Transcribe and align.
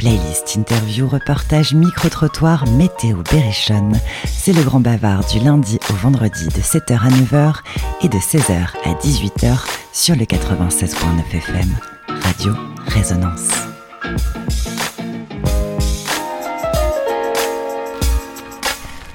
Playlist, 0.00 0.56
interview, 0.56 1.06
reportage, 1.06 1.74
micro-trottoir, 1.74 2.66
météo, 2.66 3.18
berrichonne. 3.30 4.00
C'est 4.24 4.54
le 4.54 4.62
grand 4.62 4.80
bavard 4.80 5.22
du 5.26 5.40
lundi 5.40 5.78
au 5.90 5.92
vendredi 5.92 6.46
de 6.46 6.62
7h 6.62 6.98
à 7.00 7.10
9h 7.10 7.56
et 8.00 8.08
de 8.08 8.16
16h 8.16 8.68
à 8.82 8.94
18h 8.94 9.58
sur 9.92 10.16
le 10.16 10.24
96.9 10.24 10.94
FM. 11.34 11.68
Radio 12.22 12.54
Résonance. 12.86 13.69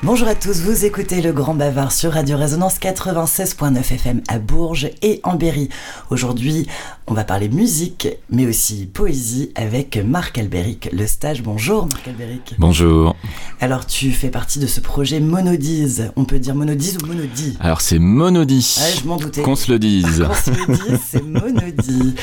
Bonjour 0.05 0.27
à 0.27 0.35
tous, 0.35 0.61
vous 0.61 0.85
écoutez 0.85 1.19
le 1.19 1.33
Grand 1.33 1.55
Bavard 1.55 1.91
sur 1.91 2.11
Radio 2.11 2.37
Résonance 2.37 2.77
96.9 2.77 3.79
FM 3.79 4.21
à 4.27 4.37
Bourges 4.37 4.91
et 5.01 5.19
en 5.23 5.33
Berry. 5.33 5.67
Aujourd'hui, 6.11 6.67
on 7.07 7.15
va 7.15 7.23
parler 7.23 7.49
musique, 7.49 8.07
mais 8.29 8.45
aussi 8.45 8.85
poésie 8.85 9.51
avec 9.55 9.97
Marc 9.97 10.37
Albéric, 10.37 10.89
le 10.93 11.07
stage. 11.07 11.41
Bonjour 11.41 11.87
Marc 11.91 12.07
Albéric. 12.07 12.53
Bonjour. 12.59 13.15
Alors 13.59 13.87
tu 13.87 14.11
fais 14.11 14.29
partie 14.29 14.59
de 14.59 14.67
ce 14.67 14.79
projet 14.79 15.19
Monodise. 15.19 16.11
On 16.15 16.25
peut 16.25 16.37
dire 16.37 16.53
Monodise 16.53 16.99
ou 17.01 17.07
Monodie 17.07 17.57
Alors 17.59 17.81
c'est 17.81 17.97
Monodie. 17.97 18.77
Ouais, 18.79 19.01
je 19.01 19.07
m'en 19.07 19.17
doutais. 19.17 19.41
Qu'on 19.41 19.55
se 19.55 19.71
le 19.71 19.79
dise. 19.79 20.23
Qu'on 20.27 20.33
se 20.35 20.51
le 20.51 20.75
dise, 20.75 20.99
c'est 21.09 21.23
Monodie. 21.23 22.15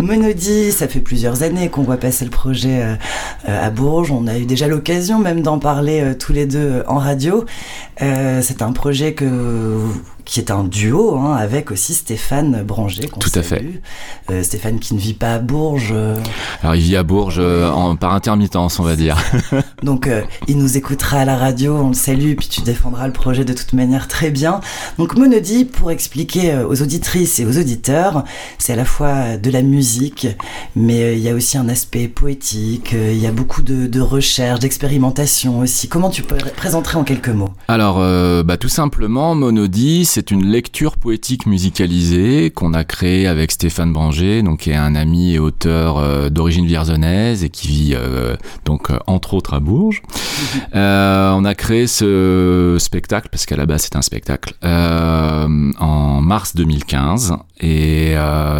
Monodie, 0.00 0.72
ça 0.72 0.88
fait 0.88 1.00
plusieurs 1.00 1.44
années 1.44 1.68
qu'on 1.68 1.82
voit 1.82 1.98
passer 1.98 2.24
le 2.24 2.32
projet 2.32 2.82
euh, 2.82 2.94
euh, 3.48 3.66
à 3.66 3.70
Bourges. 3.70 4.10
On 4.10 4.26
a 4.26 4.38
eu 4.38 4.44
déjà 4.44 4.66
l'occasion 4.66 5.20
même 5.20 5.42
d'en 5.42 5.60
parler 5.60 6.00
euh, 6.00 6.14
tous 6.14 6.32
les 6.32 6.46
deux 6.46 6.82
en 6.88 6.98
radio. 6.98 7.27
Euh, 8.02 8.40
c'est 8.42 8.62
un 8.62 8.72
projet 8.72 9.14
que 9.14 9.78
qui 10.28 10.40
est 10.40 10.50
un 10.50 10.62
duo 10.62 11.16
hein, 11.16 11.34
avec 11.34 11.70
aussi 11.70 11.94
Stéphane 11.94 12.62
Branger. 12.62 13.08
Tout 13.18 13.30
à 13.34 13.42
fait. 13.42 13.64
Euh, 14.30 14.42
Stéphane 14.42 14.78
qui 14.78 14.94
ne 14.94 15.00
vit 15.00 15.14
pas 15.14 15.34
à 15.34 15.38
Bourges. 15.38 15.94
Alors 16.62 16.76
il 16.76 16.82
vit 16.82 16.96
à 16.96 17.02
Bourges 17.02 17.38
euh, 17.40 17.68
en, 17.70 17.96
par 17.96 18.12
intermittence, 18.12 18.78
on 18.78 18.84
va 18.84 18.94
dire. 18.94 19.16
Donc 19.82 20.06
euh, 20.06 20.22
il 20.46 20.58
nous 20.58 20.76
écoutera 20.76 21.20
à 21.20 21.24
la 21.24 21.36
radio, 21.36 21.76
on 21.78 21.88
le 21.88 21.94
salue, 21.94 22.34
puis 22.34 22.48
tu 22.48 22.60
défendras 22.60 23.06
le 23.06 23.12
projet 23.12 23.44
de 23.44 23.54
toute 23.54 23.72
manière 23.72 24.06
très 24.06 24.30
bien. 24.30 24.60
Donc 24.98 25.16
Monody, 25.16 25.64
pour 25.64 25.90
expliquer 25.90 26.52
euh, 26.52 26.68
aux 26.68 26.82
auditrices 26.82 27.38
et 27.38 27.46
aux 27.46 27.58
auditeurs, 27.58 28.24
c'est 28.58 28.72
à 28.72 28.76
la 28.76 28.84
fois 28.84 29.36
de 29.36 29.50
la 29.50 29.62
musique, 29.62 30.26
mais 30.76 31.02
euh, 31.02 31.14
il 31.14 31.20
y 31.20 31.28
a 31.28 31.34
aussi 31.34 31.56
un 31.56 31.68
aspect 31.68 32.08
poétique, 32.08 32.94
euh, 32.94 33.12
il 33.12 33.18
y 33.18 33.26
a 33.26 33.32
beaucoup 33.32 33.62
de, 33.62 33.86
de 33.86 34.00
recherche, 34.00 34.60
d'expérimentation 34.60 35.60
aussi. 35.60 35.88
Comment 35.88 36.10
tu 36.10 36.22
peux 36.22 36.36
présenter 36.56 36.96
en 36.96 37.04
quelques 37.04 37.28
mots? 37.28 37.50
Alors 37.68 37.98
bah, 38.44 38.56
tout 38.56 38.68
simplement, 38.68 39.34
Monody, 39.34 40.04
c'est 40.04 40.17
une 40.20 40.44
lecture 40.44 40.96
poétique 40.96 41.46
musicalisée 41.46 42.50
qu'on 42.50 42.74
a 42.74 42.84
créée 42.84 43.26
avec 43.26 43.52
Stéphane 43.52 43.92
Branger, 43.92 44.42
donc 44.42 44.60
qui 44.60 44.70
est 44.70 44.74
un 44.74 44.94
ami 44.94 45.34
et 45.34 45.38
auteur 45.38 45.98
euh, 45.98 46.28
d'origine 46.28 46.66
vierzonnaise 46.66 47.44
et 47.44 47.48
qui 47.48 47.68
vit 47.68 47.94
euh, 47.94 48.36
donc 48.64 48.90
euh, 48.90 48.98
entre 49.06 49.34
autres 49.34 49.54
à 49.54 49.60
Bourges. 49.60 50.02
on 50.74 51.44
a 51.44 51.54
créé 51.54 51.86
ce 51.86 52.76
spectacle 52.78 53.28
parce 53.30 53.46
qu'à 53.46 53.56
la 53.56 53.66
base 53.66 53.82
c'est 53.82 53.96
un 53.96 54.02
spectacle 54.02 54.54
en 54.62 56.20
mars 56.20 56.54
2015 56.54 57.34
et 57.60 58.14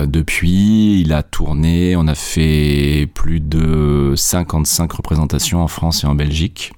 depuis 0.07 1.01
il 1.01 1.13
a 1.13 1.23
tourné, 1.23 1.97
on 1.97 2.07
a 2.09 2.15
fait 2.15 3.09
plus 3.15 3.41
de 3.41 4.15
55 4.17 4.93
représentations 4.93 5.63
en 5.63 5.69
France 5.69 6.05
et 6.05 6.07
en 6.07 6.15
Belgique. 6.15 6.73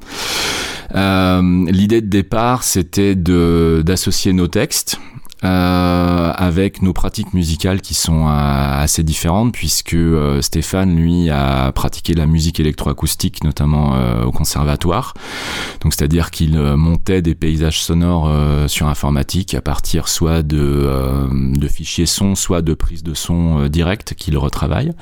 Euh, 0.94 1.66
L'idée 1.70 2.00
de 2.00 2.08
départ, 2.08 2.62
c'était 2.62 3.14
d'associer 3.14 4.32
nos 4.32 4.48
textes 4.48 4.98
euh, 5.44 6.32
avec 6.36 6.82
nos 6.82 6.92
pratiques 6.92 7.32
musicales 7.32 7.80
qui 7.80 7.94
sont 7.94 8.26
euh, 8.28 8.82
assez 8.82 9.02
différentes 9.02 9.52
puisque 9.52 9.94
euh, 9.94 10.42
Stéphane 10.42 10.96
lui 10.96 11.30
a 11.30 11.72
pratiqué 11.72 12.14
la 12.14 12.26
musique 12.26 12.60
électroacoustique 12.60 13.42
notamment 13.44 13.94
euh, 13.94 14.24
au 14.24 14.32
conservatoire. 14.32 15.14
Donc 15.80 15.94
c'est-à-dire 15.94 16.30
qu'il 16.30 16.56
euh, 16.56 16.76
montait 16.76 17.22
des 17.22 17.34
paysages 17.34 17.82
sonores 17.82 18.30
sur 18.68 18.88
informatique 18.88 19.54
à 19.54 19.60
partir 19.60 20.08
soit 20.08 20.42
de, 20.42 20.88
fichiers 21.68 22.06
son 22.06 22.34
soit 22.34 22.62
de 22.62 22.74
prises 22.74 23.02
de 23.02 23.14
son 23.14 23.66
direct 23.68 24.14
qu'il 24.14 24.36
retravaille. 24.36 24.92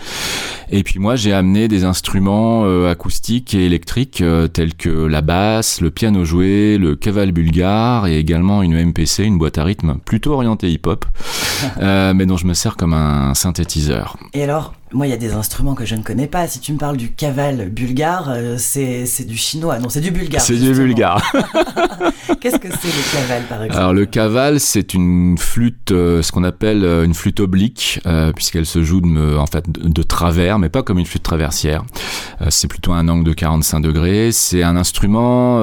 Et 0.70 0.82
puis 0.82 0.98
moi 0.98 1.16
j'ai 1.16 1.32
amené 1.32 1.68
des 1.68 1.84
instruments 1.84 2.64
acoustiques 2.86 3.54
et 3.54 3.66
électriques 3.66 4.22
tels 4.52 4.74
que 4.74 4.88
la 4.88 5.20
basse 5.20 5.80
le 5.80 5.90
piano 5.90 6.24
joué 6.24 6.78
le 6.78 6.96
caval 6.96 7.32
bulgare 7.32 8.06
et 8.06 8.18
également 8.18 8.62
une 8.62 8.82
MPC 8.84 9.24
une 9.24 9.38
boîte 9.38 9.58
à 9.58 9.64
rythme 9.64 9.98
plutôt 10.04 10.27
orienté 10.32 10.70
hip-hop, 10.70 11.04
euh, 11.80 12.14
mais 12.14 12.26
dont 12.26 12.36
je 12.36 12.46
me 12.46 12.54
sers 12.54 12.76
comme 12.76 12.92
un 12.92 13.34
synthétiseur. 13.34 14.16
Et 14.34 14.42
alors, 14.42 14.74
moi, 14.92 15.06
il 15.06 15.10
y 15.10 15.12
a 15.12 15.18
des 15.18 15.34
instruments 15.34 15.74
que 15.74 15.84
je 15.84 15.94
ne 15.94 16.02
connais 16.02 16.26
pas. 16.26 16.46
Si 16.46 16.60
tu 16.60 16.72
me 16.72 16.78
parles 16.78 16.96
du 16.96 17.12
caval 17.12 17.68
bulgare, 17.68 18.30
euh, 18.30 18.56
c'est 18.58 19.26
du 19.26 19.36
chinois. 19.36 19.78
Non, 19.78 19.88
c'est 19.88 20.00
du 20.00 20.10
bulgare. 20.10 20.40
C'est 20.40 20.56
du 20.56 20.72
bulgare. 20.72 21.22
Qu'est-ce 22.40 22.58
que 22.58 22.68
c'est 22.68 22.88
le 22.88 23.12
caval, 23.20 23.42
par 23.48 23.62
exemple? 23.62 23.78
Alors, 23.78 23.92
le 23.92 24.06
caval, 24.06 24.60
c'est 24.60 24.94
une 24.94 25.36
flûte, 25.36 25.92
euh, 25.92 26.22
ce 26.22 26.32
qu'on 26.32 26.44
appelle 26.44 26.84
euh, 26.84 27.04
une 27.04 27.14
flûte 27.14 27.40
oblique, 27.40 28.00
puisqu'elle 28.34 28.66
se 28.66 28.82
joue 28.82 29.00
de, 29.00 29.36
en 29.36 29.46
fait, 29.46 29.68
de, 29.68 30.02
travers, 30.02 30.58
mais 30.58 30.68
pas 30.68 30.82
comme 30.82 30.98
une 30.98 31.06
flûte 31.06 31.22
traversière. 31.22 31.84
C'est 32.48 32.68
plutôt 32.68 32.92
un 32.92 33.08
angle 33.08 33.24
de 33.24 33.32
45 33.32 33.80
degrés. 33.80 34.30
C'est 34.32 34.62
un 34.62 34.76
instrument 34.76 35.58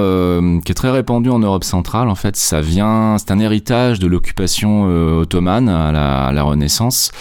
qui 0.61 0.71
est 0.71 0.75
très 0.75 0.91
répandu 0.91 1.29
en 1.29 1.39
Europe 1.39 1.63
centrale. 1.63 2.09
En 2.09 2.15
fait, 2.15 2.35
ça 2.35 2.61
vient, 2.61 3.17
c'est 3.17 3.31
un 3.31 3.39
héritage 3.39 3.99
de 3.99 4.07
l'occupation 4.07 4.83
ottomane 5.19 5.69
à 5.69 5.91
la, 5.91 6.25
à 6.25 6.31
la 6.31 6.43
Renaissance 6.43 7.11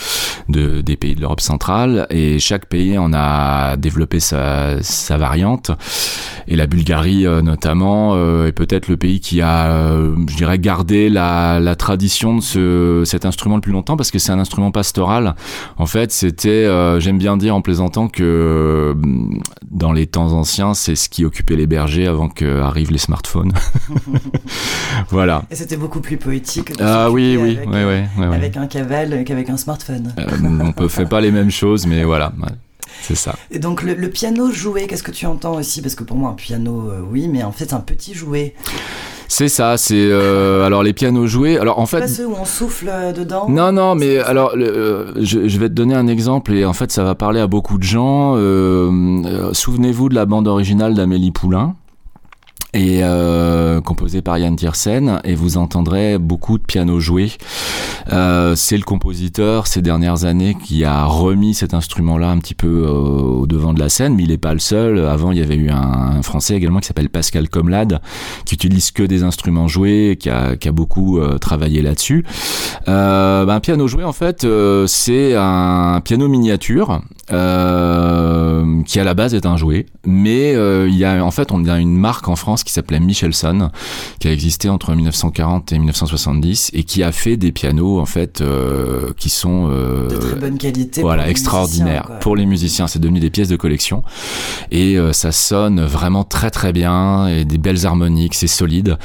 de, 0.48 0.80
des 0.80 0.96
pays 0.96 1.14
de 1.14 1.20
l'Europe 1.20 1.40
centrale 1.40 1.93
et 2.10 2.38
chaque 2.38 2.66
pays 2.66 2.98
en 2.98 3.12
a 3.12 3.76
développé 3.76 4.20
sa, 4.20 4.82
sa 4.82 5.16
variante. 5.16 5.70
Et 6.46 6.56
la 6.56 6.66
Bulgarie 6.66 7.26
euh, 7.26 7.40
notamment 7.40 8.12
euh, 8.14 8.48
est 8.48 8.52
peut-être 8.52 8.88
le 8.88 8.96
pays 8.96 9.20
qui 9.20 9.40
a, 9.40 9.70
euh, 9.72 10.14
je 10.28 10.36
dirais, 10.36 10.58
gardé 10.58 11.08
la, 11.08 11.58
la 11.58 11.74
tradition 11.74 12.36
de 12.36 12.42
ce, 12.42 13.02
cet 13.06 13.24
instrument 13.24 13.56
le 13.56 13.62
plus 13.62 13.72
longtemps 13.72 13.96
parce 13.96 14.10
que 14.10 14.18
c'est 14.18 14.32
un 14.32 14.38
instrument 14.38 14.70
pastoral. 14.70 15.34
En 15.78 15.86
fait, 15.86 16.12
c'était, 16.12 16.68
j'aime 17.00 17.18
bien 17.18 17.36
dire 17.36 17.54
en 17.54 17.62
plaisantant 17.62 18.08
que 18.08 18.94
dans 19.70 19.92
les 19.92 20.06
temps 20.06 20.32
anciens, 20.32 20.74
c'est 20.74 20.94
ce 20.94 21.08
qui 21.08 21.24
occupait 21.24 21.56
les 21.56 21.66
bergers 21.66 22.06
avant 22.06 22.28
qu'arrivent 22.28 22.92
les 22.92 22.98
smartphones. 22.98 23.52
voilà. 25.10 25.44
Et 25.50 25.54
c'était 25.54 25.76
beaucoup 25.76 26.00
plus 26.00 26.16
poétique. 26.16 26.72
Ah 26.80 27.10
oui, 27.10 27.36
oui, 27.40 27.56
avec, 27.56 27.70
ouais, 27.70 27.84
ouais, 27.84 28.34
avec 28.34 28.56
un 28.56 28.66
caval 28.66 29.24
qu'avec 29.24 29.50
un 29.50 29.56
smartphone. 29.56 30.12
Euh, 30.18 30.72
on 30.78 30.82
ne 30.82 30.88
fait 30.88 31.06
pas 31.06 31.20
les 31.20 31.30
mêmes 31.30 31.50
choses, 31.50 31.83
mais 31.86 32.04
voilà. 32.04 32.32
C'est 33.02 33.14
ça. 33.14 33.34
Et 33.50 33.58
donc 33.58 33.82
le, 33.82 33.94
le 33.94 34.08
piano 34.08 34.50
joué, 34.50 34.86
qu'est-ce 34.86 35.02
que 35.02 35.10
tu 35.10 35.26
entends 35.26 35.56
aussi? 35.56 35.82
Parce 35.82 35.94
que 35.94 36.04
pour 36.04 36.16
moi 36.16 36.30
un 36.30 36.34
piano, 36.34 36.88
euh, 36.90 37.00
oui, 37.10 37.28
mais 37.28 37.42
en 37.42 37.52
fait 37.52 37.72
un 37.72 37.80
petit 37.80 38.14
jouet. 38.14 38.54
C'est 39.28 39.48
ça, 39.48 39.76
c'est 39.76 39.94
euh, 39.96 40.64
alors 40.64 40.82
les 40.82 40.92
pianos 40.92 41.26
joués. 41.26 41.58
Alors 41.58 41.78
en 41.78 41.86
fait, 41.86 42.00
pas 42.00 42.08
ceux 42.08 42.26
où 42.26 42.34
on 42.34 42.44
souffle 42.44 42.90
dedans? 43.16 43.48
Non, 43.48 43.72
non, 43.72 43.94
mais 43.94 44.18
alors 44.18 44.56
le, 44.56 44.66
euh, 44.66 45.12
je, 45.22 45.48
je, 45.48 45.58
vais 45.58 45.68
te 45.68 45.74
donner 45.74 45.94
un 45.94 46.06
exemple 46.06 46.52
et 46.54 46.64
en 46.64 46.72
fait 46.72 46.92
ça 46.92 47.04
va 47.04 47.14
parler 47.14 47.40
à 47.40 47.46
beaucoup 47.46 47.78
de 47.78 47.82
gens. 47.82 48.34
Euh, 48.36 49.52
Souvenez-vous 49.52 50.08
de 50.08 50.14
la 50.14 50.26
bande 50.26 50.46
originale 50.46 50.94
d'Amélie 50.94 51.30
Poulain 51.30 51.74
et 52.74 53.04
euh, 53.04 53.80
composé 53.80 54.20
par 54.20 54.36
Yann 54.36 54.56
Tiersen 54.56 55.20
et 55.22 55.36
vous 55.36 55.56
entendrez 55.56 56.18
beaucoup 56.18 56.58
de 56.58 56.64
piano 56.64 56.98
joué. 56.98 57.30
Euh, 58.12 58.54
c'est 58.56 58.76
le 58.76 58.82
compositeur 58.82 59.68
ces 59.68 59.80
dernières 59.80 60.24
années 60.24 60.56
qui 60.62 60.84
a 60.84 61.04
remis 61.04 61.54
cet 61.54 61.72
instrument-là 61.72 62.30
un 62.30 62.38
petit 62.38 62.54
peu 62.54 62.84
euh, 62.84 62.90
au 62.90 63.46
devant 63.46 63.72
de 63.72 63.78
la 63.78 63.88
scène, 63.88 64.16
mais 64.16 64.24
il 64.24 64.30
n'est 64.30 64.38
pas 64.38 64.52
le 64.52 64.58
seul. 64.58 64.98
Avant, 65.06 65.30
il 65.30 65.38
y 65.38 65.42
avait 65.42 65.54
eu 65.54 65.70
un, 65.70 66.16
un 66.16 66.22
Français 66.22 66.56
également 66.56 66.80
qui 66.80 66.88
s'appelle 66.88 67.10
Pascal 67.10 67.48
Comlade, 67.48 68.00
qui 68.44 68.56
utilise 68.56 68.90
que 68.90 69.04
des 69.04 69.22
instruments 69.22 69.68
joués, 69.68 70.16
qui 70.18 70.28
a, 70.28 70.56
qui 70.56 70.68
a 70.68 70.72
beaucoup 70.72 71.20
travaillé 71.40 71.80
là-dessus. 71.80 72.24
Euh, 72.88 73.44
ben, 73.44 73.54
un 73.54 73.60
piano 73.60 73.86
joué, 73.86 74.02
en 74.02 74.12
fait, 74.12 74.46
c'est 74.86 75.34
un 75.36 76.00
piano 76.02 76.26
miniature 76.26 77.02
qui 77.28 77.32
à 79.00 79.04
la 79.04 79.14
base 79.14 79.34
est 79.34 79.46
un 79.46 79.56
jouet, 79.56 79.86
mais 80.04 80.52
il 80.52 80.96
y 80.96 81.04
a 81.04 81.24
en 81.24 81.30
fait 81.30 81.52
on 81.52 81.64
a 81.66 81.78
une 81.78 81.96
marque 81.96 82.28
en 82.28 82.36
France 82.36 82.63
qui 82.64 82.72
s'appelait 82.72 83.00
Michelson, 83.00 83.70
qui 84.18 84.28
a 84.28 84.32
existé 84.32 84.68
entre 84.68 84.94
1940 84.94 85.72
et 85.72 85.78
1970 85.78 86.70
et 86.74 86.84
qui 86.84 87.02
a 87.02 87.12
fait 87.12 87.36
des 87.36 87.52
pianos 87.52 88.00
en 88.00 88.06
fait 88.06 88.40
euh, 88.40 89.12
qui 89.16 89.30
sont 89.30 89.68
euh, 89.70 90.08
de 90.08 90.16
très 90.16 90.36
bonne 90.36 90.58
qualité, 90.58 91.02
voilà, 91.02 91.28
extraordinaires 91.28 92.18
pour 92.20 92.36
les 92.36 92.46
musiciens. 92.46 92.86
C'est 92.86 92.98
devenu 92.98 93.20
des 93.20 93.30
pièces 93.30 93.48
de 93.48 93.56
collection 93.56 94.02
et 94.70 94.98
euh, 94.98 95.12
ça 95.12 95.32
sonne 95.32 95.82
vraiment 95.82 96.24
très 96.24 96.50
très 96.50 96.72
bien 96.72 97.28
et 97.28 97.44
des 97.44 97.58
belles 97.58 97.86
harmoniques, 97.86 98.34
c'est 98.34 98.46
solide. 98.46 98.98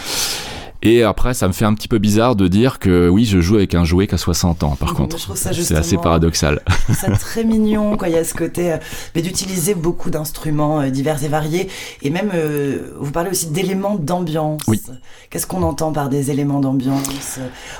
Et 0.81 1.03
après, 1.03 1.33
ça 1.33 1.47
me 1.47 1.53
fait 1.53 1.65
un 1.65 1.73
petit 1.73 1.89
peu 1.89 1.97
bizarre 1.97 2.37
de 2.37 2.47
dire 2.47 2.79
que 2.79 3.09
oui, 3.09 3.25
je 3.25 3.41
joue 3.41 3.55
avec 3.55 3.75
un 3.75 3.83
jouet 3.83 4.07
qu'à 4.07 4.17
60 4.17 4.63
ans, 4.63 4.77
par 4.79 4.93
contre. 4.93 5.17
C'est 5.35 5.75
assez 5.75 5.97
paradoxal. 5.97 6.61
C'est 6.93 7.11
très 7.17 7.43
mignon, 7.43 7.97
quoi. 7.97 8.07
Il 8.07 8.13
y 8.13 8.17
a 8.17 8.23
ce 8.23 8.33
côté, 8.33 8.71
euh, 8.71 8.77
mais 9.13 9.21
d'utiliser 9.21 9.73
beaucoup 9.73 10.09
d'instruments 10.09 10.79
euh, 10.79 10.89
divers 10.89 11.21
et 11.23 11.27
variés. 11.27 11.67
Et 12.01 12.09
même, 12.09 12.31
euh, 12.33 12.93
vous 12.99 13.11
parlez 13.11 13.29
aussi 13.29 13.47
d'éléments 13.47 13.95
d'ambiance. 13.95 14.61
Oui. 14.67 14.81
Qu'est-ce 15.29 15.47
qu'on 15.47 15.63
entend 15.63 15.91
par 15.91 16.07
des 16.07 16.31
éléments 16.31 16.61
d'ambiance? 16.61 17.39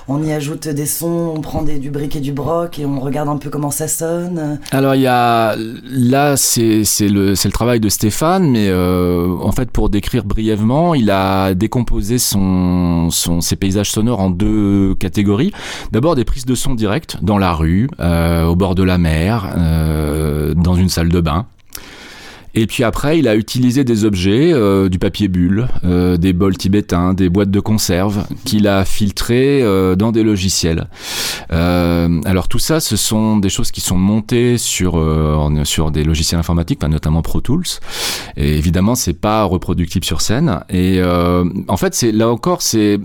On 0.10 0.22
y 0.22 0.34
ajoute 0.34 0.68
des 0.68 0.86
sons, 0.86 1.34
on 1.36 1.42
prend 1.42 1.62
des, 1.62 1.80
du 1.80 1.92
brick 1.92 2.18
et 2.18 2.20
du 2.20 2.34
broc 2.34 2.80
et 2.80 2.86
on 2.86 3.00
regarde 3.00 3.30
un 3.30 3.38
peu 3.38 3.50
comment 3.50 3.72
ça 3.72 3.88
sonne. 3.88 4.60
Alors, 4.72 4.96
il 4.96 5.02
y 5.02 5.08
a, 5.08 5.56
là, 5.90 6.36
c'est 6.36 6.84
le, 7.02 7.32
le 7.32 7.52
travail 7.52 7.80
de 7.80 7.90
Stéphane, 7.90 8.50
mais 8.50 8.72
en 8.72 9.52
fait, 9.54 9.72
pour 9.72 9.90
décrire 9.90 10.26
brièvement, 10.26 10.94
il 10.94 11.10
a 11.10 11.54
décomposé 11.54 12.18
son 12.18 12.89
son, 13.10 13.40
paysages 13.60 13.92
sonores 13.92 14.20
en 14.20 14.30
deux 14.30 14.96
catégories. 14.96 15.52
D'abord 15.92 16.16
des 16.16 16.26
prises 16.26 16.46
de 16.46 16.56
son 16.56 16.76
directes 16.76 17.18
dans 17.22 17.38
la 17.38 17.54
rue, 17.54 17.90
euh, 18.00 18.46
au 18.46 18.56
bord 18.56 18.76
de 18.76 18.84
la 18.84 18.98
mer, 18.98 19.54
euh, 19.58 20.54
dans 20.54 20.76
une 20.76 20.90
salle 20.90 21.10
de 21.10 21.22
bain. 21.22 21.46
Et 22.56 22.68
puis 22.68 22.84
après, 22.84 23.20
il 23.20 23.28
a 23.28 23.36
utilisé 23.36 23.84
des 23.84 24.06
objets, 24.06 24.52
euh, 24.54 24.90
du 24.90 25.00
papier 25.00 25.28
bulle, 25.28 25.68
euh, 25.84 26.18
des 26.18 26.34
bols 26.34 26.58
tibétains, 26.58 27.14
des 27.14 27.30
boîtes 27.30 27.52
de 27.52 27.60
conserve, 27.60 28.26
qu'il 28.46 28.68
a 28.68 28.86
filtrés 28.86 29.62
euh, 29.62 29.96
dans 29.96 30.12
des 30.12 30.24
logiciels. 30.24 30.88
Alors 31.50 32.48
tout 32.48 32.60
ça, 32.60 32.80
ce 32.80 32.96
sont 32.96 33.38
des 33.38 33.50
choses 33.50 33.72
qui 33.72 33.82
sont 33.82 33.98
montées 33.98 34.58
sur 34.58 35.00
sur 35.64 35.92
des 35.92 36.04
logiciels 36.04 36.40
informatiques, 36.40 36.82
notamment 36.84 37.22
Pro 37.22 37.42
Tools. 37.42 37.66
Et 38.38 38.58
évidemment, 38.58 38.96
c'est 38.96 39.14
pas 39.14 39.44
reproductible 39.44 40.06
sur 40.06 40.22
scène. 40.22 40.60
Et 40.70 41.02
en 41.04 41.78
fait, 41.78 41.96
c'est 41.96 42.12
là 42.12 42.30
encore, 42.30 42.62
c'est 42.62 43.00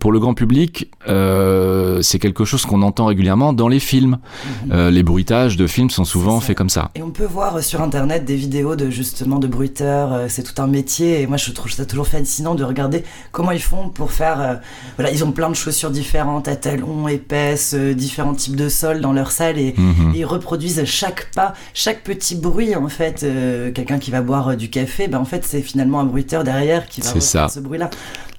pour 0.00 0.12
le 0.12 0.18
grand 0.18 0.34
public, 0.34 0.90
c'est 1.06 2.18
quelque 2.18 2.44
chose 2.44 2.66
qu'on 2.66 2.82
entend 2.82 3.06
régulièrement 3.06 3.52
dans 3.52 3.68
les 3.68 3.80
films. 3.80 4.18
Mhm. 4.66 4.88
les 4.88 5.02
bruitages 5.02 5.56
de 5.56 5.66
films 5.66 5.90
sont 5.90 6.04
souvent 6.04 6.40
faits 6.40 6.56
comme 6.56 6.70
ça. 6.70 6.90
Et 6.94 7.02
on 7.02 7.10
peut 7.10 7.24
voir 7.24 7.62
sur 7.62 7.80
internet 7.80 8.24
des 8.24 8.36
vidéos 8.36 8.76
de 8.76 8.83
justement 8.90 9.38
de 9.38 9.46
bruiteurs, 9.46 10.12
euh, 10.12 10.26
c'est 10.28 10.42
tout 10.42 10.60
un 10.60 10.66
métier 10.66 11.20
et 11.20 11.26
moi 11.26 11.36
je 11.36 11.50
trouve 11.50 11.70
ça 11.70 11.84
toujours 11.84 12.06
fascinant 12.06 12.54
de 12.54 12.64
regarder 12.64 13.04
comment 13.32 13.50
ils 13.50 13.62
font 13.62 13.88
pour 13.88 14.12
faire. 14.12 14.40
Euh, 14.40 14.54
voilà, 14.96 15.10
ils 15.10 15.24
ont 15.24 15.32
plein 15.32 15.48
de 15.48 15.54
chaussures 15.54 15.90
différentes, 15.90 16.48
à 16.48 16.56
talons, 16.56 17.08
épaisses, 17.08 17.74
euh, 17.74 17.94
différents 17.94 18.34
types 18.34 18.56
de 18.56 18.68
sols 18.68 19.00
dans 19.00 19.12
leur 19.12 19.30
salle 19.30 19.58
et, 19.58 19.74
mhm. 19.76 20.12
ils 20.14 20.24
reproduisent 20.24 20.84
chaque 20.84 21.30
pas, 21.34 21.54
chaque 21.74 22.02
petit 22.02 22.34
bruit 22.34 22.74
en 22.74 22.88
fait. 22.88 23.26
Quelqu'un 23.74 23.98
qui 23.98 24.10
va 24.10 24.20
boire 24.20 24.56
du 24.56 24.70
café, 24.70 25.08
ben 25.08 25.18
en 25.18 25.24
fait 25.24 25.44
c'est 25.44 25.62
finalement 25.62 26.00
un 26.00 26.04
bruiteur 26.04 26.44
derrière 26.44 26.86
qui 26.86 27.00
va 27.00 27.20
faire 27.20 27.50
ce 27.50 27.60
bruit-là 27.60 27.90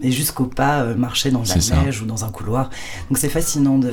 et 0.01 0.11
jusqu'au 0.11 0.45
pas 0.45 0.83
marcher 0.95 1.31
dans 1.31 1.43
la 1.43 1.83
neige 1.83 2.01
ou 2.01 2.05
dans 2.05 2.25
un 2.25 2.29
couloir. 2.29 2.69
Donc 3.09 3.17
c'est 3.17 3.29
fascinant 3.29 3.77
de 3.77 3.91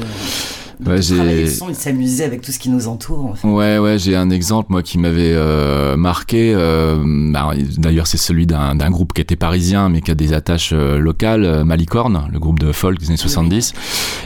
ouais, 0.87 1.01
travailler 1.01 1.45
le 1.45 1.51
son 1.51 1.69
et 1.69 1.75
s'amuser 1.75 2.25
avec 2.25 2.43
tout 2.43 2.53
ce 2.53 2.59
qui 2.59 2.71
nous 2.71 2.89
entoure. 2.89 3.27
En 3.27 3.35
fait. 3.35 3.47
Ouais, 3.49 3.79
ouais, 3.79 3.99
j'ai 3.99 4.17
un 4.17 4.31
exemple 4.31 4.67
moi 4.71 4.83
qui 4.83 4.99
m'avait 4.99 5.33
euh, 5.35 5.97
marqué. 5.97 6.53
Euh, 6.55 6.97
bah, 7.33 7.51
D'ailleurs, 7.79 8.07
c'est 8.07 8.19
celui 8.19 8.47
d'un 8.47 8.91
groupe 8.91 9.13
qui 9.13 9.21
était 9.21 9.37
parisien 9.37 9.89
mais 9.89 10.01
qui 10.01 10.11
a 10.11 10.15
des 10.15 10.33
attaches 10.33 10.73
euh, 10.73 10.99
locales, 10.99 11.45
euh, 11.45 11.65
Malicorne, 11.65 12.29
le 12.33 12.39
groupe 12.39 12.59
de 12.59 12.73
folk 12.73 12.99
des 12.99 13.09
années 13.09 13.17
70. 13.17 13.75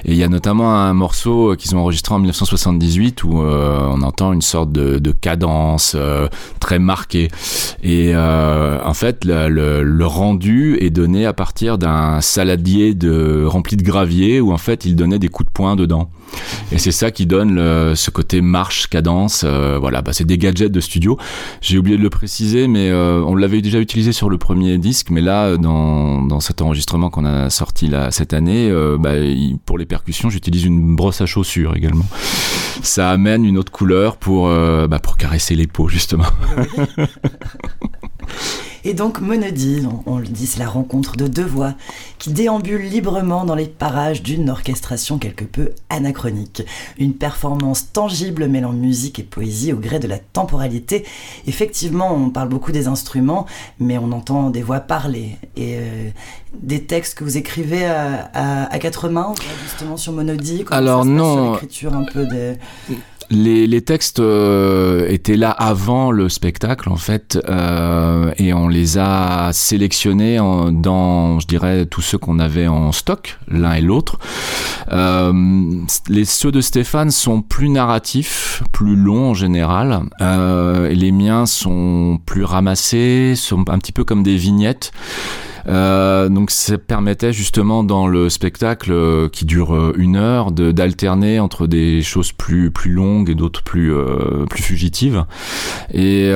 Et 0.04 0.12
il 0.12 0.16
y 0.16 0.24
a 0.24 0.28
notamment 0.28 0.74
un 0.74 0.94
morceau 0.94 1.54
qu'ils 1.56 1.74
ont 1.76 1.80
enregistré 1.80 2.14
en 2.14 2.18
1978 2.18 3.24
où 3.24 3.38
on 3.38 4.02
entend 4.02 4.32
une 4.32 4.42
sorte 4.42 4.72
de, 4.72 4.98
de 4.98 5.10
cadence 5.12 5.96
très 6.60 6.78
marquée. 6.78 7.28
Et 7.82 8.14
en 8.16 8.94
fait, 8.94 9.24
le, 9.24 9.48
le, 9.48 9.82
le, 9.82 10.06
rendu 10.06 10.76
est 10.80 10.90
donné 10.90 11.26
à 11.26 11.32
partir 11.32 11.78
d'un 11.78 12.20
saladier 12.20 12.94
de 12.94 13.44
rempli 13.44 13.76
de 13.76 13.82
gravier 13.82 14.40
où 14.40 14.52
en 14.52 14.58
fait 14.58 14.84
il 14.84 14.96
donnait 14.96 15.18
des 15.18 15.28
coups 15.28 15.48
de 15.48 15.52
poing 15.52 15.76
dedans. 15.76 16.10
Et 16.72 16.78
c'est 16.78 16.92
ça 16.92 17.10
qui 17.10 17.26
donne 17.26 17.94
ce 17.94 18.10
côté 18.10 18.40
marche, 18.40 18.88
cadence. 18.88 19.42
Euh, 19.44 19.78
voilà, 19.78 20.02
bah, 20.02 20.12
c'est 20.12 20.24
des 20.24 20.38
gadgets 20.38 20.72
de 20.72 20.80
studio. 20.80 21.18
J'ai 21.60 21.78
oublié 21.78 21.96
de 21.96 22.02
le 22.02 22.10
préciser, 22.10 22.68
mais 22.68 22.90
euh, 22.90 23.22
on 23.26 23.34
l'avait 23.34 23.62
déjà 23.62 23.78
utilisé 23.78 24.12
sur 24.12 24.30
le 24.30 24.38
premier 24.38 24.78
disque, 24.78 25.10
mais 25.10 25.20
là, 25.20 25.56
dans, 25.56 26.22
dans 26.22 26.40
cet 26.40 26.62
enregistrement 26.62 27.10
qu'on 27.10 27.24
a 27.24 27.50
sorti 27.50 27.88
là 27.88 28.10
cette 28.10 28.32
année, 28.32 28.68
euh, 28.70 28.96
bah, 28.98 29.12
pour 29.64 29.78
les 29.78 29.86
percussions, 29.86 30.30
j'utilise 30.30 30.64
une 30.64 30.96
brosse 30.96 31.20
à 31.20 31.26
chaussures 31.26 31.76
également. 31.76 32.06
Ça 32.82 33.10
amène 33.10 33.44
une 33.44 33.58
autre 33.58 33.72
couleur 33.72 34.16
pour, 34.16 34.48
bah, 34.48 34.98
pour 34.98 35.16
caresser 35.16 35.54
les 35.54 35.66
peaux 35.66 35.88
justement. 35.88 36.26
Et 38.88 38.94
donc 38.94 39.20
Monody, 39.20 39.82
on, 40.06 40.18
le 40.18 40.28
dit, 40.28 40.46
c'est 40.46 40.60
la 40.60 40.68
rencontre 40.68 41.16
de 41.16 41.26
deux 41.26 41.44
voix 41.44 41.74
qui 42.20 42.30
déambulent 42.30 42.88
librement 42.88 43.44
dans 43.44 43.56
les 43.56 43.66
parages 43.66 44.22
d'une 44.22 44.48
orchestration 44.48 45.18
quelque 45.18 45.44
peu 45.44 45.72
anachronique. 45.90 46.62
Une 46.96 47.12
performance 47.12 47.90
tangible 47.92 48.46
mêlant 48.46 48.72
musique 48.72 49.18
et 49.18 49.24
poésie 49.24 49.72
au 49.72 49.78
gré 49.78 49.98
de 49.98 50.06
la 50.06 50.20
temporalité. 50.20 51.04
Effectivement, 51.48 52.14
on 52.14 52.30
parle 52.30 52.48
beaucoup 52.48 52.70
des 52.70 52.86
instruments, 52.86 53.46
mais 53.80 53.98
on 53.98 54.12
entend 54.12 54.50
des 54.50 54.62
voix 54.62 54.78
parler 54.78 55.36
et 55.56 55.78
euh, 55.78 56.10
des 56.54 56.84
textes 56.84 57.18
que 57.18 57.24
vous 57.24 57.36
écrivez 57.36 57.86
à, 57.86 58.78
quatre 58.78 59.08
mains, 59.08 59.34
justement 59.64 59.96
sur 59.96 60.12
Monody. 60.12 60.64
Alors 60.70 61.04
non, 61.04 61.54
l'écriture 61.54 61.92
un 61.92 62.04
peu 62.04 62.24
des 62.24 62.54
les, 63.30 63.82
textes 63.82 64.20
euh, 64.20 65.08
étaient 65.08 65.36
là 65.36 65.50
avant 65.50 66.10
le 66.10 66.28
spectacle 66.28 66.88
en 66.88 66.96
fait 66.96 67.38
euh, 67.48 68.32
et 68.38 68.52
on 68.52 68.68
les 68.68 68.98
a 68.98 69.50
sélectionnés 69.52 70.36
dans 70.36 71.40
je 71.40 71.46
dirais 71.46 71.86
tous 71.86 72.02
ceux 72.02 72.18
qu'on 72.18 72.38
avait 72.38 72.66
en 72.66 72.92
stock 72.92 73.38
l'un 73.48 73.74
et 73.74 73.80
l'autre. 73.80 74.18
Euh, 74.92 75.32
les 76.08 76.24
ceux 76.24 76.52
de 76.52 76.60
Stéphane 76.60 77.10
sont 77.10 77.42
plus 77.42 77.68
narratifs 77.68 78.62
plus 78.72 78.96
longs 78.96 79.30
en 79.30 79.34
général 79.34 80.02
euh, 80.20 80.88
les 80.90 81.12
miens 81.12 81.46
sont 81.46 82.20
plus 82.24 82.44
ramassés 82.44 83.34
sont 83.36 83.68
un 83.68 83.78
petit 83.78 83.92
peu 83.92 84.04
comme 84.04 84.22
des 84.22 84.36
vignettes 84.36 84.92
euh, 85.68 86.28
donc 86.28 86.50
ça 86.50 86.78
permettait 86.78 87.32
justement 87.32 87.82
dans 87.82 88.06
le 88.06 88.28
spectacle 88.28 88.92
euh, 88.92 89.28
qui 89.28 89.44
dure 89.44 89.74
euh, 89.74 89.92
une 89.96 90.16
heure 90.16 90.52
d'alterner 90.52 91.40
entre 91.40 91.66
des 91.66 92.02
choses 92.02 92.32
plus 92.32 92.70
plus 92.70 92.92
longues 92.92 93.30
et 93.30 93.34
d'autres 93.34 93.62
plus 93.62 93.92
plus 94.48 94.62
fugitives. 94.62 95.24
Et 95.92 96.32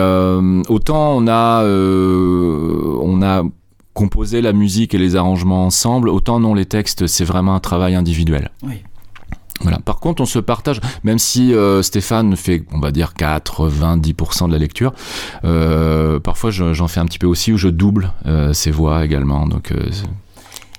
autant 0.68 1.16
on 1.16 1.28
a 1.28 1.64
on 1.64 3.22
a 3.22 3.42
composé 3.94 4.40
la 4.40 4.52
musique 4.52 4.94
et 4.94 4.98
les 4.98 5.16
arrangements 5.16 5.66
ensemble, 5.66 6.08
autant 6.08 6.40
non 6.40 6.54
les 6.54 6.66
textes 6.66 7.06
c'est 7.06 7.24
vraiment 7.24 7.54
un 7.54 7.60
travail 7.60 7.94
individuel. 7.94 8.50
Oui. 8.62 8.82
Voilà. 9.60 9.78
Par 9.78 10.00
contre, 10.00 10.22
on 10.22 10.26
se 10.26 10.38
partage, 10.38 10.80
même 11.04 11.18
si 11.18 11.54
euh, 11.54 11.82
Stéphane 11.82 12.34
fait, 12.36 12.64
on 12.72 12.80
va 12.80 12.90
dire, 12.90 13.12
90% 13.16 14.48
de 14.48 14.52
la 14.52 14.58
lecture, 14.58 14.92
euh, 15.44 16.18
parfois 16.18 16.50
j'en 16.50 16.88
fais 16.88 17.00
un 17.00 17.06
petit 17.06 17.18
peu 17.18 17.26
aussi 17.26 17.52
où 17.52 17.58
je 17.58 17.68
double 17.68 18.12
euh, 18.26 18.52
ses 18.52 18.70
voix 18.70 19.04
également. 19.04 19.46
Donc, 19.46 19.72
euh, 19.72 19.88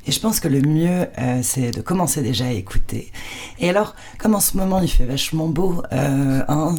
et 0.08 0.12
je 0.12 0.20
pense 0.20 0.40
que 0.40 0.48
le 0.48 0.62
mieux, 0.62 1.08
euh, 1.20 1.40
c'est 1.44 1.72
de 1.72 1.82
commencer 1.82 2.22
déjà 2.22 2.46
à 2.46 2.52
écouter. 2.52 3.12
Et 3.60 3.70
alors, 3.70 3.96
comme 4.18 4.34
en 4.34 4.40
ce 4.40 4.58
moment 4.58 4.80
il 4.82 4.88
fait 4.88 5.06
vachement 5.06 5.48
beau, 5.48 5.84
euh, 5.94 6.42
hein, 6.48 6.76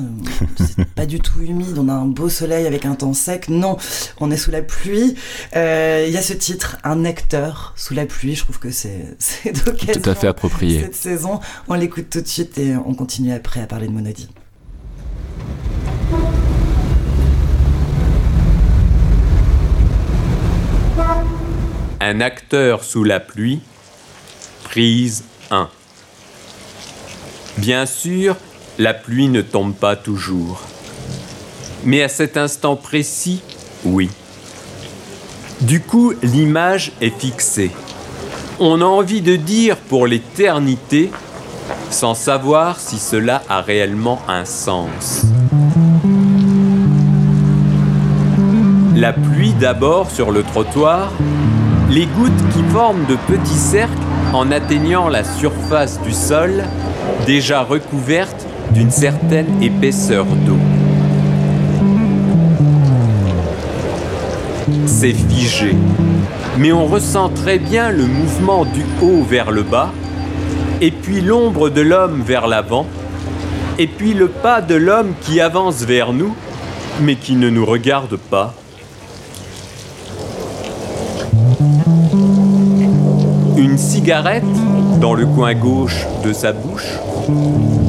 c'est 0.56 0.84
pas 0.96 1.06
du 1.06 1.20
tout 1.20 1.40
humide, 1.40 1.78
on 1.78 1.88
a 1.88 1.92
un 1.92 2.06
beau 2.06 2.28
soleil 2.28 2.66
avec 2.66 2.84
un 2.84 2.94
temps 2.94 3.14
sec. 3.14 3.48
Non, 3.48 3.76
on 4.18 4.30
est 4.30 4.36
sous 4.36 4.50
la 4.50 4.62
pluie. 4.62 5.14
Euh, 5.54 6.04
il 6.06 6.12
y 6.12 6.16
a 6.16 6.22
ce 6.22 6.32
titre, 6.32 6.78
un 6.82 6.96
nectar 6.96 7.74
sous 7.76 7.94
la 7.94 8.06
pluie. 8.06 8.34
Je 8.34 8.42
trouve 8.42 8.58
que 8.58 8.70
c'est 8.70 9.16
d'occasion. 9.64 10.02
Tout 10.02 10.10
à 10.10 10.14
fait 10.14 10.28
approprié. 10.28 10.80
Cette 10.80 10.96
saison, 10.96 11.40
on 11.68 11.74
l'écoute 11.74 12.10
tout 12.10 12.20
de 12.20 12.28
suite 12.28 12.58
et 12.58 12.74
on 12.76 12.94
continue 12.94 13.32
après 13.32 13.60
à 13.60 13.66
parler 13.66 13.86
de 13.86 13.92
Monody. 13.92 14.28
Un 22.04 22.20
acteur 22.20 22.82
sous 22.82 23.04
la 23.04 23.20
pluie, 23.20 23.60
prise 24.64 25.22
1. 25.52 25.68
Bien 27.58 27.86
sûr, 27.86 28.34
la 28.80 28.92
pluie 28.92 29.28
ne 29.28 29.40
tombe 29.40 29.72
pas 29.72 29.94
toujours. 29.94 30.62
Mais 31.84 32.02
à 32.02 32.08
cet 32.08 32.36
instant 32.36 32.74
précis, 32.74 33.40
oui. 33.84 34.10
Du 35.60 35.80
coup, 35.80 36.12
l'image 36.24 36.90
est 37.00 37.16
fixée. 37.16 37.70
On 38.58 38.80
a 38.80 38.84
envie 38.84 39.20
de 39.20 39.36
dire 39.36 39.76
pour 39.76 40.08
l'éternité, 40.08 41.08
sans 41.90 42.14
savoir 42.14 42.80
si 42.80 42.98
cela 42.98 43.44
a 43.48 43.60
réellement 43.60 44.20
un 44.26 44.44
sens. 44.44 45.22
La 48.96 49.12
pluie 49.12 49.54
d'abord 49.54 50.10
sur 50.10 50.32
le 50.32 50.42
trottoir, 50.42 51.12
les 51.90 52.06
gouttes 52.06 52.32
qui 52.52 52.62
forment 52.72 53.04
de 53.06 53.16
petits 53.16 53.54
cercles 53.54 53.92
en 54.32 54.50
atteignant 54.50 55.08
la 55.08 55.24
surface 55.24 56.00
du 56.02 56.12
sol, 56.12 56.64
déjà 57.26 57.62
recouverte 57.62 58.46
d'une 58.72 58.90
certaine 58.90 59.62
épaisseur 59.62 60.24
d'eau. 60.24 60.58
C'est 64.86 65.12
figé. 65.12 65.76
mais 66.58 66.72
on 66.72 66.86
ressent 66.86 67.28
très 67.30 67.58
bien 67.58 67.90
le 67.90 68.04
mouvement 68.04 68.64
du 68.64 68.82
haut 69.00 69.22
vers 69.22 69.50
le 69.50 69.62
bas, 69.62 69.90
et 70.80 70.90
puis 70.90 71.20
l'ombre 71.20 71.70
de 71.70 71.80
l'homme 71.80 72.22
vers 72.22 72.46
l'avant, 72.46 72.86
et 73.78 73.86
puis 73.86 74.14
le 74.14 74.28
pas 74.28 74.60
de 74.60 74.74
l'homme 74.74 75.14
qui 75.22 75.40
avance 75.40 75.82
vers 75.82 76.12
nous, 76.12 76.34
mais 77.00 77.16
qui 77.16 77.36
ne 77.36 77.48
nous 77.48 77.64
regarde 77.64 78.16
pas. 78.16 78.54
Une 83.62 83.78
cigarette 83.78 84.42
dans 85.00 85.14
le 85.14 85.24
coin 85.24 85.54
gauche 85.54 86.04
de 86.24 86.32
sa 86.32 86.52
bouche, 86.52 86.98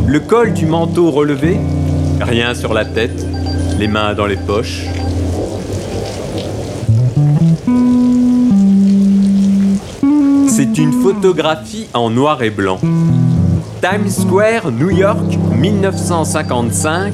le 0.05 0.19
col 0.19 0.53
du 0.53 0.67
manteau 0.67 1.09
relevé, 1.09 1.59
rien 2.21 2.53
sur 2.53 2.75
la 2.75 2.85
tête, 2.85 3.25
les 3.79 3.87
mains 3.87 4.13
dans 4.13 4.27
les 4.27 4.35
poches. 4.35 4.83
C'est 10.47 10.77
une 10.77 10.93
photographie 11.01 11.87
en 11.95 12.11
noir 12.11 12.43
et 12.43 12.51
blanc. 12.51 12.77
Times 13.81 14.11
Square, 14.11 14.71
New 14.71 14.91
York, 14.91 15.39
1955, 15.57 17.13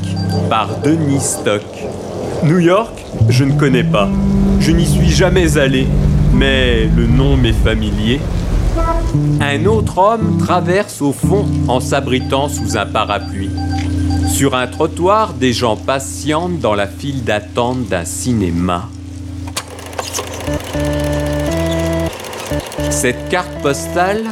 par 0.50 0.82
Denis 0.84 1.22
Stock. 1.22 1.64
New 2.44 2.60
York, 2.60 3.06
je 3.30 3.46
ne 3.46 3.54
connais 3.54 3.86
pas. 3.86 4.10
Je 4.60 4.72
n'y 4.72 4.86
suis 4.86 5.10
jamais 5.10 5.58
allé, 5.58 5.88
mais 6.34 6.90
le 6.94 7.08
nom 7.08 7.38
m'est 7.38 7.54
familier. 7.54 8.20
Un 9.42 9.66
autre 9.66 9.98
homme 9.98 10.38
traverse 10.38 11.02
au 11.02 11.12
fond 11.12 11.46
en 11.68 11.80
s'abritant 11.80 12.48
sous 12.48 12.78
un 12.78 12.86
parapluie. 12.86 13.50
Sur 14.32 14.56
un 14.56 14.68
trottoir, 14.68 15.34
des 15.34 15.54
gens 15.54 15.76
patientent 15.76 16.60
dans 16.60 16.76
la 16.76 16.88
file 16.88 17.24
d'attente 17.24 17.88
d'un 17.88 18.06
cinéma. 18.06 18.88
Cette 22.92 23.30
carte 23.30 23.62
postale, 23.62 24.24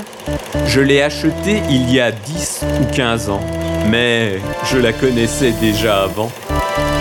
je 0.67 0.81
l'ai 0.81 1.01
achetée 1.01 1.61
il 1.69 1.91
y 1.91 1.99
a 1.99 2.11
10 2.11 2.65
ou 2.81 2.95
15 2.95 3.29
ans, 3.29 3.41
mais 3.89 4.39
je 4.71 4.77
la 4.77 4.93
connaissais 4.93 5.53
déjà 5.59 6.03
avant. 6.03 6.31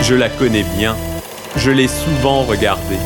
Je 0.02 0.14
la 0.14 0.28
connais 0.28 0.64
bien, 0.78 0.96
je 1.56 1.70
l'ai 1.70 1.88
souvent 1.88 2.42
regardée. 2.42 2.98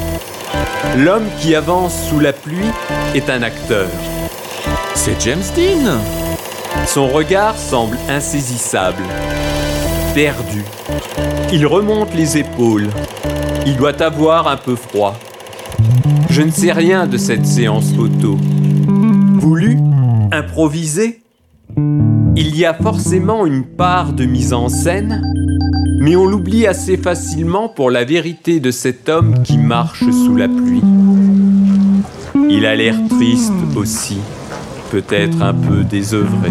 L'homme 0.98 1.26
qui 1.40 1.54
avance 1.54 1.94
sous 2.08 2.20
la 2.20 2.32
pluie 2.32 2.70
est 3.14 3.30
un 3.30 3.42
acteur. 3.42 3.88
C'est 5.02 5.18
James 5.22 5.40
Dean 5.56 5.98
Son 6.86 7.08
regard 7.08 7.56
semble 7.56 7.96
insaisissable, 8.10 9.02
perdu. 10.14 10.62
Il 11.54 11.66
remonte 11.66 12.14
les 12.14 12.36
épaules. 12.36 12.88
Il 13.64 13.78
doit 13.78 14.02
avoir 14.02 14.46
un 14.46 14.58
peu 14.58 14.76
froid. 14.76 15.18
Je 16.28 16.42
ne 16.42 16.50
sais 16.50 16.72
rien 16.72 17.06
de 17.06 17.16
cette 17.16 17.46
séance 17.46 17.94
photo. 17.94 18.36
Voulu 19.38 19.78
Improvisé 20.32 21.22
Il 22.36 22.54
y 22.54 22.66
a 22.66 22.74
forcément 22.74 23.46
une 23.46 23.64
part 23.64 24.12
de 24.12 24.26
mise 24.26 24.52
en 24.52 24.68
scène, 24.68 25.22
mais 25.98 26.14
on 26.14 26.26
l'oublie 26.26 26.66
assez 26.66 26.98
facilement 26.98 27.70
pour 27.70 27.90
la 27.90 28.04
vérité 28.04 28.60
de 28.60 28.70
cet 28.70 29.08
homme 29.08 29.42
qui 29.44 29.56
marche 29.56 30.04
sous 30.10 30.36
la 30.36 30.46
pluie. 30.46 30.82
Il 32.50 32.66
a 32.66 32.76
l'air 32.76 32.96
triste 33.08 33.54
aussi, 33.76 34.18
peut-être 34.90 35.40
un 35.40 35.54
peu 35.54 35.84
désœuvré. 35.84 36.50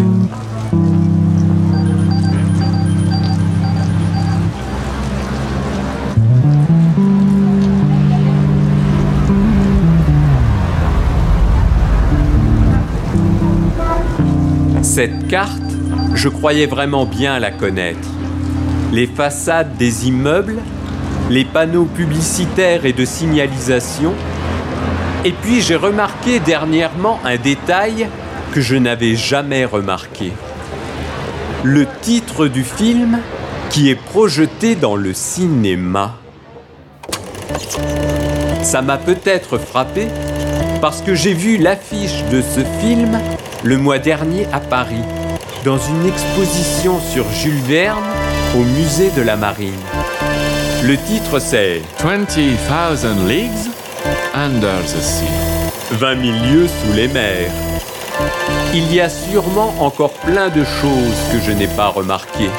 Cette 14.82 15.28
carte, 15.28 15.50
je 16.14 16.28
croyais 16.30 16.66
vraiment 16.66 17.04
bien 17.04 17.38
la 17.38 17.50
connaître. 17.50 18.08
Les 18.92 19.06
façades 19.06 19.76
des 19.76 20.08
immeubles, 20.08 20.56
les 21.28 21.44
panneaux 21.44 21.84
publicitaires 21.84 22.86
et 22.86 22.94
de 22.94 23.04
signalisation. 23.04 24.14
Et 25.26 25.32
puis 25.32 25.60
j'ai 25.60 25.76
remarqué 25.76 26.40
dernièrement 26.40 27.20
un 27.24 27.36
détail 27.36 28.08
que 28.52 28.60
je 28.60 28.76
n'avais 28.76 29.16
jamais 29.16 29.64
remarqué. 29.64 30.32
Le 31.62 31.86
titre 32.00 32.46
du 32.46 32.64
film 32.64 33.20
qui 33.70 33.90
est 33.90 33.94
projeté 33.94 34.74
dans 34.74 34.96
le 34.96 35.14
cinéma. 35.14 36.16
Ça 38.62 38.82
m'a 38.82 38.98
peut-être 38.98 39.58
frappé 39.58 40.08
parce 40.80 41.02
que 41.02 41.14
j'ai 41.14 41.34
vu 41.34 41.58
l'affiche 41.58 42.24
de 42.32 42.42
ce 42.42 42.60
film 42.80 43.18
le 43.62 43.76
mois 43.76 43.98
dernier 43.98 44.46
à 44.52 44.60
Paris, 44.60 45.04
dans 45.64 45.78
une 45.78 46.06
exposition 46.06 46.98
sur 47.00 47.30
Jules 47.30 47.62
Verne 47.66 48.02
au 48.56 48.64
musée 48.64 49.10
de 49.10 49.22
la 49.22 49.36
Marine. 49.36 49.74
Le 50.82 50.96
titre 50.96 51.38
c'est 51.38 51.82
20,000 52.02 53.28
Leagues 53.28 53.50
Under 54.34 54.80
the 54.82 55.00
Sea. 55.00 55.24
20 55.92 56.24
000 56.24 56.36
lieues 56.46 56.68
sous 56.68 56.92
les 56.94 57.08
mers. 57.08 57.69
Il 58.72 58.92
y 58.94 59.00
a 59.00 59.08
sûrement 59.08 59.74
encore 59.80 60.12
plein 60.12 60.48
de 60.48 60.64
choses 60.64 61.20
que 61.32 61.40
je 61.44 61.52
n'ai 61.52 61.66
pas 61.66 61.88
remarquées. 61.88 62.50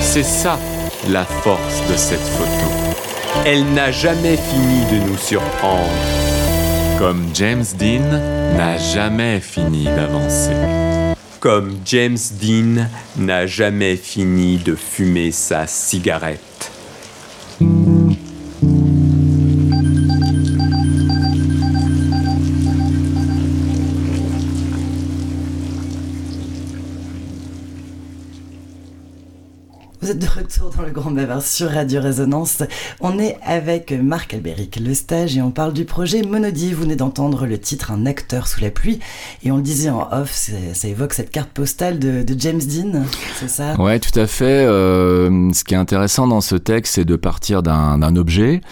C'est 0.00 0.22
ça 0.22 0.58
la 1.08 1.24
force 1.24 1.82
de 1.90 1.96
cette 1.96 2.20
photo. 2.20 2.70
Elle 3.44 3.64
n'a 3.72 3.90
jamais 3.90 4.36
fini 4.36 4.84
de 4.90 5.06
nous 5.06 5.16
surprendre. 5.16 5.88
Comme 6.98 7.24
James 7.34 7.64
Dean 7.78 8.20
n'a 8.56 8.76
jamais 8.76 9.40
fini 9.40 9.84
d'avancer. 9.84 10.54
Comme 11.40 11.78
James 11.84 12.18
Dean 12.40 12.86
n'a 13.16 13.46
jamais 13.46 13.96
fini 13.96 14.58
de 14.58 14.74
fumer 14.74 15.30
sa 15.32 15.66
cigarette. 15.66 16.49
Vous 30.02 30.10
êtes 30.10 30.18
de 30.18 30.26
retour 30.26 30.70
dans 30.74 30.82
le 30.82 30.92
Grand 30.92 31.10
Bavard 31.10 31.42
sur 31.42 31.68
Radio 31.68 32.00
Résonance. 32.00 32.62
On 33.00 33.18
est 33.18 33.36
avec 33.44 33.92
Marc 33.92 34.32
Albéric, 34.32 34.80
le 34.82 34.94
stage, 34.94 35.36
et 35.36 35.42
on 35.42 35.50
parle 35.50 35.74
du 35.74 35.84
projet 35.84 36.22
Monody. 36.22 36.72
Vous 36.72 36.84
venez 36.84 36.96
d'entendre 36.96 37.44
le 37.44 37.58
titre 37.58 37.90
Un 37.92 38.06
acteur 38.06 38.48
sous 38.48 38.62
la 38.62 38.70
pluie. 38.70 38.98
Et 39.44 39.52
on 39.52 39.56
le 39.56 39.62
disait 39.62 39.90
en 39.90 40.08
off, 40.10 40.50
ça 40.72 40.88
évoque 40.88 41.12
cette 41.12 41.28
carte 41.28 41.50
postale 41.50 41.98
de, 41.98 42.22
de 42.22 42.34
James 42.40 42.62
Dean, 42.62 43.02
c'est 43.38 43.50
ça? 43.50 43.78
Ouais, 43.78 43.98
tout 43.98 44.18
à 44.18 44.26
fait. 44.26 44.64
Euh, 44.64 45.52
ce 45.52 45.64
qui 45.64 45.74
est 45.74 45.76
intéressant 45.76 46.26
dans 46.26 46.40
ce 46.40 46.56
texte, 46.56 46.94
c'est 46.94 47.04
de 47.04 47.16
partir 47.16 47.62
d'un 47.62 48.16
objet, 48.16 48.62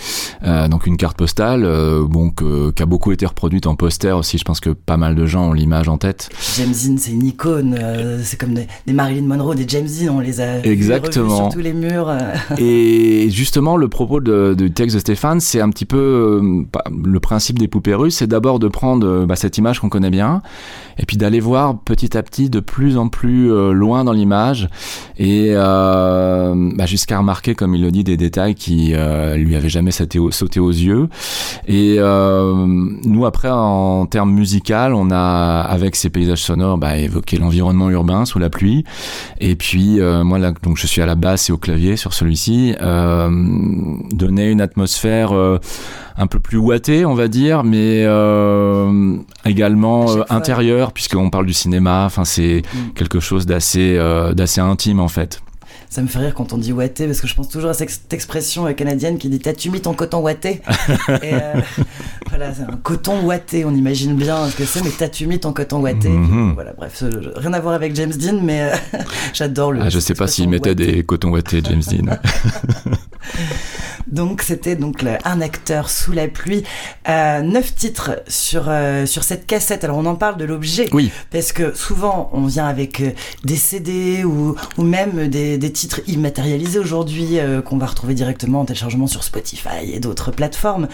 euh, 0.44 0.66
donc 0.68 0.86
une 0.86 0.96
carte 0.96 1.18
postale, 1.18 1.62
euh, 1.66 2.06
bon, 2.08 2.30
que, 2.30 2.70
qui 2.70 2.82
a 2.82 2.86
beaucoup 2.86 3.12
été 3.12 3.26
reproduite 3.26 3.66
en 3.66 3.76
poster 3.76 4.16
aussi. 4.16 4.38
Je 4.38 4.44
pense 4.44 4.60
que 4.60 4.70
pas 4.70 4.96
mal 4.96 5.14
de 5.14 5.26
gens 5.26 5.50
ont 5.50 5.52
l'image 5.52 5.90
en 5.90 5.98
tête. 5.98 6.30
James 6.56 6.72
Dean, 6.72 6.96
c'est 6.98 7.10
une 7.10 7.26
icône. 7.26 7.76
euh, 7.78 8.18
c'est 8.24 8.38
comme 8.40 8.54
des, 8.54 8.66
des 8.86 8.94
Marilyn 8.94 9.26
Monroe, 9.26 9.54
des 9.54 9.68
James 9.68 9.86
Dean, 9.86 10.14
on 10.16 10.20
les 10.20 10.40
a 10.40 10.60
vus, 10.60 11.17
Exactement. 11.22 11.36
revus 11.36 11.50
sur 11.50 11.58
tous 11.58 11.64
les 11.64 11.72
murs. 11.72 12.08
euh. 12.08 12.18
Et 12.58 13.28
justement, 13.30 13.76
le 13.76 13.88
propos 13.88 14.20
de- 14.20 14.54
du 14.56 14.70
texte 14.72 14.94
de 14.96 15.00
Stéphane, 15.00 15.40
c'est 15.40 15.60
un 15.60 15.70
petit 15.70 15.84
peu 15.84 15.96
euh, 15.98 16.62
le 17.04 17.20
principe 17.20 17.58
des 17.58 17.68
poupées 17.68 17.94
russes, 17.94 18.16
c'est 18.16 18.26
d'abord 18.26 18.58
de 18.58 18.68
prendre 18.68 19.06
euh, 19.06 19.26
bah, 19.26 19.36
cette 19.36 19.58
image 19.58 19.80
qu'on 19.80 19.88
connaît 19.88 20.10
bien, 20.10 20.42
et 20.98 21.06
puis 21.06 21.16
d'aller 21.16 21.40
voir 21.40 21.78
petit 21.78 22.16
à 22.16 22.22
petit 22.22 22.50
de 22.50 22.60
plus 22.60 22.96
en 22.96 23.08
plus 23.08 23.48
loin 23.72 24.04
dans 24.04 24.12
l'image, 24.12 24.68
et 25.18 25.52
euh, 25.52 26.70
bah, 26.76 26.86
jusqu'à 26.86 27.18
remarquer, 27.18 27.54
comme 27.54 27.74
il 27.74 27.82
le 27.82 27.90
dit, 27.90 28.04
des 28.04 28.16
détails 28.16 28.54
qui 28.54 28.92
euh, 28.94 29.36
lui 29.36 29.54
avaient 29.56 29.68
jamais 29.68 29.90
sauté, 29.90 30.18
au- 30.18 30.30
sauté 30.30 30.60
aux 30.60 30.70
yeux. 30.70 31.08
Et 31.66 31.96
euh, 31.98 32.54
nous, 33.04 33.26
après, 33.26 33.48
en 33.50 34.06
termes 34.06 34.32
musical, 34.32 34.94
on 34.94 35.10
a, 35.10 35.60
avec 35.68 35.96
ces 35.96 36.10
paysages 36.10 36.42
sonores, 36.42 36.78
bah, 36.78 36.96
évoqué 36.96 37.38
l'environnement 37.38 37.90
urbain 37.90 38.24
sous 38.24 38.38
la 38.38 38.50
pluie, 38.50 38.84
et 39.40 39.54
puis 39.56 39.98
moi, 40.24 40.38
là, 40.38 40.52
donc 40.62 40.76
je 40.78 40.86
suis 40.86 41.00
à 41.02 41.06
la 41.08 41.14
basse 41.14 41.48
et 41.48 41.52
au 41.52 41.58
clavier 41.58 41.96
sur 41.96 42.12
celui-ci, 42.12 42.74
euh, 42.80 43.28
donner 44.12 44.50
une 44.50 44.60
atmosphère 44.60 45.32
euh, 45.34 45.58
un 46.16 46.26
peu 46.26 46.38
plus 46.38 46.58
ouatée, 46.58 47.04
on 47.06 47.14
va 47.14 47.28
dire, 47.28 47.64
mais 47.64 48.04
euh, 48.04 49.16
également 49.44 50.10
euh, 50.10 50.22
intérieure, 50.28 50.92
puisqu'on 50.92 51.30
parle 51.30 51.46
du 51.46 51.54
cinéma. 51.54 52.04
Enfin, 52.06 52.24
c'est 52.24 52.62
Mm. 52.74 52.92
quelque 52.94 53.20
chose 53.20 53.46
d'assez 53.46 53.96
d'assez 54.34 54.60
intime 54.60 55.00
en 55.00 55.08
fait. 55.08 55.40
Ça 55.90 56.02
me 56.02 56.06
fait 56.06 56.18
rire 56.18 56.34
quand 56.34 56.52
on 56.52 56.58
dit 56.58 56.72
ouaté, 56.72 57.06
parce 57.06 57.20
que 57.20 57.26
je 57.26 57.34
pense 57.34 57.48
toujours 57.48 57.70
à 57.70 57.74
cette 57.74 58.12
expression 58.12 58.66
euh, 58.66 58.72
canadienne 58.72 59.18
qui 59.18 59.28
dit 59.28 59.38
T'as-tu 59.38 59.70
mis 59.70 59.80
ton 59.80 59.94
coton 59.94 60.20
ouaté 60.20 60.60
Et, 61.22 61.32
euh, 61.34 61.60
Voilà, 62.28 62.52
c'est 62.54 62.62
un 62.62 62.78
coton 62.82 63.24
ouaté, 63.24 63.64
on 63.64 63.74
imagine 63.74 64.14
bien 64.14 64.48
ce 64.48 64.56
que 64.56 64.64
c'est, 64.64 64.82
mais 64.84 64.90
t'as-tu 64.90 65.26
mis 65.26 65.38
ton 65.40 65.52
coton 65.52 65.80
ouaté 65.80 66.08
Mhm. 66.08 66.52
Voilà, 66.54 66.72
bref, 66.76 67.02
rien 67.36 67.52
à 67.52 67.60
voir 67.60 67.74
avec 67.74 67.94
James 67.96 68.12
Dean, 68.12 68.40
mais 68.42 68.62
euh, 68.72 68.76
j'adore 69.32 69.72
le. 69.72 69.80
Ah, 69.82 69.88
je 69.88 69.98
sais 69.98 70.14
pas 70.14 70.26
s'il 70.26 70.48
mettait 70.48 70.74
des 70.74 71.02
cotons 71.04 71.30
ouatés, 71.30 71.60
James 71.64 71.82
Dean. 71.90 72.16
Donc 74.10 74.42
c'était 74.42 74.76
donc 74.76 75.04
un 75.24 75.40
acteur 75.40 75.90
sous 75.90 76.12
la 76.12 76.28
pluie. 76.28 76.64
Euh, 77.08 77.42
neuf 77.42 77.74
titres 77.74 78.22
sur 78.26 78.66
euh, 78.68 79.06
sur 79.06 79.24
cette 79.24 79.46
cassette. 79.46 79.84
Alors 79.84 79.98
on 79.98 80.06
en 80.06 80.14
parle 80.14 80.36
de 80.36 80.44
l'objet. 80.44 80.88
Oui. 80.92 81.10
Parce 81.30 81.52
que 81.52 81.74
souvent 81.76 82.30
on 82.32 82.46
vient 82.46 82.66
avec 82.66 83.00
euh, 83.00 83.10
des 83.44 83.56
CD 83.56 84.24
ou, 84.24 84.54
ou 84.76 84.82
même 84.82 85.28
des, 85.28 85.58
des 85.58 85.72
titres 85.72 86.00
immatérialisés 86.06 86.78
aujourd'hui 86.78 87.38
euh, 87.38 87.60
qu'on 87.60 87.76
va 87.78 87.86
retrouver 87.86 88.14
directement 88.14 88.60
en 88.60 88.64
téléchargement 88.64 89.06
sur 89.06 89.22
Spotify 89.22 89.92
et 89.92 90.00
d'autres 90.00 90.30
plateformes. 90.30 90.88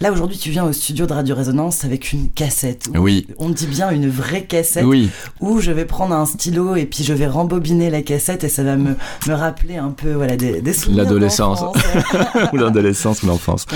Là 0.00 0.12
aujourd'hui 0.12 0.38
tu 0.38 0.50
viens 0.50 0.64
au 0.64 0.72
studio 0.72 1.06
de 1.06 1.12
Radio 1.12 1.34
Résonance 1.34 1.84
avec 1.84 2.12
une 2.12 2.30
cassette. 2.30 2.88
Oui. 2.94 3.26
On 3.38 3.50
dit 3.50 3.66
bien 3.66 3.90
une 3.90 4.08
vraie 4.08 4.44
cassette. 4.44 4.84
Oui. 4.84 5.10
Où 5.40 5.60
je 5.60 5.70
vais 5.70 5.84
prendre 5.84 6.14
un 6.14 6.26
stylo 6.26 6.76
et 6.76 6.86
puis 6.86 7.04
je 7.04 7.12
vais 7.12 7.26
rembobiner 7.26 7.90
la 7.90 8.02
cassette 8.02 8.44
et 8.44 8.48
ça 8.48 8.62
va 8.62 8.76
me, 8.76 8.96
me 9.26 9.34
rappeler 9.34 9.76
un 9.76 9.90
peu 9.90 10.12
voilà 10.12 10.36
des, 10.36 10.60
des 10.60 10.72
souvenirs. 10.72 11.04
L'adolescence. 11.04 11.62
ou 12.54 12.56
l'adolescence 12.56 13.22
ou 13.22 13.26
l'enfance. 13.26 13.66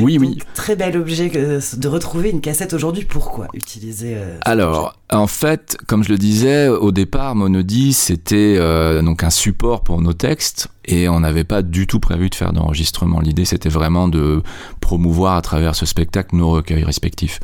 oui, 0.00 0.18
oui. 0.18 0.38
Très 0.54 0.76
bel 0.76 0.96
objet 0.96 1.28
de 1.28 1.88
retrouver 1.88 2.30
une 2.30 2.40
cassette 2.40 2.72
aujourd'hui. 2.72 3.04
Pourquoi 3.04 3.48
utiliser 3.54 4.14
euh, 4.16 4.38
Alors, 4.42 4.94
en 5.10 5.26
fait, 5.26 5.78
comme 5.86 6.04
je 6.04 6.10
le 6.10 6.18
disais, 6.18 6.68
au 6.68 6.92
départ, 6.92 7.34
Monody, 7.34 7.92
c'était 7.92 8.56
euh, 8.58 9.02
donc 9.02 9.22
un 9.22 9.30
support 9.30 9.82
pour 9.82 10.00
nos 10.00 10.12
textes 10.12 10.68
et 10.84 11.08
on 11.08 11.20
n'avait 11.20 11.44
pas 11.44 11.62
du 11.62 11.86
tout 11.86 12.00
prévu 12.00 12.30
de 12.30 12.34
faire 12.34 12.52
d'enregistrement. 12.52 13.20
L'idée, 13.20 13.44
c'était 13.44 13.68
vraiment 13.68 14.08
de 14.08 14.42
promouvoir 14.80 15.36
à 15.36 15.42
travers 15.42 15.74
ce 15.74 15.86
spectacle 15.86 16.34
nos 16.34 16.50
recueils 16.50 16.84
respectifs. 16.84 17.40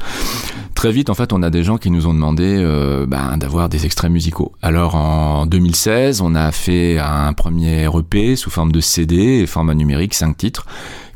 Très 0.75 0.91
vite, 0.93 1.09
en 1.09 1.15
fait, 1.15 1.33
on 1.33 1.43
a 1.43 1.51
des 1.51 1.63
gens 1.63 1.79
qui 1.79 1.91
nous 1.91 2.07
ont 2.07 2.15
demandé 2.15 2.57
euh, 2.59 3.07
ben, 3.07 3.39
d'avoir 3.39 3.69
des 3.69 3.87
extraits 3.87 4.11
musicaux. 4.11 4.53
Alors, 4.61 4.97
en 4.97 5.47
2016, 5.47 6.21
on 6.21 6.35
a 6.35 6.51
fait 6.53 6.99
un 6.99 7.33
premier 7.33 7.85
EP 7.85 8.37
sous 8.37 8.51
forme 8.51 8.73
de 8.73 8.81
CD 8.81 9.17
et 9.17 9.47
format 9.47 9.75
numérique, 9.75 10.15
5 10.15 10.37
titres, 10.37 10.67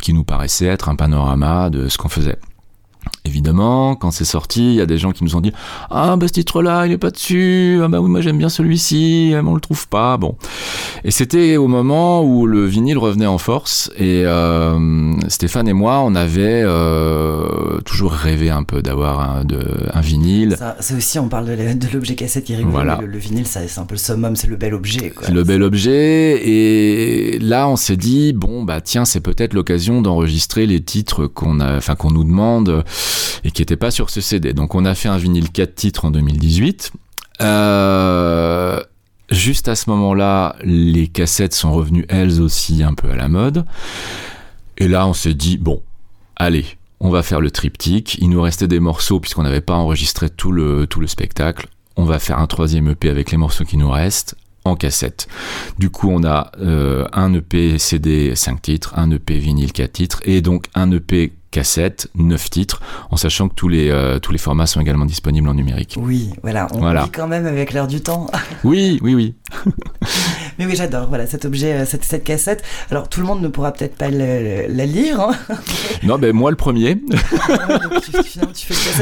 qui 0.01 0.13
nous 0.13 0.25
paraissait 0.25 0.67
être 0.67 0.89
un 0.89 0.97
panorama 0.97 1.71
de 1.71 1.89
ce 1.89 1.99
qu'on 1.99 2.09
faisait. 2.09 2.39
Évidemment, 3.29 3.95
quand 3.95 4.11
c'est 4.11 4.25
sorti, 4.25 4.71
il 4.71 4.75
y 4.77 4.81
a 4.81 4.87
des 4.87 4.97
gens 4.97 5.13
qui 5.13 5.23
nous 5.23 5.37
ont 5.37 5.43
dit 5.43 5.53
Ah, 5.91 6.17
bah 6.17 6.27
ce 6.29 6.33
titre-là, 6.33 6.87
il 6.87 6.93
est 6.93 6.99
pas 6.99 7.11
dessus. 7.11 7.79
Ah, 7.85 7.89
bah 7.89 8.01
oui, 8.01 8.09
moi 8.09 8.23
j'aime 8.23 8.39
bien 8.39 8.49
celui-ci, 8.49 9.33
mais 9.35 9.47
on 9.47 9.55
le 9.55 9.61
trouve 9.61 9.87
pas. 9.87 10.17
Bon. 10.17 10.37
Et 11.05 11.11
c'était 11.11 11.59
au 11.59 11.69
moment 11.69 12.23
où 12.23 12.47
le 12.47 12.65
vinyle 12.65 12.97
revenait 12.97 13.27
en 13.27 13.37
force. 13.37 13.91
Et 13.99 14.23
euh, 14.25 15.13
Stéphane 15.29 15.69
et 15.69 15.75
moi, 15.75 16.01
on 16.01 16.15
avait 16.15 16.63
euh, 16.65 17.81
toujours 17.85 18.13
rêvé 18.13 18.49
un 18.49 18.63
peu 18.63 18.81
d'avoir 18.81 19.21
un, 19.21 19.43
un 19.93 20.01
vinyle. 20.01 20.57
C'est 20.81 20.95
aussi, 20.95 21.19
on 21.19 21.29
parle 21.29 21.45
de 21.45 21.87
l'objet 21.93 22.15
cassette 22.15 22.45
qui 22.45 22.55
est 22.55 22.57
rigolo. 22.57 22.73
Voilà. 22.73 22.99
Le, 23.03 23.09
le, 23.09 23.19
vinyle, 23.19 23.47
c'est 23.47 23.79
un 23.79 23.85
peu 23.85 23.95
le 23.95 23.99
summum, 23.99 24.37
c'est 24.37 24.47
le 24.47 24.57
bel 24.57 24.73
objet. 24.73 25.13
C'est 25.21 25.33
le 25.33 25.45
bel 25.45 25.63
objet. 25.63 26.49
Et 26.49 27.39
là, 27.41 27.69
on 27.69 27.77
s'est 27.77 27.99
dit 27.99 28.33
Bon, 28.33 28.65
bah 28.65 28.81
tiens, 28.81 29.05
c'est 29.05 29.21
peut-être 29.21 29.53
l'occasion 29.53 30.01
d'enregistrer 30.01 30.65
les 30.65 30.81
titres 30.81 31.27
qu'on 31.27 31.61
a, 31.61 31.77
enfin, 31.77 31.95
qu'on 31.95 32.11
nous 32.11 32.25
demande 32.25 32.85
et 33.45 33.51
qui 33.51 33.63
n'était 33.63 33.77
pas 33.77 33.91
sur 33.91 34.11
ce 34.11 34.21
CD. 34.21 34.53
Donc 34.53 34.75
on 34.75 34.85
a 34.85 34.95
fait 34.95 35.09
un 35.09 35.19
vinyle 35.19 35.51
4 35.51 35.75
titres 35.75 36.05
en 36.05 36.11
2018. 36.11 36.93
Euh, 37.41 38.83
juste 39.31 39.69
à 39.69 39.75
ce 39.75 39.91
moment-là, 39.91 40.57
les 40.63 41.09
cassettes 41.09 41.55
sont 41.55 41.73
revenues 41.73 42.07
elles 42.09 42.41
aussi 42.41 42.83
un 42.83 42.95
peu 42.95 43.11
à 43.11 43.17
la 43.17 43.29
mode. 43.29 43.65
Et 44.79 44.89
là, 44.89 45.07
on 45.07 45.13
s'est 45.13 45.35
dit, 45.35 45.59
bon, 45.59 45.83
allez, 46.37 46.65
on 47.01 47.11
va 47.11 47.23
faire 47.23 47.41
le 47.41 47.51
triptyque. 47.51 48.17
Il 48.21 48.31
nous 48.31 48.43
restait 48.43 48.69
des 48.69 48.81
morceaux 48.81 49.21
puisqu'on 49.21 49.43
n'avait 49.43 49.61
pas 49.61 49.75
enregistré 49.75 50.31
tout 50.31 50.53
le, 50.53 50.87
tout 50.87 51.01
le 51.01 51.07
spectacle. 51.07 51.69
On 51.97 52.05
va 52.05 52.19
faire 52.19 52.39
un 52.39 52.47
troisième 52.47 52.89
EP 52.89 53.11
avec 53.11 53.31
les 53.31 53.37
morceaux 53.37 53.65
qui 53.65 53.77
nous 53.77 53.91
restent 53.91 54.37
en 54.65 54.77
cassette. 54.77 55.29
Du 55.79 55.91
coup, 55.91 56.11
on 56.11 56.25
a 56.25 56.53
euh, 56.61 57.07
un 57.13 57.33
EP 57.35 57.79
CD 57.79 58.35
5 58.35 58.63
titres, 58.63 58.93
un 58.97 59.11
EP 59.11 59.39
vinyle 59.39 59.73
4 59.73 59.93
titres 59.93 60.21
et 60.25 60.41
donc 60.41 60.67
un 60.75 60.91
EP 60.93 61.33
cassette, 61.51 62.09
9 62.15 62.51
titres, 62.51 62.81
en 63.11 63.17
sachant 63.17 63.49
que 63.49 63.55
tous 63.55 63.69
les, 63.69 63.91
euh, 63.91 64.19
tous 64.19 64.33
les 64.33 64.39
formats 64.39 64.67
sont 64.67 64.81
également 64.81 65.07
disponibles 65.07 65.49
en 65.49 65.55
numérique. 65.55 65.99
Oui, 66.01 66.31
voilà, 66.43 66.67
on 66.75 66.81
voilà. 66.81 67.05
vit 67.05 67.11
quand 67.11 67.27
même 67.27 67.47
avec 67.47 67.73
l'air 67.73 67.87
du 67.87 68.01
temps. 68.01 68.27
oui, 68.65 68.99
oui, 69.03 69.15
oui. 69.15 69.35
Mais 70.59 70.67
oui, 70.67 70.75
j'adore, 70.77 71.09
voilà, 71.09 71.27
cet 71.27 71.45
objet, 71.45 71.73
euh, 71.73 71.87
cette, 71.87 72.05
cette, 72.05 72.25
cassette. 72.25 72.63
Alors, 72.91 73.09
tout 73.09 73.21
le 73.21 73.27
monde 73.27 73.41
ne 73.41 73.49
pourra 73.49 73.73
peut-être 73.73 73.97
pas 73.97 74.11
le, 74.11 74.67
la 74.69 74.87
lire. 74.87 75.21
Hein 75.21 75.33
non, 76.03 76.19
ben 76.19 76.33
moi 76.33 76.51
le 76.51 76.57
premier. 76.57 77.01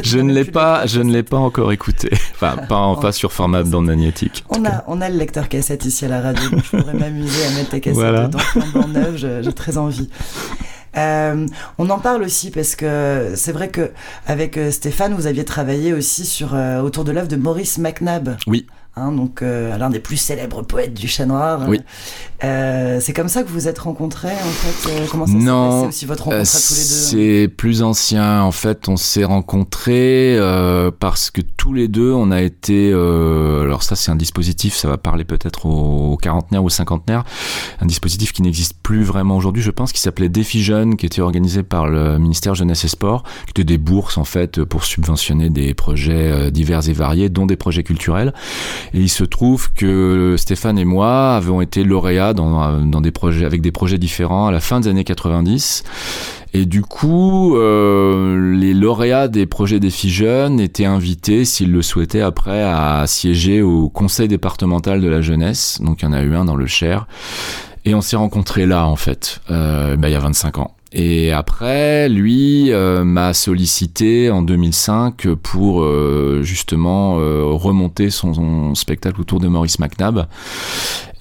je 0.02 0.18
ne 0.18 0.32
l'ai 0.32 0.44
pas, 0.44 0.86
je 0.86 1.00
ne 1.00 1.12
l'ai 1.12 1.22
pas 1.22 1.38
encore 1.38 1.72
écouté. 1.72 2.10
Enfin, 2.34 2.56
pas, 2.68 2.76
en, 2.76 2.96
pas 2.96 3.12
sur 3.12 3.32
format 3.32 3.62
bande 3.62 3.86
magnétique. 3.86 4.44
On 4.50 4.64
a, 4.64 4.84
on 4.86 5.00
a 5.00 5.08
le 5.08 5.16
lecteur 5.16 5.48
cassette 5.48 5.84
ici 5.84 6.04
à 6.04 6.08
la 6.08 6.20
radio, 6.20 6.50
donc 6.50 6.62
je 6.64 6.76
pourrais 6.76 6.94
m'amuser 6.94 7.46
à 7.46 7.50
mettre 7.50 7.70
tes 7.70 7.80
cassettes 7.80 7.96
voilà. 7.98 8.28
dedans, 8.28 8.38
en 8.74 8.88
neuf, 8.88 9.16
j'ai 9.16 9.52
très 9.52 9.78
envie. 9.78 10.08
Euh, 10.96 11.46
on 11.78 11.90
en 11.90 11.98
parle 11.98 12.22
aussi 12.22 12.50
parce 12.50 12.76
que 12.76 13.32
c'est 13.35 13.52
vrai 13.52 13.68
que 13.68 13.90
avec 14.26 14.56
euh, 14.56 14.70
Stéphane, 14.70 15.14
vous 15.14 15.26
aviez 15.26 15.44
travaillé 15.44 15.92
aussi 15.92 16.24
sur 16.24 16.54
euh, 16.54 16.80
autour 16.80 17.04
de 17.04 17.12
l'œuvre 17.12 17.28
de 17.28 17.37
Maurice 17.37 17.78
McNabb. 17.78 18.37
Oui. 18.46 18.66
Hein, 18.98 19.12
donc 19.12 19.42
euh, 19.42 19.76
l'un 19.76 19.90
des 19.90 19.98
plus 19.98 20.16
célèbres 20.16 20.62
poètes 20.62 20.94
du 20.94 21.06
chat 21.06 21.26
noir. 21.26 21.61
Oui. 21.68 21.82
Euh, 22.44 22.98
c'est 22.98 23.12
comme 23.12 23.28
ça 23.28 23.42
que 23.42 23.48
vous 23.48 23.52
vous 23.52 23.68
êtes 23.68 23.78
rencontrés 23.78 24.32
en 24.32 24.50
fait. 24.50 24.90
Euh, 24.90 25.06
comment 25.11 25.26
ça 25.26 25.32
s'est 25.32 25.44
passé 25.44 25.87
aussi 25.87 26.06
votre 26.06 26.24
rencontre 26.24 26.40
à 26.40 26.44
tous 26.44 26.74
les 26.74 26.80
deux 26.80 27.44
C'est 27.44 27.48
plus 27.54 27.82
ancien. 27.82 28.40
En 28.40 28.52
fait, 28.52 28.88
on 28.88 28.96
s'est 28.96 29.24
rencontrés 29.24 30.38
parce 30.98 31.30
que 31.30 31.42
tous 31.42 31.74
les 31.74 31.88
deux, 31.88 32.11
on 32.11 32.30
a 32.30 32.40
été. 32.40 32.90
alors 32.90 33.82
ça, 33.82 33.96
c'est 33.96 34.11
un 34.11 34.16
dispositif. 34.16 34.74
Ça 34.74 34.88
va 34.88 34.96
parler 34.96 35.24
peut-être 35.24 35.66
aux 35.66 36.16
quarantenaires 36.16 36.62
ou 36.62 36.66
aux 36.68 36.70
cinquantenaires. 36.70 37.24
Un 37.82 37.87
dispositif 37.87 38.32
qui 38.32 38.40
n'existe 38.40 38.78
plus 38.82 39.02
vraiment 39.02 39.37
aujourd'hui, 39.37 39.62
je 39.62 39.70
pense, 39.70 39.92
qui 39.92 40.00
s'appelait 40.00 40.30
Défi 40.30 40.62
Jeune, 40.62 40.96
qui 40.96 41.04
était 41.04 41.20
organisé 41.20 41.62
par 41.62 41.87
le 41.87 42.18
ministère 42.18 42.54
Jeunesse 42.54 42.85
et 42.85 42.88
Sport, 42.88 43.24
qui 43.44 43.50
était 43.50 43.64
des 43.64 43.78
bourses 43.78 44.16
en 44.16 44.24
fait 44.24 44.64
pour 44.64 44.87
subventionner 44.87 45.50
des 45.50 45.74
projets 45.74 46.50
divers 46.50 46.88
et 46.88 46.94
variés, 46.94 47.28
dont 47.28 47.44
des 47.44 47.56
projets 47.56 47.82
culturels. 47.82 48.32
Et 48.94 49.01
il 49.01 49.09
se 49.09 49.25
trouve 49.25 49.72
que 49.72 50.37
Stéphane 50.38 50.79
et 50.79 50.85
moi 50.85 51.35
avons 51.37 51.61
été 51.61 51.85
lauréats 51.85 52.35
avec 52.35 53.61
des 53.61 53.72
projets 53.72 53.99
différents 53.99 54.46
à 54.46 54.51
la 54.51 54.61
fin 54.61 54.81
des 54.81 54.88
années 54.88 55.05
90. 55.05 55.85
Et 56.55 56.64
du 56.64 56.83
coup, 56.83 57.57
euh, 57.57 58.57
les 58.57 58.72
lauréats 58.72 59.29
des 59.29 59.46
projets 59.46 59.81
des 59.81 59.90
filles 59.90 60.11
jeunes 60.11 60.61
étaient 60.61 60.87
invités, 60.87 61.44
s'ils 61.44 61.70
le 61.70 61.83
souhaitaient, 61.83 62.22
après 62.22 62.62
à 62.62 63.05
siéger 63.07 63.62
au 63.62 63.88
conseil 63.88 64.29
départemental 64.29 65.01
de 65.01 65.09
la 65.09 65.20
jeunesse. 65.20 65.79
Donc 65.83 66.01
il 66.01 66.07
y 66.07 66.09
en 66.09 66.12
a 66.12 66.22
eu 66.22 66.35
un 66.35 66.44
dans 66.44 66.57
le 66.57 66.66
Cher. 66.66 67.07
Et 67.85 67.94
on 67.94 68.01
s'est 68.01 68.16
rencontrés 68.16 68.66
là, 68.66 68.87
en 68.87 68.96
fait, 68.96 69.40
euh, 69.51 69.96
bah, 69.96 70.09
il 70.09 70.12
y 70.12 70.16
a 70.16 70.20
25 70.20 70.59
ans. 70.59 70.75
Et 70.92 71.33
après, 71.33 72.09
lui 72.09 72.72
euh, 72.72 73.03
m'a 73.05 73.35
sollicité 73.35 74.31
en 74.31 74.42
2005 74.42 75.27
pour 75.42 75.83
euh, 75.83 76.40
justement 76.42 77.18
euh, 77.18 77.42
remonter 77.44 78.11
son, 78.11 78.75
spectacle 78.75 79.20
autour 79.20 79.40
de 79.40 79.49
Maurice 79.49 79.79
McNabb. 79.79 80.27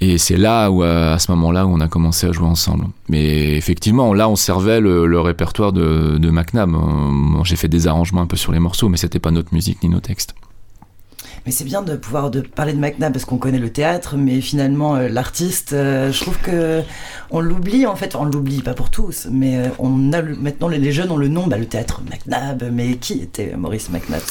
Et 0.02 0.18
c'est 0.18 0.38
là 0.38 0.70
où, 0.70 0.84
à 0.84 1.18
ce 1.18 1.32
moment-là, 1.32 1.66
où 1.66 1.70
on 1.70 1.80
a 1.80 1.88
commencé 1.88 2.28
à 2.28 2.32
jouer 2.32 2.48
ensemble. 2.48 2.86
Mais 3.10 3.56
effectivement, 3.56 4.14
là, 4.14 4.30
on 4.30 4.36
servait 4.36 4.82
le, 4.82 5.08
le 5.08 5.20
répertoire 5.20 5.72
de, 5.72 6.18
de 6.18 6.30
McNabb. 6.30 6.76
J'ai 7.44 7.56
fait 7.56 7.70
des 7.70 7.88
arrangements 7.88 8.22
un 8.22 8.28
peu 8.28 8.36
sur 8.36 8.52
les 8.52 8.60
morceaux, 8.60 8.90
mais 8.90 8.98
c'était 8.98 9.20
pas 9.20 9.32
notre 9.32 9.54
musique 9.54 9.82
ni 9.84 9.90
nos 9.90 10.02
textes. 10.02 10.36
Mais 11.46 11.52
c'est 11.52 11.64
bien 11.64 11.84
de 11.84 11.96
pouvoir 11.96 12.32
de 12.32 12.42
parler 12.42 12.74
de 12.74 12.80
McNabb 12.80 13.14
parce 13.14 13.24
qu'on 13.24 13.38
connaît 13.38 13.60
le 13.60 13.70
théâtre, 13.70 14.16
mais 14.18 14.42
finalement 14.42 14.96
euh, 14.96 15.10
l'artiste, 15.10 15.74
euh, 15.74 16.12
je 16.12 16.20
trouve 16.20 16.40
que 16.40 16.82
on 17.30 17.40
l'oublie 17.40 17.86
en 17.86 17.96
fait. 17.96 18.16
On 18.16 18.26
l'oublie 18.26 18.64
pas 18.64 18.74
pour 18.74 18.90
tous, 18.90 19.28
mais 19.30 19.60
euh, 19.60 19.68
on 19.78 20.12
a 20.12 20.24
maintenant 20.24 20.68
les, 20.68 20.92
jeunes 20.92 21.12
ont 21.12 21.18
le 21.18 21.28
nom, 21.28 21.46
bah, 21.46 21.60
le 21.60 21.68
théâtre 21.68 22.02
McNabb. 22.10 22.64
Mais 22.74 22.96
qui 22.96 23.22
était 23.22 23.54
Maurice 23.56 23.92
McNabb 23.92 24.22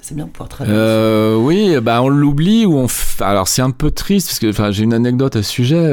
C'est 0.00 0.14
bien 0.14 0.24
de 0.24 0.30
pouvoir 0.30 0.48
travailler. 0.48 1.36
oui, 1.36 1.76
bah 1.82 2.00
on 2.00 2.08
l'oublie 2.08 2.64
ou 2.64 2.78
on. 2.78 2.86
Alors 3.20 3.48
c'est 3.48 3.62
un 3.62 3.70
peu 3.70 3.90
triste 3.90 4.28
parce 4.28 4.38
que 4.38 4.72
j'ai 4.72 4.84
une 4.84 4.94
anecdote 4.94 5.36
à 5.36 5.42
ce 5.42 5.50
sujet. 5.50 5.92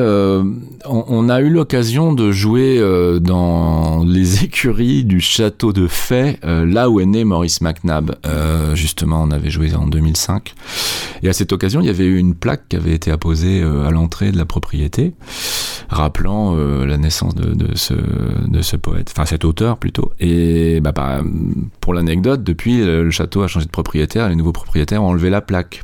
On, 0.86 1.30
a 1.30 1.42
eu 1.42 1.50
l'occasion 1.50 2.14
de 2.14 2.32
jouer 2.32 2.82
dans 3.20 4.06
les 4.06 4.44
écuries 4.46 5.04
du 5.04 5.20
château 5.20 5.74
de 5.74 5.88
Fay, 5.88 6.40
là 6.44 6.90
où 6.90 7.02
est 7.02 7.06
né 7.06 7.26
Maurice 7.26 7.60
McNabb. 7.60 8.16
justement, 8.76 9.24
on 9.24 9.32
avait 9.32 9.50
joué 9.50 9.76
en 9.76 9.88
2005. 9.88 10.56
Et 11.22 11.30
à 11.30 11.34
cette 11.34 11.52
occasion, 11.52 11.82
il 11.82 11.88
y 11.88 11.90
avait 11.90 12.06
eu 12.06 12.18
une 12.18 12.36
plaque 12.36 12.70
qui 12.70 12.76
avait 12.76 12.94
été 12.94 13.12
apposée 13.12 13.62
euh, 13.62 13.86
à 13.86 13.92
l'entrée 13.92 14.32
de 14.32 14.38
la 14.38 14.46
propriété, 14.46 15.14
rappelant 15.90 16.56
euh, 16.58 16.86
la 16.86 16.98
naissance 16.98 17.36
de, 17.36 17.76
ce 17.76 18.76
poète, 18.78 19.12
enfin 19.12 19.26
cet 19.26 19.44
auteur 19.46 19.78
plutôt. 19.78 20.12
Et 20.20 20.80
bah, 20.82 20.92
bah, 20.92 21.22
pour 21.82 21.94
l'anecdote, 21.94 22.44
depuis, 22.44 22.78
le 22.78 23.12
château 23.12 23.42
a 23.42 23.48
changé 23.48 23.66
de 23.66 23.72
propriétaire, 23.72 24.30
les 24.30 24.36
nouveaux 24.36 24.54
propriétaires 24.54 25.04
ont 25.04 25.10
enlevé 25.10 25.30
la 25.30 25.42
plaque. 25.42 25.84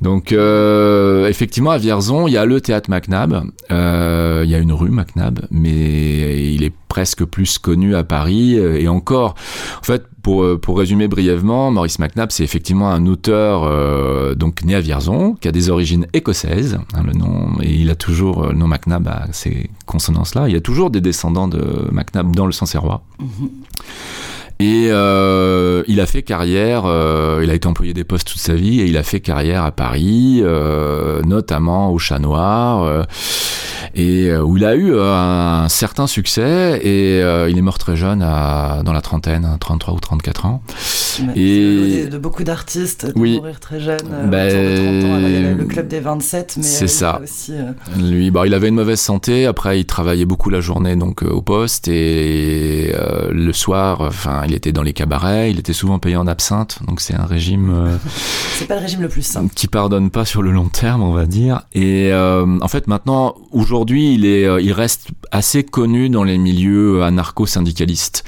Donc 0.00 0.32
euh, 0.32 1.28
effectivement 1.28 1.70
à 1.70 1.78
Vierzon, 1.78 2.26
il 2.26 2.32
y 2.32 2.36
a 2.36 2.46
le 2.46 2.60
théâtre 2.60 2.88
MacNab, 2.88 3.44
euh, 3.70 4.42
il 4.44 4.50
y 4.50 4.54
a 4.54 4.58
une 4.58 4.72
rue 4.72 4.90
MacNab, 4.90 5.46
mais 5.50 6.52
il 6.52 6.62
est 6.62 6.72
presque 6.88 7.24
plus 7.24 7.58
connu 7.58 7.94
à 7.94 8.02
Paris 8.02 8.54
et 8.54 8.88
encore. 8.88 9.34
En 9.78 9.84
fait, 9.84 10.04
pour, 10.22 10.78
résumer 10.78 11.08
brièvement, 11.08 11.70
Maurice 11.70 11.98
McNabb, 11.98 12.30
c'est 12.30 12.44
effectivement 12.44 12.90
un 12.90 13.06
auteur 13.06 14.36
donc 14.36 14.64
né 14.64 14.74
à 14.74 14.80
Vierzon, 14.80 15.34
qui 15.34 15.48
a 15.48 15.52
des 15.52 15.70
origines 15.70 16.06
écossaises. 16.12 16.78
Hein, 16.94 17.02
le 17.06 17.12
nom, 17.12 17.60
et 17.62 17.72
il 17.72 17.90
a 17.90 17.94
toujours 17.94 18.52
nom 18.52 18.66
McNabb 18.66 19.08
à 19.08 19.26
ces 19.32 19.70
consonances-là. 19.86 20.48
Il 20.48 20.52
y 20.52 20.56
a 20.56 20.60
toujours 20.60 20.90
des 20.90 21.00
descendants 21.00 21.48
de 21.48 21.88
McNabb 21.92 22.34
dans 22.34 22.46
le 22.46 22.52
Sancerrois. 22.52 23.02
Mm 23.18 23.46
et 24.60 24.88
euh, 24.90 25.82
il 25.88 26.00
a 26.00 26.06
fait 26.06 26.22
carrière, 26.22 26.82
euh, 26.84 27.40
il 27.42 27.48
a 27.48 27.54
été 27.54 27.66
employé 27.66 27.94
des 27.94 28.04
postes 28.04 28.28
toute 28.28 28.40
sa 28.40 28.52
vie 28.52 28.80
et 28.80 28.84
il 28.84 28.98
a 28.98 29.02
fait 29.02 29.20
carrière 29.20 29.64
à 29.64 29.72
Paris, 29.72 30.40
euh, 30.42 31.22
notamment 31.22 31.90
au 31.90 31.98
Chat 31.98 32.18
Noir, 32.18 33.06
et 33.94 34.34
où 34.36 34.56
il 34.56 34.64
a 34.64 34.74
eu 34.74 34.98
un 34.98 35.68
certain 35.68 36.06
succès 36.06 36.80
et 36.82 37.20
il 37.20 37.58
est 37.58 37.62
mort 37.62 37.78
très 37.78 37.96
jeune, 37.96 38.22
à, 38.22 38.82
dans 38.84 38.92
la 38.92 39.00
trentaine, 39.00 39.56
33 39.60 39.94
ou 39.94 40.00
34 40.00 40.46
ans. 40.46 40.62
Et 41.34 42.06
de 42.06 42.18
beaucoup 42.18 42.44
d'artistes 42.44 43.12
oui. 43.16 43.36
mourir 43.36 43.60
très 43.60 43.80
jeune, 43.80 43.98
ben, 44.26 45.56
le 45.56 45.64
club 45.64 45.88
des 45.88 46.00
27, 46.00 46.54
mais 46.58 46.62
c'est 46.62 46.86
ça. 46.86 47.20
Lui, 47.98 48.30
bah, 48.30 48.46
il 48.46 48.54
avait 48.54 48.68
une 48.68 48.74
mauvaise 48.74 49.00
santé. 49.00 49.46
Après, 49.46 49.80
il 49.80 49.84
travaillait 49.84 50.24
beaucoup 50.24 50.50
la 50.50 50.60
journée 50.60 50.96
donc 50.96 51.22
au 51.22 51.42
poste 51.42 51.88
et 51.88 52.94
le 53.30 53.52
soir, 53.52 54.00
enfin 54.00 54.42
il 54.46 54.54
était 54.54 54.72
dans 54.72 54.82
les 54.82 54.92
cabarets, 54.92 55.50
il 55.50 55.58
était 55.58 55.72
souvent 55.72 55.98
payé 55.98 56.16
en 56.16 56.26
absinthe, 56.26 56.80
donc 56.86 57.00
c'est 57.00 57.14
un 57.14 57.24
régime. 57.24 57.70
Euh, 57.70 57.96
c'est 58.54 58.66
pas 58.66 58.76
le 58.76 58.82
régime 58.82 59.02
le 59.02 59.08
plus 59.08 59.22
simple. 59.22 59.52
Qui 59.54 59.66
pardonne 59.66 60.10
pas 60.10 60.24
sur 60.24 60.42
le 60.42 60.50
long 60.50 60.68
terme, 60.68 61.02
on 61.02 61.12
va 61.12 61.26
dire. 61.26 61.62
Et 61.72 62.10
euh, 62.12 62.58
en 62.60 62.68
fait, 62.68 62.86
maintenant, 62.86 63.34
aujourd'hui, 63.50 63.79
il 63.88 64.24
est, 64.24 64.44
euh, 64.44 64.60
il 64.60 64.72
reste 64.72 65.08
assez 65.30 65.64
connu 65.64 66.08
dans 66.08 66.24
les 66.24 66.38
milieux 66.38 67.02
anarcho-syndicalistes 67.02 68.24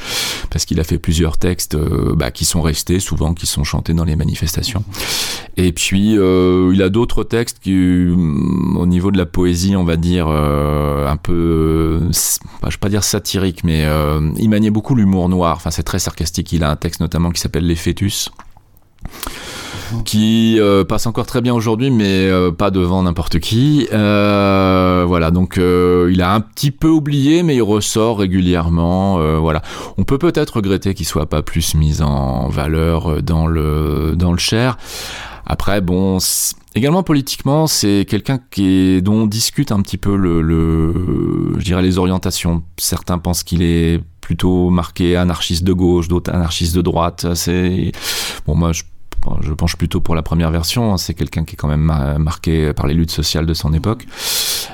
parce 0.50 0.64
qu'il 0.64 0.80
a 0.80 0.84
fait 0.84 0.98
plusieurs 0.98 1.38
textes 1.38 1.76
bah, 1.76 2.30
qui 2.30 2.44
sont 2.44 2.60
restés 2.60 3.00
souvent, 3.00 3.32
qui 3.32 3.46
sont 3.46 3.64
chantés 3.64 3.94
dans 3.94 4.04
les 4.04 4.16
manifestations. 4.16 4.84
Et 5.56 5.72
puis, 5.72 6.12
il 6.12 6.82
a 6.82 6.88
d'autres 6.90 7.24
textes 7.24 7.58
qui, 7.60 7.72
au 7.72 8.86
niveau 8.86 9.10
de 9.10 9.16
la 9.16 9.24
poésie, 9.24 9.74
on 9.76 9.84
va 9.84 9.96
dire 9.96 10.28
un 10.28 11.16
peu, 11.16 12.00
bah, 12.60 12.68
je 12.68 12.74
vais 12.74 12.80
pas 12.80 12.90
dire 12.90 13.02
satirique, 13.02 13.64
mais 13.64 13.86
il 14.36 14.50
maniait 14.50 14.70
beaucoup 14.70 14.94
l'humour 14.94 15.30
noir. 15.30 15.56
Enfin, 15.56 15.70
c'est 15.70 15.84
très 15.84 15.98
sarcastique. 15.98 16.52
Il 16.52 16.64
a 16.64 16.70
un 16.70 16.76
texte 16.76 17.00
notamment 17.00 17.30
qui 17.30 17.40
s'appelle 17.40 17.66
Les 17.66 17.76
fœtus 17.76 18.30
qui 20.05 20.59
euh, 20.59 20.85
passe 20.85 21.07
encore 21.07 21.26
très 21.26 21.40
bien 21.40 21.55
aujourd'hui, 21.55 21.90
mais 21.90 22.28
euh, 22.28 22.50
pas 22.50 22.70
devant 22.70 23.02
n'importe 23.02 23.38
qui. 23.38 23.88
Euh, 23.92 25.05
voilà, 25.07 25.31
donc 25.31 25.57
il 25.59 26.22
a 26.22 26.35
un 26.35 26.40
petit 26.40 26.70
peu 26.70 26.88
oublié, 26.88 27.42
mais 27.42 27.57
il 27.57 27.62
ressort 27.62 28.18
régulièrement. 28.18 29.18
voilà, 29.40 29.62
on 29.98 30.05
peut 30.05 30.18
peut-être 30.18 30.57
regretter 30.57 30.94
qu'il 30.94 31.07
soit 31.07 31.26
pas 31.26 31.42
plus 31.42 31.74
mis 31.74 32.02
en 32.02 32.48
valeur 32.48 33.22
dans 33.22 33.46
le 33.46 34.14
dans 34.16 34.33
le 34.33 34.38
Cher. 34.38 34.76
Après, 35.44 35.81
bon, 35.81 36.18
également 36.74 37.02
politiquement, 37.02 37.66
c'est 37.66 38.07
quelqu'un 38.09 38.38
qui 38.50 39.02
dont 39.02 39.22
on 39.22 39.26
discute 39.26 39.72
un 39.72 39.81
petit 39.83 39.98
peu 39.98 40.16
le, 40.16 40.40
le 40.40 41.55
je 41.59 41.64
dirais 41.64 41.83
les 41.83 41.98
orientations. 41.98 42.62
Certains 42.78 43.18
pensent 43.18 43.42
qu'il 43.42 43.62
est 43.62 44.00
plutôt 44.20 44.70
marqué 44.70 45.16
anarchiste 45.16 45.64
de 45.64 45.72
gauche, 45.72 46.09
d'autres 46.09 46.33
anarchistes 46.33 46.74
de 46.74 46.83
droite. 46.83 47.26
C'est 47.35 47.92
bon, 48.46 48.55
moi 48.55 48.72
je 48.72 48.83
je 49.40 49.52
penche 49.52 49.76
plutôt 49.76 50.00
pour 50.00 50.14
la 50.14 50.22
première 50.22 50.50
version. 50.50 50.92
Hein. 50.92 50.98
C'est 50.98 51.14
quelqu'un 51.14 51.44
qui 51.44 51.54
est 51.54 51.56
quand 51.56 51.68
même 51.68 51.92
marqué 52.18 52.72
par 52.72 52.87
les 52.87 52.94
luttes 52.94 53.11
sociales 53.11 53.46
de 53.46 53.54
son 53.54 53.72
époque. 53.72 54.06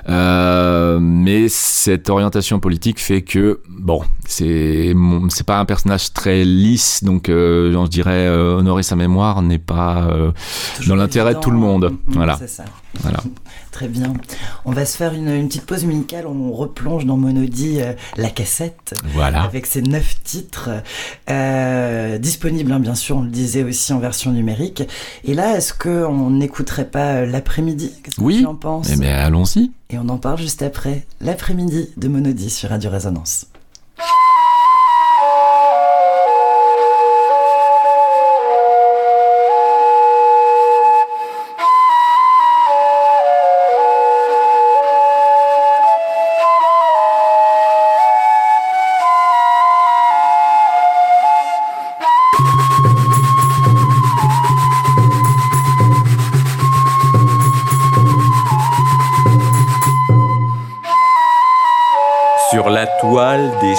Euh, 0.08 0.98
mais 1.00 1.48
cette 1.48 2.08
orientation 2.08 2.61
politique 2.61 2.98
fait 2.98 3.22
que 3.22 3.61
bon, 3.68 4.02
c'est 4.26 4.94
c'est 5.28 5.46
pas 5.46 5.58
un 5.58 5.64
personnage 5.64 6.12
très 6.12 6.44
lisse, 6.44 7.04
donc 7.04 7.28
euh, 7.28 7.72
je 7.72 7.88
dirais 7.88 8.26
euh, 8.26 8.56
honorer 8.56 8.82
sa 8.82 8.96
mémoire 8.96 9.42
n'est 9.42 9.58
pas 9.58 10.08
dans 10.87 10.96
l'intérêt 10.96 11.34
de 11.34 11.40
tout 11.40 11.50
le 11.50 11.58
monde. 11.58 11.94
Voilà. 12.06 12.38
Ça. 12.46 12.64
Voilà. 13.01 13.18
Très 13.70 13.88
bien. 13.88 14.14
On 14.64 14.72
va 14.72 14.85
se 14.85 14.96
faire 14.96 15.14
une, 15.14 15.46
petite 15.48 15.66
pause 15.66 15.85
musicale. 15.85 16.27
On 16.27 16.53
replonge 16.53 17.07
dans 17.07 17.16
Monody 17.16 17.81
la 18.16 18.31
cassette. 18.31 18.94
Voilà. 19.12 19.42
Avec 19.42 19.66
ses 19.66 19.83
neuf 19.83 20.22
titres 20.24 20.70
disponibles, 22.18 22.72
hein, 22.72 22.81
bien 22.81 22.94
sûr. 22.94 23.18
On 23.18 23.22
le 23.22 23.31
disait 23.31 23.62
aussi 23.62 23.92
en 23.92 23.98
version 23.98 24.33
numérique. 24.33 24.83
Et 25.24 25.35
là, 25.35 25.57
est-ce 25.57 25.74
qu'on 25.74 26.31
n'écouterait 26.31 26.88
pas 26.88 27.24
l'après-midi? 27.24 27.92
Qu'est-ce 28.03 28.16
que 28.16 28.22
oui. 28.22 28.40
tu 28.40 28.46
en 28.46 28.55
penses? 28.55 28.88
Eh 28.92 28.96
bien, 28.96 29.16
allons-y. 29.16 29.70
Et 29.90 29.98
on 29.98 30.09
en 30.09 30.18
parle 30.18 30.38
juste 30.38 30.62
après 30.62 31.07
l'après-midi 31.20 31.90
de 31.96 32.09
Monody 32.09 32.51
sur 32.51 32.70
Radio 32.70 32.90
Résonance. 32.90 33.46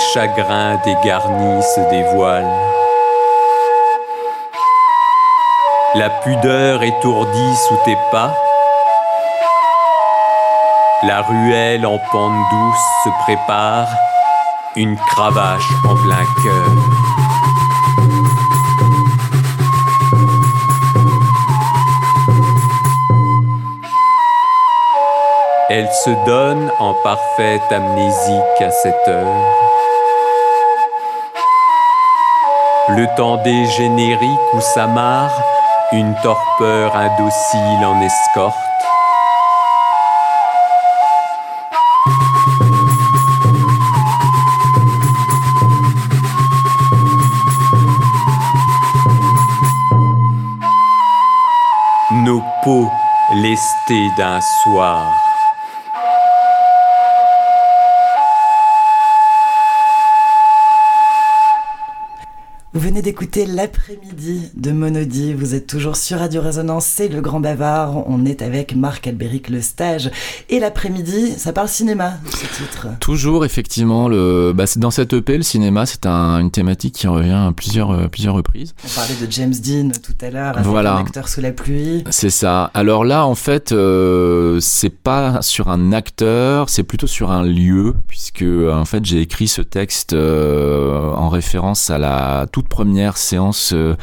Des 0.09 0.13
chagrins 0.13 0.77
dégarnissent 0.85 1.79
des 1.89 2.03
voiles. 2.13 2.47
La 5.95 6.09
pudeur 6.09 6.83
étourdie 6.83 7.55
sous 7.67 7.77
tes 7.85 7.97
pas. 8.11 8.33
La 11.03 11.21
ruelle 11.21 11.85
en 11.85 11.97
pente 12.11 12.33
douce 12.51 13.03
se 13.03 13.09
prépare, 13.23 13.87
une 14.75 14.95
cravache 14.97 15.69
en 15.87 15.95
plein 15.95 16.25
cœur. 16.43 16.71
Elle 25.69 25.89
se 25.91 26.25
donne 26.25 26.71
en 26.79 26.93
parfaite 27.03 27.71
amnésique 27.71 28.61
à 28.61 28.71
cette 28.71 29.07
heure. 29.07 29.58
Le 32.95 33.05
temps 33.15 33.37
des 33.43 33.65
génériques 33.67 34.53
où 34.53 34.61
s'amarre 34.61 35.31
une 35.91 36.15
torpeur 36.23 36.95
indocile 36.95 37.85
en 37.85 38.01
escorte. 38.01 38.55
Nos 52.11 52.41
peaux 52.63 52.89
lestées 53.35 54.09
d'un 54.17 54.41
soir. 54.41 55.28
Vous 62.79 62.85
venez 62.85 63.01
d'écouter 63.01 63.45
l'après-midi 63.45 64.51
de 64.55 64.71
Monody. 64.71 65.33
Vous 65.33 65.53
êtes 65.53 65.67
toujours 65.67 65.97
sur 65.97 66.19
Radio 66.19 66.41
Résonance, 66.41 66.85
c'est 66.85 67.09
le 67.09 67.19
grand 67.19 67.41
bavard. 67.41 68.07
On 68.07 68.23
est 68.23 68.41
avec 68.41 68.73
Marc 68.73 69.05
Albéric 69.05 69.49
Le 69.49 69.61
Stage. 69.61 70.09
Et 70.47 70.61
l'après-midi, 70.61 71.33
ça 71.35 71.51
parle 71.51 71.67
cinéma, 71.67 72.13
ce 72.29 72.63
titre. 72.63 72.87
Toujours, 73.01 73.43
effectivement. 73.43 74.07
Le, 74.07 74.53
bah, 74.55 74.63
dans 74.77 74.91
cette 74.91 75.11
EP, 75.11 75.35
le 75.35 75.43
cinéma, 75.43 75.85
c'est 75.85 76.05
une 76.05 76.51
thématique 76.51 76.95
qui 76.95 77.07
revient 77.07 77.47
à 77.49 77.51
plusieurs, 77.53 77.91
euh, 77.91 78.07
plusieurs 78.07 78.35
reprises. 78.35 78.73
On 78.85 78.95
parlait 78.95 79.15
de 79.15 79.29
James 79.29 79.55
Dean 79.61 79.89
tout 80.01 80.15
à 80.25 80.29
l'heure, 80.29 80.55
voilà. 80.63 80.95
un 80.95 81.01
acteur 81.01 81.27
sous 81.27 81.41
la 81.41 81.51
pluie. 81.51 82.05
C'est 82.11 82.29
ça. 82.29 82.71
Alors 82.73 83.03
là, 83.03 83.25
en 83.25 83.35
fait, 83.35 83.73
euh, 83.73 84.61
c'est 84.61 84.89
pas 84.97 85.41
sur 85.41 85.67
un 85.67 85.91
acteur, 85.91 86.69
c'est 86.69 86.83
plutôt 86.83 87.07
sur 87.07 87.29
un 87.29 87.43
lieu, 87.43 87.93
puisque 88.07 88.45
en 88.71 88.85
fait, 88.85 89.03
j'ai 89.03 89.19
écrit 89.19 89.49
ce 89.49 89.61
texte 89.61 90.13
euh, 90.13 91.11
en 91.11 91.27
référence 91.27 91.89
à 91.89 91.97
la 91.97 92.47
toute 92.49 92.68
première 92.69 93.17
séance 93.17 93.73
euh, 93.73 93.95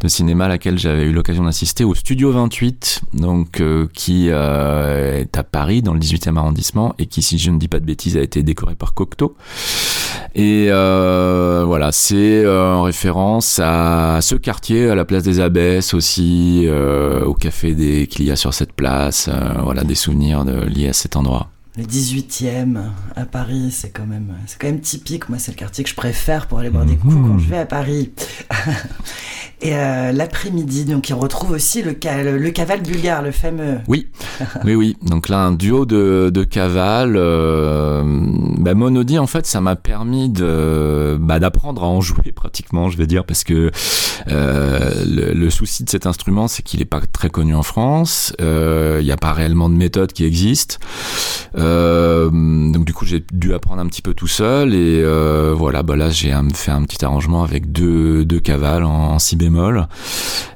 de 0.00 0.08
cinéma 0.08 0.44
à 0.44 0.48
laquelle 0.48 0.78
j'avais 0.78 1.04
eu 1.04 1.12
l'occasion 1.12 1.44
d'assister 1.44 1.84
au 1.84 1.94
Studio 1.94 2.30
28, 2.32 3.00
donc 3.14 3.60
euh, 3.60 3.86
qui 3.94 4.26
euh, 4.28 5.20
est 5.20 5.38
à 5.38 5.44
Paris 5.44 5.80
dans 5.80 5.94
le 5.94 6.00
18e 6.00 6.36
arrondissement 6.36 6.94
et 6.98 7.06
qui, 7.06 7.22
si 7.22 7.38
je 7.38 7.50
ne 7.50 7.58
dis 7.58 7.68
pas 7.68 7.80
de 7.80 7.86
bêtises, 7.86 8.16
a 8.16 8.20
été 8.20 8.42
décoré 8.42 8.74
par 8.74 8.92
Cocteau. 8.92 9.36
Et 10.34 10.68
voilà, 10.68 11.90
c'est 11.92 12.46
en 12.46 12.82
référence 12.82 13.60
à 13.62 14.18
ce 14.20 14.34
quartier, 14.34 14.90
à 14.90 14.94
la 14.94 15.04
place 15.04 15.22
des 15.22 15.40
Abbesses 15.40 15.94
aussi, 15.94 16.66
au 16.68 17.34
café 17.34 17.74
des 17.74 18.06
qu'il 18.06 18.26
y 18.26 18.30
a 18.30 18.36
sur 18.36 18.54
cette 18.54 18.72
place. 18.72 19.30
voilà, 19.62 19.84
des 19.84 19.94
souvenirs 19.94 20.44
liés 20.44 20.88
à 20.88 20.92
cet 20.92 21.16
endroit. 21.16 21.48
Le 21.78 21.84
18e 21.84 22.90
à 23.14 23.24
Paris, 23.24 23.70
c'est 23.70 23.90
quand 23.90 24.06
même, 24.06 24.34
c'est 24.46 24.60
quand 24.60 24.66
même 24.66 24.80
typique. 24.80 25.28
Moi, 25.28 25.38
c'est 25.38 25.52
le 25.52 25.56
quartier 25.56 25.84
que 25.84 25.90
je 25.90 25.94
préfère 25.94 26.48
pour 26.48 26.58
aller 26.58 26.70
boire 26.70 26.84
des 26.84 26.96
coups 26.96 27.14
quand 27.14 27.38
je 27.38 27.48
vais 27.48 27.58
à 27.58 27.66
Paris. 27.66 28.10
Et 29.60 29.74
euh, 29.74 30.12
l'après-midi, 30.12 30.84
donc 30.84 31.08
il 31.08 31.14
retrouve 31.14 31.50
aussi 31.50 31.82
le, 31.82 31.96
le, 32.38 32.50
cavale 32.50 32.80
bulgare, 32.80 33.22
le 33.22 33.32
fameux. 33.32 33.78
Oui, 33.88 34.06
oui, 34.64 34.76
oui. 34.76 34.96
Donc 35.02 35.28
là, 35.28 35.40
un 35.40 35.50
duo 35.50 35.84
de, 35.84 36.30
de 36.32 36.44
cavales. 36.44 37.16
Euh, 37.16 38.02
bah, 38.58 38.74
Monody, 38.74 39.18
en 39.18 39.26
fait, 39.26 39.46
ça 39.46 39.60
m'a 39.60 39.74
permis 39.74 40.28
de 40.28 41.16
bah, 41.20 41.40
d'apprendre 41.40 41.82
à 41.82 41.86
en 41.86 42.00
jouer 42.00 42.30
pratiquement, 42.32 42.88
je 42.88 42.96
vais 42.96 43.08
dire, 43.08 43.24
parce 43.24 43.42
que 43.42 43.72
euh, 44.28 45.04
le, 45.04 45.32
le, 45.32 45.50
souci 45.50 45.82
de 45.82 45.90
cet 45.90 46.06
instrument, 46.06 46.46
c'est 46.46 46.62
qu'il 46.62 46.78
n'est 46.78 46.86
pas 46.86 47.00
très 47.00 47.28
connu 47.28 47.56
en 47.56 47.64
France. 47.64 48.32
Euh, 48.40 48.98
il 49.00 49.06
n'y 49.06 49.12
a 49.12 49.16
pas 49.16 49.32
réellement 49.32 49.68
de 49.68 49.74
méthode 49.74 50.12
qui 50.12 50.24
existe. 50.24 50.78
Donc 51.56 52.84
du 52.84 52.94
coup, 52.94 53.06
j'ai 53.06 53.24
dû 53.32 53.54
apprendre 53.54 53.80
un 53.80 53.86
petit 53.86 54.02
peu 54.02 54.14
tout 54.14 54.28
seul. 54.28 54.72
Et 54.72 55.02
voilà, 55.52 55.82
bah 55.82 55.96
là, 55.96 56.10
j'ai 56.10 56.32
fait 56.54 56.70
un 56.70 56.84
petit 56.84 57.04
arrangement 57.04 57.42
avec 57.42 57.72
deux, 57.72 58.24
deux 58.24 58.38
cavales 58.38 58.84
en, 58.84 59.14
en 59.14 59.18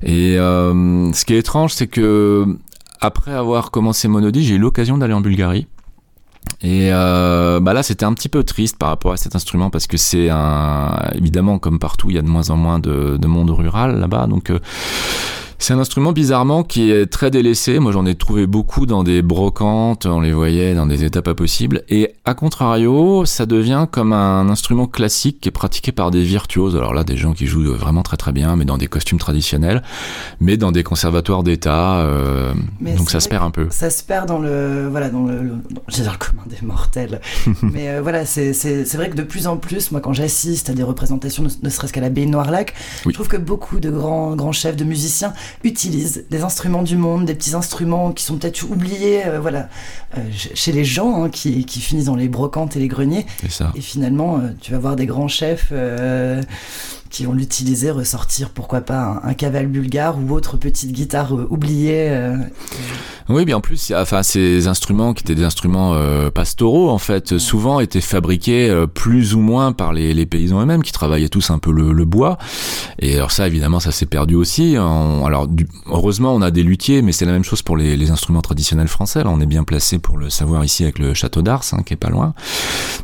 et 0.02 0.38
euh, 0.38 1.12
ce 1.12 1.24
qui 1.24 1.35
est 1.35 1.38
étrange, 1.38 1.72
c'est 1.74 1.87
que 1.87 2.46
après 3.00 3.33
avoir 3.33 3.70
commencé 3.70 4.09
Monody, 4.09 4.44
j'ai 4.44 4.55
eu 4.55 4.59
l'occasion 4.59 4.98
d'aller 4.98 5.14
en 5.14 5.20
Bulgarie. 5.20 5.66
Et 6.61 6.90
euh, 6.92 7.61
bah 7.61 7.72
là, 7.72 7.83
c'était 7.83 8.05
un 8.05 8.12
petit 8.14 8.28
peu 8.28 8.44
triste 8.44 8.76
par 8.78 8.88
rapport 8.88 9.12
à 9.12 9.16
cet 9.16 9.35
instrument 9.35 9.70
parce 9.70 9.87
que 9.87 9.96
c'est 9.96 10.28
un, 10.31 10.96
évidemment, 11.14 11.59
comme 11.59 11.78
partout, 11.78 12.11
il 12.11 12.16
y 12.16 12.18
a 12.18 12.22
de 12.22 12.28
moins 12.28 12.50
en 12.50 12.57
moins 12.57 12.78
de, 12.78 13.16
de 13.16 13.26
monde 13.26 13.50
rural 13.50 13.98
là-bas. 13.98 14.26
Donc, 14.26 14.50
euh, 14.50 14.59
c'est 15.62 15.75
un 15.75 15.79
instrument 15.79 16.11
bizarrement 16.11 16.64
qui 16.64 16.90
est 16.90 17.07
très 17.07 17.31
délaissé. 17.31 17.79
Moi, 17.79 17.92
j'en 17.92 18.05
ai 18.05 18.16
trouvé 18.16 18.48
beaucoup 18.48 18.85
dans 18.85 19.05
des 19.05 19.22
brocantes, 19.22 20.07
on 20.07 20.20
les 20.20 20.33
voyait 20.33 20.75
dans 20.75 20.87
des 20.87 21.05
états 21.05 21.22
pas 21.22 21.35
possibles. 21.35 21.83
Et 21.88 22.14
à 22.25 22.35
contrario, 22.35 23.25
ça 23.27 23.46
devient 23.46 23.87
comme 23.88 24.12
un 24.12 24.48
instrument 24.48 24.88
classique 24.88 25.40
qui 25.40 25.48
est 25.48 25.53
pratiqué 25.53 25.92
par 25.92 26.11
des 26.11 26.22
virtuoses. 26.22 26.75
Alors 26.75 26.94
là, 26.94 27.05
des 27.05 27.16
gens 27.16 27.33
qui 27.33 27.46
jouent 27.46 27.75
vraiment 27.75 28.03
très 28.03 28.16
très 28.16 28.33
bien, 28.33 28.57
mais 28.57 28.64
dans 28.64 28.77
des 28.77 28.88
costumes 28.88 29.18
traditionnels, 29.18 29.85
mais 30.40 30.57
dans 30.57 30.72
des 30.72 30.83
conservatoires 30.83 31.44
d'État. 31.44 32.01
Euh, 32.01 32.53
donc 32.81 33.11
ça 33.11 33.20
se 33.20 33.29
perd 33.29 33.44
un 33.44 33.53
peu. 33.53 33.68
Ça 33.70 33.90
se 33.90 34.03
perd 34.03 34.27
dans 34.27 34.40
le, 34.40 34.88
voilà, 34.90 35.11
dans 35.11 35.27
le, 35.27 35.53
j'ai 35.87 36.03
le 36.03 36.11
commun 36.18 36.42
des 36.46 36.66
mortels. 36.66 37.20
mais 37.62 37.88
euh, 37.88 38.01
voilà, 38.03 38.27
c'est 38.27 38.94
vrai 38.94 39.11
que 39.11 39.16
de 39.16 39.22
plus 39.22 39.46
en 39.46 39.57
plus, 39.57 39.92
moi, 39.92 40.01
quand 40.01 40.12
j'assiste 40.12 40.70
à 40.70 40.72
des 40.72 40.83
représentations, 40.83 41.44
ne, 41.62 41.70
serait-ce 41.70 41.92
qu'à 41.92 42.01
la 42.01 42.11
Baie 42.11 42.27
Noirlac, 42.27 42.75
je 43.07 43.11
trouve 43.11 43.29
que 43.29 43.37
beaucoup 43.37 43.79
de 43.79 43.90
grands 43.90 44.35
grands 44.35 44.51
chefs 44.51 44.77
de 44.77 44.85
musiciens 44.85 45.33
utilisent 45.65 46.25
des 46.31 46.43
instruments 46.43 46.83
du 46.83 46.97
monde, 46.97 47.25
des 47.25 47.35
petits 47.35 47.55
instruments 47.55 48.12
qui 48.12 48.25
sont 48.25 48.37
peut-être 48.37 48.62
oubliés 48.65 49.27
euh, 49.27 49.41
voilà, 49.41 49.69
euh, 50.17 50.21
chez 50.33 50.73
les 50.73 50.85
gens 50.85 51.25
hein, 51.25 51.31
qui, 51.31 51.65
qui, 51.65 51.81
finissent 51.81 52.07
dans 52.07 52.17
les 52.17 52.29
brocantes 52.29 52.77
et 52.77 52.81
les 52.81 52.88
greniers. 52.88 53.27
Ça. 53.49 53.73
Et 53.75 53.81
finalement, 53.81 54.38
euh, 54.38 54.49
tu 54.61 54.73
vas 54.73 54.79
voir 54.79 54.97
des 54.97 55.07
grands 55.07 55.29
chefs 55.29 55.73
qui 57.11 57.25
vont 57.25 57.33
l'utiliser, 57.33 57.91
ressortir 57.91 58.51
pourquoi 58.51 58.81
pas 58.81 59.21
un, 59.23 59.35
cavale 59.35 59.67
bulgare 59.67 60.19
ou 60.19 60.33
autre 60.33 60.57
petite 60.57 60.93
guitare 60.93 61.33
oubliée. 61.51 62.11
Oui, 63.29 63.45
bien 63.45 63.57
en 63.57 63.61
plus, 63.61 63.93
enfin, 63.97 64.23
ces 64.23 64.67
instruments 64.67 65.15
qui 65.15 65.23
étaient 65.23 65.35
des 65.35 65.45
instruments 65.45 65.97
pastoraux, 66.35 66.91
en 66.91 66.99
fait, 66.99 67.39
souvent 67.39 67.81
étaient 67.81 68.01
fabriqués 68.01 68.85
plus 68.95 69.35
ou 69.35 69.41
moins 69.41 69.73
par 69.73 69.93
les, 69.93 70.15
les 70.15 70.27
paysans 70.27 70.61
eux-mêmes 70.61 70.83
qui 70.83 70.93
travaillaient 70.93 71.29
tous 71.29 71.51
un 71.51 71.59
peu 71.59 71.73
le, 71.73 71.93
le, 71.93 72.05
bois. 72.05 72.39
Et 72.99 73.17
alors 73.17 73.31
ça, 73.31 73.47
évidemment, 73.47 73.81
ça 73.81 73.93
s'est 73.93 74.07
perdu 74.07 74.35
aussi. 74.35 74.77
alors, 74.77 75.49
heureusement, 75.87 76.35
on 76.35 76.43
a 76.43 76.51
des 76.51 76.63
luthiers, 76.63 77.03
mais 77.03 77.13
c'est 77.13 77.25
la 77.25 77.33
même 77.33 77.45
chose 77.45 77.63
pour 77.63 77.77
les, 77.77 78.11
instruments 78.11 78.43
traditionnels 78.43 78.89
français. 78.89 79.23
Là, 79.23 79.31
on 79.31 79.41
est 79.41 79.47
bien 79.47 79.65
placé 79.65 79.99
pour 79.99 80.19
le 80.19 80.29
savoir 80.29 80.65
ici 80.65 80.83
avec 80.83 80.99
le 80.99 81.15
château 81.15 81.43
d'Ars, 81.43 81.65
hein, 81.73 81.83
qui 81.85 81.95
est 81.95 81.97
pas 81.97 82.11
loin. 82.11 82.35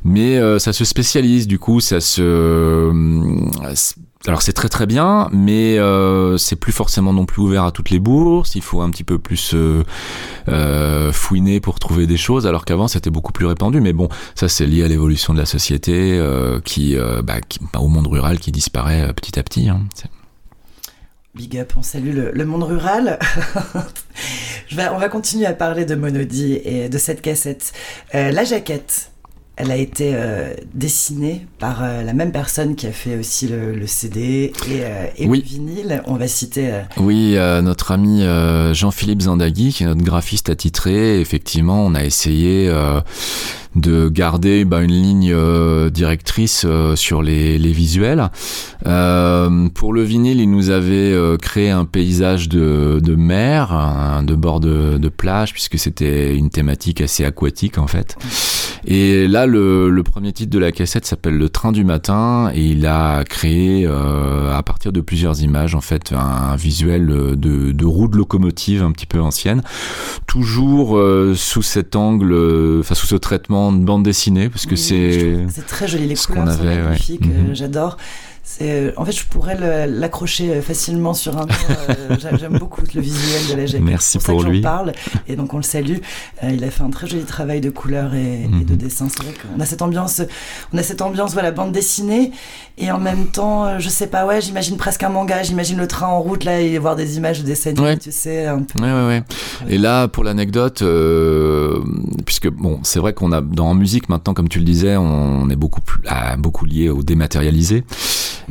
Mais 0.04 0.36
euh, 0.36 0.58
ça 0.58 0.72
se 0.72 0.84
spécialise, 0.84 1.46
du 1.46 1.58
coup, 1.58 1.80
ça 1.80 2.00
se 2.00 2.20
euh, 2.22 2.92
alors 4.26 4.42
c'est 4.42 4.52
très 4.52 4.68
très 4.68 4.86
bien, 4.86 5.28
mais 5.32 5.78
euh, 5.78 6.36
c'est 6.38 6.56
plus 6.56 6.72
forcément 6.72 7.12
non 7.12 7.24
plus 7.24 7.40
ouvert 7.40 7.64
à 7.64 7.72
toutes 7.72 7.90
les 7.90 8.00
bourses. 8.00 8.56
Il 8.56 8.62
faut 8.62 8.80
un 8.80 8.90
petit 8.90 9.04
peu 9.04 9.18
plus 9.18 9.54
fouiner 11.12 11.60
pour 11.60 11.78
trouver 11.78 12.06
des 12.06 12.16
choses, 12.16 12.46
alors 12.46 12.64
qu'avant 12.64 12.88
c'était 12.88 13.10
beaucoup 13.10 13.32
plus 13.32 13.46
répandu. 13.46 13.80
Mais 13.80 13.92
bon, 13.92 14.08
ça 14.34 14.48
c'est 14.48 14.66
lié 14.66 14.84
à 14.84 14.88
l'évolution 14.88 15.32
de 15.34 15.38
la 15.38 15.46
société, 15.46 16.20
qui, 16.64 16.96
bah, 17.22 17.36
bah, 17.72 17.80
au 17.80 17.88
monde 17.88 18.08
rural 18.08 18.38
qui 18.38 18.50
disparaît 18.52 19.12
petit 19.14 19.38
à 19.38 19.42
petit. 19.42 19.68
Hein. 19.68 19.80
Big 21.38 21.56
up, 21.56 21.74
on 21.76 21.82
salue 21.82 22.16
le, 22.32 22.44
monde 22.44 22.64
rural. 22.64 23.18
On 24.76 24.98
va 24.98 25.08
continuer 25.08 25.46
à 25.46 25.52
parler 25.52 25.84
de 25.84 25.94
Monody 25.94 26.54
et 26.64 26.88
de 26.88 26.98
cette 26.98 27.22
cassette. 27.22 27.72
Euh, 28.14 28.32
la 28.32 28.42
jaquette, 28.42 29.12
elle 29.58 29.72
a 29.72 29.76
été 29.76 30.12
euh, 30.14 30.54
dessinée 30.72 31.46
par 31.58 31.82
euh, 31.82 32.02
la 32.04 32.12
même 32.12 32.30
personne 32.30 32.76
qui 32.76 32.86
a 32.86 32.92
fait 32.92 33.18
aussi 33.18 33.48
le, 33.48 33.86
CD 33.86 34.52
et, 35.18 35.26
le 35.26 35.40
vinyle. 35.40 36.02
On 36.06 36.14
va 36.14 36.28
citer. 36.28 36.70
Oui, 36.96 37.36
notre 37.62 37.90
ami 37.90 38.24
Jean-Philippe 38.72 39.22
Zandagui, 39.22 39.72
qui 39.72 39.82
est 39.82 39.86
notre 39.86 40.02
graphiste 40.02 40.48
attitré. 40.48 41.20
Effectivement, 41.20 41.84
on 41.84 41.94
a 41.94 42.04
essayé 42.04 42.70
de 43.76 44.08
garder 44.08 44.64
bah, 44.64 44.82
une 44.82 44.92
ligne 44.92 45.32
euh, 45.32 45.90
directrice 45.90 46.64
euh, 46.66 46.96
sur 46.96 47.22
les, 47.22 47.58
les 47.58 47.72
visuels. 47.72 48.30
Euh, 48.86 49.68
pour 49.68 49.92
le 49.92 50.02
vinyle, 50.02 50.40
il 50.40 50.50
nous 50.50 50.70
avait 50.70 51.14
créé 51.40 51.70
un 51.70 51.84
paysage 51.84 52.48
de, 52.48 53.00
de 53.02 53.14
mer, 53.14 54.22
de 54.22 54.34
bord 54.34 54.60
de, 54.60 54.98
de 54.98 55.08
plage, 55.08 55.52
puisque 55.52 55.78
c'était 55.78 56.34
une 56.34 56.50
thématique 56.50 57.00
assez 57.00 57.24
aquatique 57.24 57.78
en 57.78 57.86
fait. 57.86 58.16
Et 58.86 59.28
là, 59.28 59.46
le, 59.46 59.90
le 59.90 60.02
premier 60.02 60.32
titre 60.32 60.50
de 60.50 60.58
la 60.58 60.72
cassette 60.72 61.06
s'appelle 61.06 61.36
Le 61.36 61.48
train 61.48 61.72
du 61.72 61.84
matin, 61.84 62.50
et 62.54 62.62
il 62.62 62.86
a 62.86 63.24
créé 63.24 63.86
à 63.86 64.62
partir 64.62 64.92
de 64.92 65.00
plusieurs 65.00 65.42
images 65.42 65.74
en 65.74 65.80
fait 65.80 66.12
un, 66.12 66.56
visuel 66.56 67.06
de, 67.06 67.72
de 67.72 67.86
roue 67.86 68.08
de 68.08 68.16
locomotive 68.16 68.82
un 68.82 68.92
petit 68.92 69.06
peu 69.06 69.20
ancienne, 69.20 69.62
toujours 70.26 71.00
sous 71.34 71.62
cet 71.62 71.96
angle, 71.96 72.34
enfin 72.80 72.94
sous 72.94 73.06
ce 73.06 73.16
traitement 73.16 73.72
de 73.72 73.84
bande 73.84 74.02
dessinée 74.02 74.48
parce 74.48 74.66
que 74.66 74.76
c'est 74.76 75.46
c'est 75.48 75.66
très 75.66 75.88
joli 75.88 76.06
les 76.06 76.14
couleurs 76.14 76.52
sont 76.52 76.64
magnifiques 76.64 77.26
mhm. 77.26 77.54
j'adore 77.54 77.96
euh, 78.60 78.92
en 78.96 79.04
fait, 79.04 79.12
je 79.12 79.24
pourrais 79.24 79.56
l'accrocher 79.86 80.50
euh, 80.50 80.62
facilement 80.62 81.14
sur 81.14 81.38
un 81.38 81.46
mur. 81.46 81.54
Euh, 81.90 82.16
j'aime 82.40 82.58
beaucoup 82.58 82.82
le 82.94 83.00
visuel 83.00 83.46
de 83.50 83.60
la 83.60 83.66
jaquette. 83.66 83.86
Merci 83.86 84.18
pour, 84.18 84.42
ça 84.42 84.48
lui. 84.48 84.60
parle 84.60 84.92
et 85.28 85.36
donc 85.36 85.54
on 85.54 85.58
le 85.58 85.62
salue. 85.62 85.98
il 86.42 86.64
a 86.64 86.70
fait 86.70 86.82
un 86.82 86.90
très 86.90 87.06
joli 87.06 87.24
travail 87.24 87.60
de 87.60 87.70
couleurs 87.70 88.14
et, 88.14 88.48
de 88.48 88.72
mhm. 88.72 88.76
dessin. 88.76 89.08
C'est 89.08 89.22
vrai 89.22 89.34
qu'on 89.34 89.60
a 89.60 89.66
cette 89.66 89.82
ambiance, 89.82 90.22
on 90.72 90.78
a 90.78 90.82
cette 90.82 91.02
ambiance, 91.02 91.32
voilà, 91.34 91.50
bande 91.50 91.72
dessinée 91.72 92.32
et 92.78 92.90
en 92.90 92.98
même 92.98 93.26
temps, 93.26 93.78
je 93.78 93.88
sais 93.88 94.06
pas, 94.06 94.26
ouais, 94.26 94.40
j'imagine 94.40 94.76
presque 94.76 95.02
un 95.02 95.08
manga. 95.08 95.42
J'imagine 95.42 95.78
le 95.78 95.86
train 95.86 96.06
en 96.06 96.20
route 96.20 96.44
là 96.44 96.60
et 96.60 96.78
voir 96.78 96.96
des 96.96 97.16
images 97.16 97.42
des 97.42 97.54
scènes, 97.54 97.98
tu 97.98 98.12
sais, 98.12 98.46
un 98.46 98.62
peu. 98.62 98.82
Ouais, 98.82 98.92
ouais, 98.92 99.06
ouais. 99.06 99.22
Et 99.68 99.78
là, 99.78 100.08
pour 100.08 100.24
l'anecdote, 100.24 100.82
puisque 102.24 102.48
bon, 102.48 102.80
c'est 102.82 102.98
vrai 102.98 103.12
qu'on 103.12 103.32
a 103.32 103.40
dans 103.40 103.68
en 103.68 103.74
musique 103.74 104.08
maintenant, 104.08 104.34
comme 104.34 104.48
tu 104.48 104.58
le 104.58 104.64
disais, 104.64 104.96
on 104.96 105.48
est 105.50 105.56
beaucoup 105.56 105.80
plus, 105.80 106.00
beaucoup 106.38 106.64
lié 106.64 106.88
au 106.88 107.02
dématérialisé. 107.02 107.84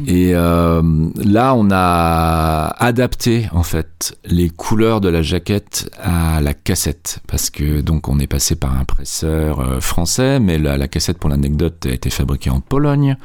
Et 0.05 0.31
euh, 0.35 0.81
là, 1.15 1.55
on 1.55 1.69
a 1.71 2.67
adapté 2.77 3.49
en 3.51 3.63
fait 3.63 4.15
les 4.25 4.49
couleurs 4.49 5.01
de 5.01 5.09
la 5.09 5.21
jaquette 5.21 5.89
à 6.01 6.39
la 6.41 6.53
cassette 6.53 7.19
parce 7.27 7.49
que 7.49 7.81
donc 7.81 8.07
on 8.07 8.19
est 8.19 8.27
passé 8.27 8.55
par 8.55 8.77
un 8.77 8.83
presseur 8.83 9.59
euh, 9.59 9.79
français, 9.79 10.39
mais 10.39 10.57
la, 10.57 10.77
la 10.77 10.87
cassette 10.87 11.17
pour 11.17 11.29
l'anecdote 11.29 11.85
a 11.85 11.91
été 11.91 12.09
fabriquée 12.09 12.49
en 12.49 12.59
Pologne. 12.59 13.17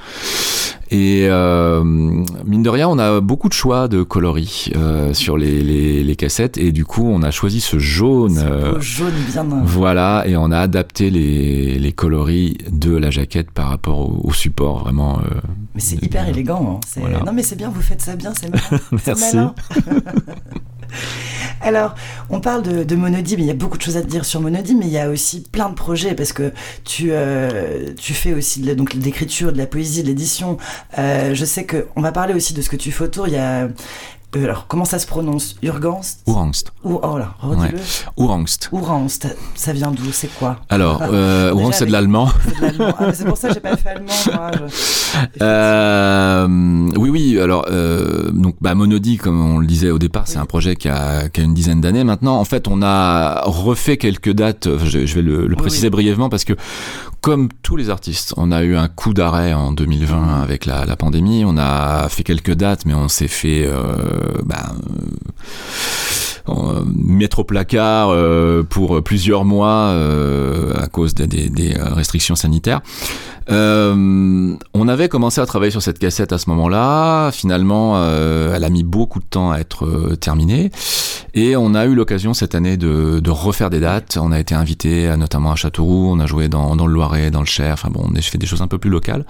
Et 0.93 1.27
euh, 1.27 1.83
mine 1.83 2.63
de 2.63 2.69
rien, 2.69 2.87
on 2.87 2.99
a 2.99 3.23
beaucoup 3.23 3.49
de 3.49 3.55
choix 3.55 3.89
de 3.89 4.03
coloris 4.03 4.71
euh, 4.77 5.15
sur 5.15 5.39
les, 5.39 5.63
les, 5.63 6.05
les, 6.05 6.17
cassettes 6.17 6.59
et 6.59 6.71
du 6.71 6.85
coup, 6.85 7.09
on 7.09 7.23
a 7.23 7.31
choisi 7.31 7.63
ce 7.63 7.79
jaune. 7.79 8.37
Euh, 8.37 8.79
jaune 8.79 9.15
bien. 9.27 9.47
Voilà, 9.65 10.25
et 10.27 10.37
on 10.37 10.51
a 10.51 10.59
adapté 10.59 11.09
les, 11.09 11.79
les 11.79 11.93
coloris 11.93 12.59
de 12.71 12.95
la 12.95 13.11
jaquette 13.11 13.51
par 13.51 13.71
rapport 13.71 14.23
au, 14.23 14.35
support, 14.35 14.81
vraiment. 14.81 15.21
Euh, 15.21 15.41
mais 15.75 15.81
c'est 15.81 16.03
hyper 16.03 16.29
élégant. 16.29 16.79
Hein. 16.85 17.01
Voilà. 17.01 17.23
Non, 17.23 17.33
mais 17.33 17.43
c'est 17.43 17.57
bien, 17.57 17.71
vous 17.71 17.81
faites 17.81 18.03
ça 18.03 18.15
bien, 18.15 18.35
c'est 18.35 18.51
malin. 18.53 18.85
Merci. 19.07 19.39
Alors, 21.61 21.95
on 22.31 22.41
parle 22.41 22.63
de, 22.63 22.97
Monody, 22.97 23.37
mais 23.37 23.45
il 23.45 23.47
y 23.47 23.51
a 23.51 23.55
beaucoup 23.55 23.79
de 23.79 23.83
choses 23.83 23.97
à 23.97 24.03
te 24.03 24.07
dire 24.07 24.25
sur 24.25 24.41
Monody, 24.41 24.75
mais 24.75 24.87
il 24.87 24.93
y 24.93 24.99
a 24.99 25.09
aussi 25.09 25.43
plein 25.43 25.69
de 25.69 25.75
projets 25.75 26.15
parce 26.15 26.33
que 26.33 26.53
tu, 26.85 27.13
euh, 27.13 27.95
fais 27.97 28.35
aussi 28.35 28.61
de, 28.61 28.77
l'écriture, 29.03 29.53
de 29.53 29.59
la 29.59 29.67
poésie, 29.67 30.03
de 30.03 30.09
l'édition. 30.09 30.59
Euh, 30.99 31.35
je 31.35 31.45
sais 31.45 31.65
que 31.65 31.87
on 31.97 32.01
va 32.01 32.13
parler 32.13 32.35
aussi 32.35 32.53
de 32.55 32.63
ce 32.63 32.69
que 32.69 32.77
tu 32.77 32.91
fais 32.91 33.05
autour. 33.05 33.29
Il 33.29 33.35
y 33.35 33.39
a 33.39 33.69
Euh, 34.35 34.45
alors, 34.45 34.67
comment 34.67 34.87
ça 34.87 34.99
se 34.99 35.07
prononce 35.07 35.57
Urgangst 35.63 36.23
Ourangst. 36.27 36.73
Ou, 36.85 36.99
oh 37.03 37.19
là, 37.19 37.35
redis-le. 37.41 37.79
Ourangst. 38.17 38.71
Ourangst, 38.73 39.27
ça 39.55 39.73
vient 39.75 39.91
d'où 39.91 40.11
C'est 40.11 40.33
quoi 40.39 40.57
Alors, 40.71 41.03
euh, 41.03 41.53
Ourangst, 41.53 41.81
c'est 41.81 41.87
de 41.87 41.93
l'allemand. 41.93 42.29
C'est. 42.59 42.81
Ah, 42.81 43.13
pour 43.27 43.37
ça 43.37 43.49
que 43.49 43.55
j'ai 43.55 43.61
pas 43.61 43.77
fait 43.77 43.91
allemand, 43.91 44.13
moi. 44.33 44.51
je- 44.55 45.23
Euh, 45.43 46.47
oui, 46.97 47.11
oui. 47.11 47.39
Alors, 47.41 47.67
euh, 47.71 48.31
donc, 48.33 48.57
bah, 48.61 48.75
Monody, 48.75 49.19
comme 49.19 49.41
on 49.55 49.59
le 49.59 49.67
disait 49.67 49.91
au 49.91 49.99
départ, 49.99 50.27
c'est 50.27 50.37
Oui. 50.37 50.43
un 50.43 50.47
projet 50.47 50.77
qui 50.77 50.89
a, 50.89 51.29
qui 51.29 51.41
a 51.41 51.45
une 51.45 51.55
dizaine 51.55 51.81
d'années 51.83 52.05
maintenant. 52.05 52.37
En 52.39 52.45
fait, 52.45 52.69
on 52.69 52.81
a 52.83 53.43
refait 53.45 53.97
quelques 53.99 54.33
dates. 54.33 54.69
Je, 54.85 55.05
je 55.05 55.15
vais 55.15 55.23
le, 55.23 55.43
le 55.47 55.49
Oui, 55.51 55.57
préciser 55.57 55.89
oui. 55.89 55.91
brièvement 55.91 56.29
parce 56.31 56.45
que, 56.45 56.55
comme 57.21 57.49
tous 57.63 57.77
les 57.77 57.91
artistes, 57.91 58.33
on 58.37 58.51
a 58.51 58.63
eu 58.63 58.77
un 58.77 58.89
coup 58.89 59.13
d'arrêt 59.13 59.53
en 59.53 59.73
2020 59.73 60.43
avec 60.43 60.65
la, 60.67 60.87
la 60.87 60.97
pandémie. 60.97 61.45
On 61.47 61.59
a 61.59 62.09
fait 62.09 62.23
quelques 62.23 62.55
dates, 62.55 62.87
mais 62.87 62.95
on 62.95 63.09
s'est 63.09 63.29
fait 63.29 63.67
euh, 63.67 64.22
bah, 64.45 64.75
euh, 66.49 66.83
mettre 66.85 67.39
au 67.41 67.45
placard 67.45 68.09
euh, 68.11 68.65
pour 68.65 69.01
plusieurs 69.05 69.45
mois 69.45 69.91
euh, 69.91 70.75
à 70.77 70.89
cause 70.89 71.15
des, 71.15 71.75
restrictions 71.79 72.35
sanitaires. 72.35 72.81
On 73.49 74.89
avait 74.89 75.09
commencé 75.09 75.41
à 75.41 75.47
travailler 75.47 75.71
sur 75.71 75.83
cette 75.83 75.99
cassette 75.99 76.33
à 76.33 76.39
ce 76.39 76.49
moment-là. 76.51 77.31
Finalement, 77.33 78.03
elle 78.03 78.65
a 78.65 78.71
mis 78.71 78.83
beaucoup 78.83 79.19
de 79.19 79.25
temps 79.25 79.51
à 79.51 79.59
être 79.59 80.17
terminée. 80.21 80.71
Et 81.35 81.57
on 81.57 81.75
a 81.75 81.87
eu 81.87 81.95
l'occasion 81.95 82.35
cette 82.35 82.55
année 82.55 82.77
de, 82.77 83.31
refaire 83.31 83.69
des 83.69 83.81
dates. 83.81 84.19
On 84.21 84.33
a 84.33 84.41
été 84.41 84.55
invité 84.55 85.15
notamment 85.17 85.53
à 85.53 85.57
Châteauroux. 85.57 86.09
On 86.11 86.21
a 86.21 86.27
joué 86.27 86.49
dans, 86.49 86.77
dans 86.77 86.87
le 86.87 86.95
Loiret, 86.95 87.31
dans 87.31 87.41
le 87.41 87.47
Cher. 87.47 87.75
Enfin 87.75 87.91
bon, 87.91 88.05
on 88.11 88.15
a 88.15 88.21
fait 88.21 88.39
des 88.39 88.47
choses 88.47 88.63
un 88.63 88.69
peu 88.69 88.79
plus 88.79 88.91
locales. 88.91 89.27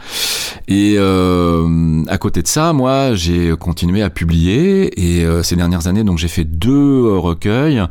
Et 0.68 0.98
à 0.98 2.18
côté 2.18 2.42
de 2.42 2.48
ça, 2.48 2.72
moi, 2.72 3.14
j'ai 3.14 3.56
continué 3.56 4.02
à 4.02 4.10
publier. 4.10 5.00
Et 5.00 5.26
ces 5.42 5.56
dernières 5.56 5.86
années, 5.88 6.04
donc 6.04 6.18
j'ai 6.18 6.28
fait 6.28 6.44
deux 6.44 7.01
euh, 7.06 7.18
recueils. 7.18 7.82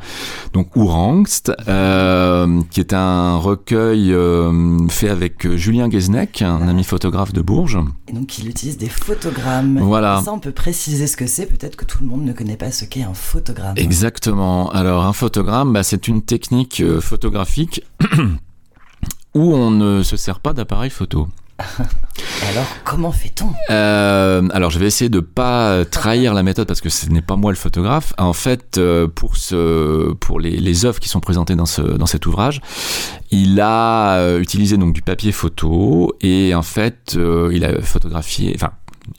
Donc 0.54 0.76
Ourangst, 0.76 1.52
euh, 1.68 2.62
qui 2.72 2.80
est 2.80 2.94
un 2.94 3.38
recueil 3.38 4.14
euh, 4.14 4.88
fait 4.90 5.10
avec 5.10 5.56
Julien 5.56 5.88
Guesnec, 5.88 6.42
un 6.42 6.68
ami 6.68 6.84
photographe 6.84 7.34
de 7.34 7.42
Bourges. 7.42 7.80
Et 8.08 8.14
donc, 8.14 8.38
il 8.40 8.50
utilise 8.50 8.78
des 8.78 8.90
photogrammes. 8.90 9.80
Voilà. 9.80 10.22
Ça, 10.24 10.34
on 10.34 10.40
peut 10.40 10.52
préciser 10.52 11.08
ce 11.08 11.18
que 11.18 11.28
c'est. 11.28 11.46
Peut-être 11.46 11.76
que 11.76 11.86
tout 11.86 12.00
le 12.02 12.08
monde 12.08 12.24
ne 12.24 12.34
connaît 12.34 12.58
pas 12.58 12.72
ce 12.72 12.86
qu'est 12.86 13.04
un 13.04 13.14
photogramme. 13.14 13.74
Exactement. 13.78 14.70
Alors 14.72 15.06
un 15.06 15.14
photogramme, 15.14 15.74
bah, 15.74 15.84
c'est 15.84 16.08
une 16.08 16.22
technique 16.22 16.82
euh, 16.82 17.02
photographique 17.02 17.84
où 19.34 19.54
on 19.54 19.72
ne 19.72 20.04
se 20.04 20.18
sert 20.18 20.40
pas 20.40 20.54
d'appareil 20.54 20.90
photo. 20.90 21.28
Alors, 22.50 22.66
comment 22.84 23.12
fait-on? 23.12 23.54
Euh, 23.70 24.48
alors 24.54 24.70
je 24.72 24.80
vais 24.80 24.86
essayer 24.86 25.10
de 25.10 25.20
pas 25.20 25.86
trahir 25.86 26.34
la 26.34 26.44
méthode 26.44 26.68
parce 26.68 26.82
que 26.82 26.90
ce 26.90 27.08
n'est 27.10 27.22
pas 27.22 27.36
moi 27.36 27.52
le 27.52 27.58
photographe. 27.58 28.14
En 28.18 28.34
fait, 28.34 28.78
euh, 28.78 29.08
pour 29.08 30.40
les, 30.40 30.58
les 30.58 30.86
œuvres 30.86 31.00
qui 31.00 31.10
sont 31.10 31.20
présentées 31.20 31.56
dans 31.56 31.66
ce 31.66 31.82
cet 32.06 32.26
ouvrage, 32.26 32.62
il 33.32 33.60
a 33.62 34.18
euh, 34.18 34.42
utilisé 34.42 34.78
du 34.78 35.02
papier 35.02 35.32
photo 35.32 36.14
et 36.22 36.54
en 36.54 36.64
fait 36.64 37.18
il 37.18 37.64
a 37.64 37.82
photographié, 37.82 38.58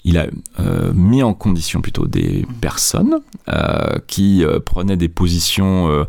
il 0.05 0.19
a 0.19 0.27
euh, 0.59 0.93
mis 0.95 1.23
en 1.23 1.35
condition 1.35 1.81
plutôt 1.81 2.07
des 2.07 2.47
personnes 2.61 3.21
euh, 3.49 3.99
qui 4.07 4.45
euh, 4.45 4.59
prenaient 4.61 4.97
des 4.97 5.09
positions 5.09 6.07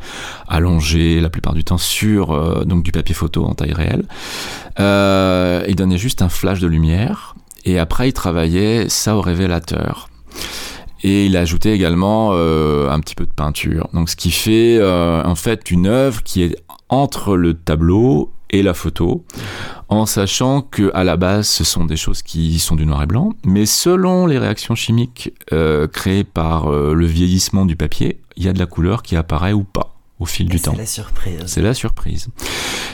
allongées 0.47 1.19
la 1.19 1.29
plupart 1.29 1.53
du 1.53 1.63
temps 1.63 1.77
sur 1.77 2.65
donc 2.65 2.83
du 2.83 2.91
papier 2.91 3.15
photo 3.15 3.45
en 3.45 3.53
taille 3.53 3.73
réelle. 3.73 4.05
Il 4.77 5.75
donnait 5.75 5.97
juste 5.97 6.21
un 6.21 6.29
flash 6.29 6.59
de 6.59 6.67
lumière 6.67 7.35
et 7.65 7.79
après 7.79 8.09
il 8.09 8.13
travaillait 8.13 8.89
ça 8.89 9.15
au 9.15 9.21
révélateur. 9.21 10.09
Et 11.05 11.25
il 11.25 11.35
a 11.35 11.41
ajouté 11.41 11.73
également 11.73 12.31
un 12.31 12.99
petit 12.99 13.15
peu 13.15 13.25
de 13.25 13.31
peinture. 13.31 13.89
Donc 13.93 14.09
ce 14.09 14.15
qui 14.15 14.31
fait 14.31 14.81
en 14.83 15.35
fait 15.35 15.71
une 15.71 15.87
œuvre 15.87 16.23
qui 16.23 16.43
est 16.43 16.55
entre 16.89 17.35
le 17.35 17.53
tableau 17.53 18.31
et 18.53 18.63
la 18.63 18.73
photo, 18.73 19.25
en 19.89 20.05
sachant 20.05 20.61
que 20.61 20.89
à 20.93 21.03
la 21.03 21.17
base 21.17 21.47
ce 21.47 21.65
sont 21.65 21.85
des 21.85 21.97
choses 21.97 22.21
qui 22.21 22.59
sont 22.59 22.75
du 22.77 22.85
noir 22.85 23.03
et 23.03 23.05
blanc, 23.07 23.33
mais 23.43 23.65
selon 23.65 24.25
les 24.27 24.37
réactions 24.37 24.75
chimiques 24.75 25.33
euh, 25.51 25.87
créées 25.87 26.23
par 26.23 26.71
euh, 26.71 26.93
le 26.93 27.05
vieillissement 27.05 27.65
du 27.65 27.75
papier, 27.75 28.21
il 28.37 28.43
y 28.43 28.47
a 28.47 28.53
de 28.53 28.59
la 28.59 28.65
couleur 28.67 29.03
qui 29.03 29.15
apparaît 29.17 29.53
ou 29.53 29.63
pas 29.63 29.89
au 30.19 30.25
fil 30.25 30.47
du 30.47 30.59
temps. 30.61 30.71
C'est 30.71 30.77
la 30.77 30.85
surprise. 30.85 31.43
C'est 31.47 31.61
la 31.61 31.73
surprise. 31.73 32.27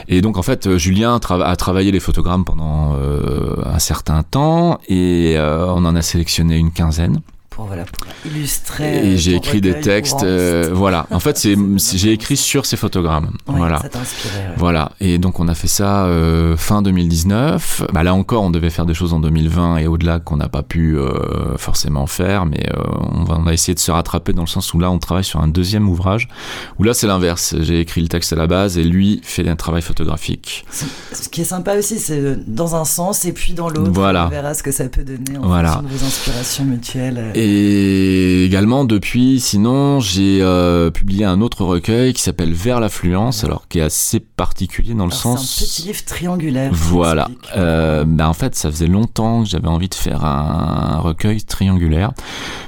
Et 0.08 0.22
donc 0.22 0.38
en 0.38 0.41
fait, 0.41 0.65
euh, 0.65 0.78
Julien 0.78 1.17
tra- 1.17 1.43
a 1.43 1.56
travaillé 1.56 1.91
les 1.91 2.00
photogrammes 2.00 2.45
pendant 2.45 2.95
euh, 2.95 3.62
un 3.65 3.80
certain 3.80 4.24
temps 4.24 4.80
et 4.88 5.38
on 5.39 5.86
en 5.86 5.95
a 5.95 6.02
sélectionné 6.02 6.58
une 6.58 6.72
quinzaine. 6.72 7.22
Pour, 7.60 7.67
voilà, 7.67 7.84
pour 7.84 8.08
illustrer. 8.26 9.06
Et 9.10 9.13
euh, 9.13 9.17
j'ai 9.17 9.36
écrit 9.36 9.60
des 9.60 9.82
textes. 9.82 10.24
Euh, 10.24 10.69
voilà. 10.72 11.08
En 11.12 11.19
fait, 11.19 11.38
c'est 11.38 11.58
j'ai 11.98 12.13
écrit 12.13 12.38
sur 12.38 12.65
ces 12.65 12.78
photogrammes. 12.78 13.32
Ouais, 13.50 13.58
voilà. 13.58 13.80
Ça 13.80 13.89
t'a 13.89 14.00
inspiré. 14.00 14.38
ouais. 14.38 14.54
Voilà, 14.56 14.93
et 15.02 15.17
donc 15.17 15.41
on 15.41 15.48
a 15.50 15.54
fait 15.56 15.67
ça 15.67 16.06
euh, 16.06 16.56
fin 16.56 16.82
2019. 16.82 17.84
Bah 17.91 18.04
là 18.04 18.13
encore, 18.13 18.43
on 18.43 18.50
devait 18.50 18.69
faire 18.69 18.86
des 18.86 18.93
choses 18.93 19.13
en 19.13 19.19
2020 19.19 19.78
et 19.80 19.88
au-delà 19.88 20.19
qu'on 20.22 20.38
n'a 20.38 20.48
pas 20.48 20.63
pu 20.63 20.98
euh, 20.98 21.58
forcément 21.58 22.08
faire, 22.08 22.45
mais 22.45 22.65
on, 23.12 23.26
va, 23.26 23.38
on 23.38 23.45
a 23.48 23.52
essayé 23.52 23.74
de 23.76 23.80
se 23.80 23.91
rattraper 23.91 24.32
dans 24.32 24.43
le 24.43 24.48
sens 24.48 24.74
où 24.74 24.80
là 24.80 24.89
on 24.89 24.98
travaille 25.00 25.26
sur 25.26 25.41
un 25.41 25.50
deuxième 25.50 25.89
ouvrage, 25.89 26.30
où 26.78 26.84
là 26.84 26.93
c'est 26.93 27.08
l'inverse. 27.08 27.56
J'ai 27.60 27.82
écrit 27.82 28.00
le 28.02 28.08
texte 28.08 28.32
à 28.32 28.38
la 28.38 28.48
base 28.48 28.78
et 28.78 28.84
lui 28.86 29.19
fait 29.24 29.48
un 29.50 29.58
travail 29.58 29.82
photographique. 29.82 30.65
Ce 31.12 31.28
qui 31.28 31.41
est 31.41 31.45
sympa 31.45 31.76
aussi, 31.76 32.00
c'est 32.00 32.38
dans 32.48 32.76
un 32.78 32.86
sens 32.86 33.26
et 33.26 33.34
puis 33.34 33.52
dans 33.52 33.67
l'autre. 33.67 33.91
Voilà. 33.91 34.28
On 34.28 34.30
verra 34.30 34.54
ce 34.54 34.63
que 34.63 34.72
ça 34.72 34.88
peut 34.88 35.04
donner 35.04 35.38
en 35.38 35.45
Voilà. 35.48 35.74
fonction 35.74 35.89
de 35.89 35.93
vos 35.98 36.06
inspirations 36.06 36.63
mutuelles. 36.65 37.32
Et 37.36 37.49
également 37.50 38.86
depuis, 38.86 39.40
sinon 39.40 40.00
j'ai 40.00 40.40
euh, 40.42 40.90
publié 40.92 41.26
un 41.26 41.42
autre 41.42 41.64
recueil 41.66 42.14
qui 42.14 42.22
s'appelle 42.22 42.54
Vers 42.54 42.80
l'affluence, 42.80 43.44
alors 43.44 43.68
qui 43.68 43.80
est 43.80 43.84
assez 43.84 44.20
particulier 44.20 44.94
dans 44.94 45.06
le 45.06 45.12
Alors, 45.12 45.22
sens. 45.22 45.56
C'est 45.58 45.64
un 45.64 45.68
petit 45.68 45.82
livre 45.84 46.06
triangulaire. 46.06 46.72
Voilà. 46.74 47.30
Euh, 47.56 48.06
bah 48.06 48.30
en 48.30 48.34
fait, 48.34 48.56
ça 48.56 48.72
faisait 48.72 48.88
longtemps 48.88 49.44
que 49.44 49.50
j'avais 49.50 49.68
envie 49.68 49.90
de 49.90 49.96
faire 49.96 50.26
un, 50.26 51.00
recueil 51.00 51.42
triangulaire, 51.44 52.12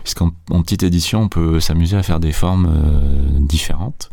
puisqu'en 0.04 0.32
en 0.50 0.62
petite 0.62 0.84
édition, 0.84 1.24
on 1.24 1.28
peut 1.28 1.60
s'amuser 1.60 1.98
à 1.98 2.04
faire 2.04 2.20
des 2.20 2.32
formes 2.32 2.68
euh, 2.68 3.40
différentes. 3.40 4.10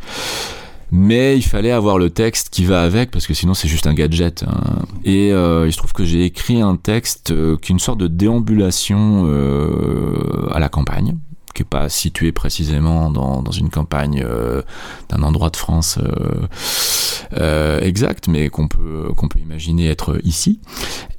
Mais 0.91 1.37
il 1.37 1.43
fallait 1.43 1.71
avoir 1.71 1.99
le 1.99 2.11
texte 2.11 2.49
qui 2.51 2.65
va 2.65 2.83
avec, 2.83 3.11
parce 3.11 3.27
que 3.27 3.35
sinon 3.35 3.55
c'est 3.55 3.69
juste 3.69 3.87
un 3.87 3.95
gadget. 3.95 4.45
hein. 4.45 4.85
Et 5.05 5.33
euh, 5.33 5.67
il 5.67 5.73
se 5.73 5.77
trouve 5.79 5.93
que 5.93 6.05
j'ai 6.05 6.25
écrit 6.25 6.63
un 6.63 6.77
texte 6.77 7.31
euh, 7.31 7.57
qui 7.61 7.73
est 7.73 7.75
une 7.75 7.79
sorte 7.79 7.99
de 7.99 8.07
déambulation 8.07 9.25
euh, 9.27 10.49
à 10.51 10.59
la 10.59 10.69
campagne 10.69 11.17
qui 11.55 11.58
est 11.58 11.58
pas 11.69 11.89
situé 11.89 12.33
précisément 12.33 13.11
dans, 13.11 13.43
dans 13.43 13.53
une 13.53 13.71
campagne 13.71 14.25
euh, 14.25 14.63
d'un 15.09 15.23
endroit 15.23 15.51
de 15.51 15.57
France 15.57 15.99
euh, 15.99 16.47
euh, 17.39 17.81
exact, 17.81 18.29
mais 18.29 18.49
qu'on 18.49 18.69
peut 18.69 19.09
qu'on 19.17 19.29
peut 19.29 19.39
imaginer 19.39 19.89
être 19.89 20.19
ici. 20.25 20.61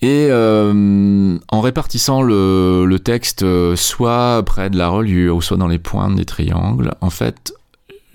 Et 0.02 0.30
en 0.32 1.62
répartissant 1.62 2.22
le, 2.22 2.86
le 2.86 3.00
texte 3.00 3.46
soit 3.76 4.44
près 4.46 4.70
de 4.70 4.78
la 4.78 4.90
reliure 4.90 5.38
ou 5.38 5.42
soit 5.42 5.58
dans 5.58 5.68
les 5.68 5.80
pointes 5.80 6.16
des 6.16 6.26
triangles, 6.26 6.94
en 7.02 7.10
fait, 7.10 7.54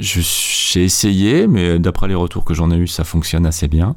j'ai 0.00 0.82
essayé, 0.82 1.46
mais 1.46 1.78
d'après 1.78 2.08
les 2.08 2.16
retours 2.16 2.44
que 2.44 2.52
j'en 2.52 2.70
ai 2.72 2.76
eu, 2.76 2.88
ça 2.88 3.04
fonctionne 3.04 3.46
assez 3.46 3.68
bien. 3.68 3.94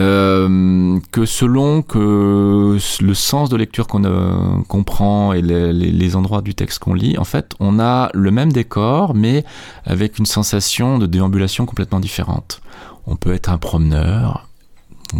Euh, 0.00 1.00
que 1.10 1.26
selon 1.26 1.82
que 1.82 2.78
le 3.00 3.14
sens 3.14 3.48
de 3.48 3.56
lecture 3.56 3.88
qu'on 3.88 4.04
euh, 4.04 4.62
qu'on 4.68 4.84
prend 4.84 5.32
et 5.32 5.42
les, 5.42 6.16
endroits 6.16 6.42
du 6.42 6.54
texte 6.54 6.78
qu'on 6.78 6.94
lit, 6.94 7.18
en 7.18 7.24
fait, 7.24 7.54
on 7.58 7.80
a 7.80 8.08
le 8.14 8.30
même 8.30 8.52
décor, 8.52 9.14
mais 9.14 9.44
avec 9.84 10.18
une 10.18 10.26
sensation 10.26 10.98
de 10.98 11.06
déambulation 11.06 11.66
complètement 11.66 12.00
différente. 12.00 12.60
On 13.08 13.16
peut 13.16 13.34
être 13.34 13.48
un 13.48 13.58
promeneur 13.58 14.48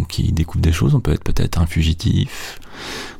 qui 0.07 0.31
découvre 0.31 0.61
des 0.61 0.71
choses, 0.71 0.95
on 0.95 1.01
peut 1.01 1.11
être 1.11 1.23
peut-être 1.23 1.59
un 1.59 1.65
fugitif 1.65 2.59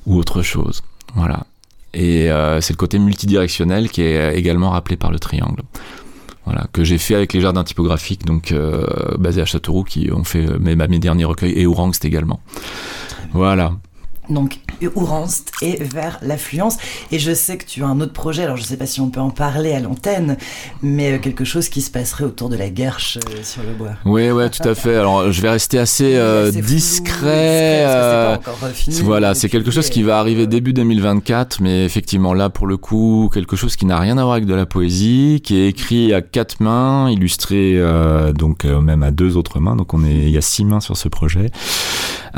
ou 0.05 0.17
autre 0.17 0.41
chose. 0.41 0.83
Voilà. 1.15 1.45
Et 1.93 2.31
euh, 2.31 2.61
c'est 2.61 2.73
le 2.73 2.77
côté 2.77 2.97
multidirectionnel 2.97 3.89
qui 3.89 4.03
est 4.03 4.37
également 4.37 4.69
rappelé 4.69 4.95
par 4.95 5.11
le 5.11 5.19
triangle. 5.19 5.63
Voilà, 6.47 6.65
que 6.71 6.85
j'ai 6.85 6.97
fait 6.97 7.13
avec 7.13 7.33
les 7.33 7.41
jardins 7.41 7.65
typographiques, 7.65 8.25
donc 8.25 8.53
euh, 8.53 8.87
basés 9.17 9.41
à 9.41 9.45
Châteauroux, 9.45 9.83
qui 9.83 10.09
ont 10.13 10.23
fait 10.23 10.47
euh, 10.47 10.57
mes, 10.61 10.77
mes 10.77 10.99
derniers 10.99 11.25
recueils, 11.25 11.51
et 11.51 11.67
Ourangst 11.67 12.05
également. 12.05 12.39
Voilà. 13.33 13.73
Donc, 14.29 14.59
Ourangst 14.95 15.51
et 15.61 15.83
vers 15.83 16.19
l'affluence. 16.21 16.77
Et 17.11 17.19
je 17.19 17.33
sais 17.33 17.57
que 17.57 17.65
tu 17.65 17.83
as 17.83 17.87
un 17.87 17.99
autre 17.99 18.13
projet, 18.13 18.43
alors 18.43 18.57
je 18.57 18.63
sais 18.63 18.77
pas 18.77 18.85
si 18.85 19.01
on 19.01 19.09
peut 19.09 19.19
en 19.19 19.29
parler 19.29 19.73
à 19.73 19.79
l'antenne, 19.79 20.37
mais 20.81 21.13
euh, 21.13 21.17
quelque 21.17 21.45
chose 21.45 21.69
qui 21.69 21.81
se 21.81 21.89
passerait 21.89 22.23
autour 22.25 22.49
de 22.49 22.55
la 22.55 22.69
guerche 22.69 23.17
euh, 23.17 23.43
sur 23.43 23.63
le 23.63 23.73
bois. 23.73 23.93
Oui, 24.05 24.29
ouais, 24.29 24.49
tout 24.49 24.67
à 24.67 24.75
fait. 24.75 24.95
Alors, 24.95 25.31
je 25.31 25.41
vais 25.41 25.49
rester 25.49 25.79
assez 25.79 26.15
euh, 26.15 26.49
Assez 26.49 26.61
flou, 26.61 26.67
discret. 26.67 27.83
parce 27.85 27.95
que 27.95 28.01
c'est 28.01 28.43
pas 28.45 28.51
encore 28.51 28.69
fini, 28.71 29.01
Voilà, 29.01 29.33
c'est 29.33 29.49
quelque 29.49 29.71
chose 29.71 29.89
qui 29.89 30.03
va 30.03 30.19
arriver 30.19 30.47
début 30.47 30.73
2024, 30.73 31.61
mais 31.61 31.85
effectivement 31.85 32.33
là 32.33 32.49
pour 32.49 32.67
le 32.67 32.77
coup 32.77 33.29
quelque 33.33 33.55
chose 33.55 33.75
qui 33.75 33.85
n'a 33.85 33.99
rien 33.99 34.17
à 34.17 34.23
voir 34.23 34.33
avec 34.33 34.45
de 34.45 34.53
la 34.53 34.65
poésie, 34.65 35.41
qui 35.43 35.57
est 35.57 35.67
écrit 35.67 36.13
à 36.13 36.21
quatre 36.21 36.59
mains, 36.61 37.09
illustré 37.09 37.73
euh, 37.75 38.31
donc 38.33 38.65
même 38.65 39.03
à 39.03 39.11
deux 39.11 39.37
autres 39.37 39.59
mains, 39.59 39.75
donc 39.75 39.93
on 39.93 40.03
est 40.03 40.13
il 40.13 40.29
y 40.29 40.37
a 40.37 40.41
six 40.41 40.65
mains 40.65 40.79
sur 40.79 40.97
ce 40.97 41.07
projet. 41.07 41.51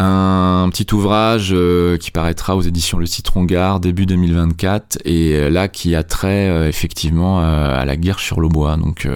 Un 0.02 0.70
petit 0.70 0.94
ouvrage 0.94 1.50
euh, 1.52 1.98
qui 1.98 2.12
paraîtra 2.12 2.56
aux 2.56 2.62
éditions 2.62 2.98
Le 2.98 3.06
Citron 3.06 3.44
Gare 3.44 3.82
début 3.82 4.06
2024 4.06 5.00
et 5.04 5.34
euh, 5.34 5.50
là 5.50 5.68
qui 5.68 5.94
a 5.94 6.04
trait 6.04 6.48
euh, 6.48 6.70
effectivement 6.70 7.40
à 7.40 7.84
la 7.84 7.98
guerre 7.98 8.20
sur 8.20 8.40
le 8.40 8.48
bois. 8.48 8.78
Donc 8.78 9.08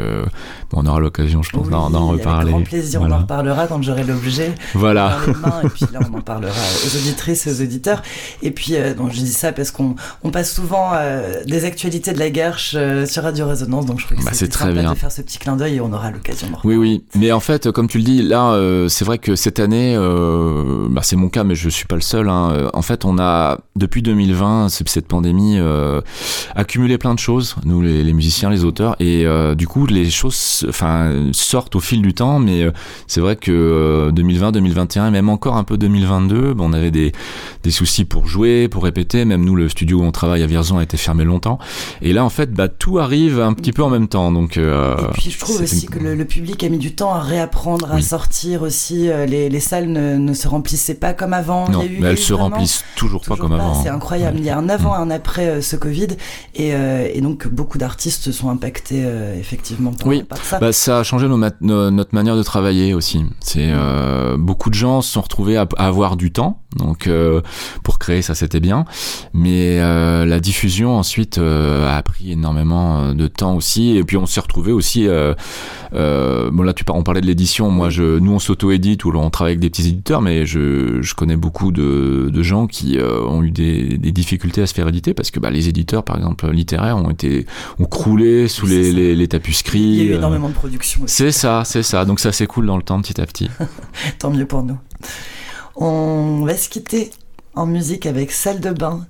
on 0.73 0.85
aura 0.85 0.99
l'occasion, 0.99 1.43
je 1.43 1.51
pense, 1.51 1.69
d'en 1.69 2.07
reparler. 2.07 2.41
Avec 2.41 2.53
grand 2.53 2.63
plaisir, 2.63 3.01
on 3.01 3.11
en 3.11 3.19
reparlera 3.19 3.67
quand 3.67 3.81
j'aurai 3.81 4.03
l'objet 4.03 4.53
voilà. 4.73 5.17
mains 5.41 5.61
et 5.63 5.69
puis 5.69 5.85
là 5.93 5.99
on 6.09 6.17
en 6.17 6.21
parlera 6.33 6.51
aux 6.51 6.97
auditrices 6.97 7.47
et 7.47 7.51
aux 7.51 7.61
auditeurs. 7.61 8.01
Et 8.41 8.51
puis 8.51 8.75
donc 8.97 9.11
je 9.11 9.19
dis 9.19 9.31
ça 9.31 9.51
parce 9.53 9.71
qu'on 9.71 9.95
on 10.23 10.31
passe 10.31 10.53
souvent 10.53 10.91
des 11.45 11.65
actualités 11.65 12.13
de 12.13 12.19
la 12.19 12.29
guerre 12.29 12.59
sur 12.59 13.23
Radio 13.23 13.47
Résonance, 13.47 13.85
donc 13.85 13.99
je 13.99 14.05
crois 14.05 14.17
que 14.17 14.23
bah, 14.23 14.31
c'est 14.33 14.49
très 14.49 14.73
bien 14.73 14.93
de 14.93 14.97
faire 14.97 15.11
ce 15.11 15.21
petit 15.21 15.37
clin 15.37 15.55
d'œil 15.55 15.75
et 15.75 15.81
on 15.81 15.93
aura 15.93 16.11
l'occasion 16.11 16.47
Oui, 16.63 16.75
oui. 16.75 17.05
Mais 17.15 17.31
en 17.31 17.39
fait, 17.39 17.71
comme 17.71 17.87
tu 17.87 17.99
le 17.99 18.03
dis, 18.03 18.21
là, 18.21 18.57
c'est 18.89 19.05
vrai 19.05 19.17
que 19.17 19.35
cette 19.35 19.59
année, 19.59 19.95
bah, 20.89 21.01
c'est 21.03 21.15
mon 21.15 21.29
cas, 21.29 21.43
mais 21.43 21.55
je 21.55 21.69
suis 21.69 21.85
pas 21.85 21.95
le 21.95 22.01
seul. 22.01 22.29
Hein. 22.29 22.51
Euh, 22.53 22.69
en 22.73 22.81
fait, 22.81 23.05
on 23.05 23.17
a 23.19 23.59
depuis 23.75 24.01
2020, 24.01 24.69
cette 24.69 25.07
pandémie, 25.07 25.57
euh, 25.57 26.01
accumulé 26.55 26.97
plein 26.97 27.13
de 27.13 27.19
choses, 27.19 27.55
nous 27.65 27.81
les, 27.81 28.13
musiciens, 28.13 28.49
les 28.49 28.63
auteurs, 28.63 28.95
et 28.99 29.25
euh, 29.25 29.55
du 29.55 29.67
coup, 29.67 29.85
les 29.85 30.09
choses, 30.09 30.65
enfin, 30.69 31.29
sortent 31.31 31.75
au 31.75 31.79
fil 31.79 32.01
du 32.01 32.13
temps. 32.13 32.39
Mais 32.39 32.67
c'est 33.07 33.21
vrai 33.21 33.35
que 33.35 34.11
2020, 34.13 34.51
2021 34.51 35.07
et 35.07 35.11
même 35.11 35.29
encore 35.29 35.57
un 35.57 35.63
peu 35.63 35.77
2022, 35.77 36.55
on 36.59 36.73
avait 36.73 36.91
des, 36.91 37.11
des 37.63 37.71
soucis 37.71 38.05
pour 38.05 38.27
jouer, 38.27 38.67
pour 38.67 38.83
répéter. 38.83 39.25
Même 39.25 39.43
nous, 39.43 39.55
le 39.55 39.69
studio 39.69 39.99
où 39.99 40.03
on 40.03 40.11
travaille 40.11 40.43
à 40.43 40.47
Vierzon 40.47 40.77
a 40.77 40.83
été 40.83 40.97
fermé 40.97 41.23
longtemps. 41.23 41.59
Et 42.01 42.13
là, 42.13 42.23
en 42.23 42.29
fait, 42.29 42.53
bah, 42.53 42.67
tout 42.67 42.99
arrive 42.99 43.39
un 43.39 43.53
petit 43.53 43.71
peu 43.71 43.83
en 43.83 43.89
même 43.89 44.07
temps. 44.07 44.31
Donc, 44.31 44.57
et 44.57 45.11
puis, 45.13 45.31
je 45.31 45.39
trouve 45.39 45.61
aussi 45.61 45.87
que 45.87 45.99
le, 45.99 46.23
public 46.25 46.63
a 46.63 46.69
mis 46.69 46.77
du 46.77 46.95
temps 46.95 47.13
à 47.13 47.19
réapprendre 47.19 47.91
à 47.91 48.01
sortir 48.01 48.61
aussi. 48.61 49.09
Les, 49.27 49.49
les 49.49 49.59
salles 49.59 49.87
ne, 49.87 50.17
ne 50.17 50.33
se 50.33 50.47
remplissaient 50.53 50.95
pas 50.95 51.13
comme 51.13 51.33
avant. 51.33 51.69
Non, 51.69 51.83
mais 51.99 52.07
elles 52.07 52.17
se 52.17 52.33
remplissent 52.33 52.83
toujours, 52.95 53.21
pas 53.21 53.35
comme 53.35 53.53
avant. 53.53 53.81
C'est 53.81 53.89
incroyable. 53.89 54.37
Il 54.39 54.45
y 54.45 54.49
a 54.49 54.57
un 54.57 54.69
avant 54.69 54.95
et 54.95 54.97
un 54.97 55.11
après 55.11 55.47
euh, 55.47 55.61
ce 55.61 55.75
Covid. 55.75 56.07
Et, 56.55 56.73
euh, 56.73 57.07
et 57.13 57.21
donc, 57.21 57.47
beaucoup 57.47 57.77
d'artistes 57.77 58.31
sont 58.31 58.49
impactés 58.49 59.03
euh, 59.05 59.37
effectivement 59.39 59.91
par, 59.91 60.07
oui. 60.07 60.23
ça. 60.43 60.59
Bah, 60.59 60.71
ça 60.71 60.99
a 60.99 61.03
changé 61.03 61.27
notre 61.27 62.15
manière 62.15 62.35
de 62.35 62.43
travailler 62.43 62.93
aussi. 62.93 63.25
C'est 63.39 63.71
Beaucoup 64.37 64.69
de 64.69 64.75
gens 64.75 65.01
se 65.01 65.11
sont 65.11 65.21
retrouvés 65.21 65.57
à, 65.57 65.67
avoir 65.77 66.15
du 66.15 66.31
temps. 66.31 66.62
Donc, 66.75 67.09
pour 67.83 67.99
créer, 67.99 68.21
ça 68.21 68.35
c'était 68.35 68.59
bien. 68.59 68.85
Mais 69.33 69.79
la 69.79 70.39
diffusion 70.39 70.97
ensuite 70.97 71.37
a 71.37 72.01
pris 72.03 72.31
énormément 72.31 73.13
de 73.13 73.27
temps 73.27 73.55
aussi. 73.55 73.97
Et 73.97 74.03
puis, 74.03 74.17
on 74.17 74.25
s'est 74.25 74.41
retrouvé 74.41 74.71
aussi. 74.71 75.07
bon, 75.91 76.63
là, 76.63 76.73
tu 76.73 76.83
on 76.89 77.03
parlait 77.03 77.21
de 77.21 77.27
l'édition. 77.27 77.69
Moi, 77.71 77.89
je, 77.89 78.19
nous, 78.19 78.31
on 78.31 78.39
s'auto-édite 78.39 79.05
ou 79.05 79.11
on 79.15 79.29
travaille 79.29 79.51
avec 79.51 79.59
des 79.59 79.69
petits 79.69 79.87
éditeurs, 79.87 80.21
mais 80.21 80.45
je, 80.45 81.01
je 81.01 81.13
connais 81.15 81.35
beaucoup 81.35 81.71
de, 81.71 82.29
de 82.31 82.43
gens 82.43 82.67
qui 82.67 82.97
euh, 82.97 83.21
ont 83.21 83.43
eu 83.43 83.51
des, 83.51 83.97
des, 83.97 84.11
difficultés 84.11 84.61
à 84.61 84.67
se 84.67 84.73
faire 84.73 84.87
éditer 84.87 85.13
parce 85.13 85.31
que 85.31 85.39
bah, 85.39 85.49
les 85.49 85.69
éditeurs, 85.69 86.03
par 86.03 86.17
exemple, 86.17 86.49
littéraires, 86.51 86.97
ont 86.97 87.09
été 87.09 87.45
ont 87.79 87.85
croulé 87.85 88.47
sous 88.47 88.65
les, 88.65 88.91
les, 88.91 89.15
les, 89.15 89.27
tapuscrits. 89.27 89.79
Il 89.79 89.95
y 89.95 90.01
a 90.01 90.03
eu 90.03 90.13
euh. 90.13 90.17
énormément 90.17 90.49
de 90.49 90.53
production. 90.53 91.01
C'est 91.05 91.31
ça, 91.31 91.63
c'est 91.65 91.83
ça. 91.83 92.05
Donc 92.05 92.19
ça 92.19 92.31
s'écoule 92.31 92.65
dans 92.65 92.77
le 92.77 92.83
temps 92.83 93.01
petit 93.01 93.19
à 93.19 93.25
petit. 93.25 93.49
Tant 94.19 94.31
mieux 94.31 94.45
pour 94.45 94.63
nous. 94.63 94.77
On 95.75 96.45
va 96.45 96.55
se 96.55 96.69
quitter 96.69 97.11
en 97.55 97.65
musique 97.65 98.05
avec 98.05 98.31
Salle 98.31 98.59
de 98.59 98.71
bain. 98.71 99.05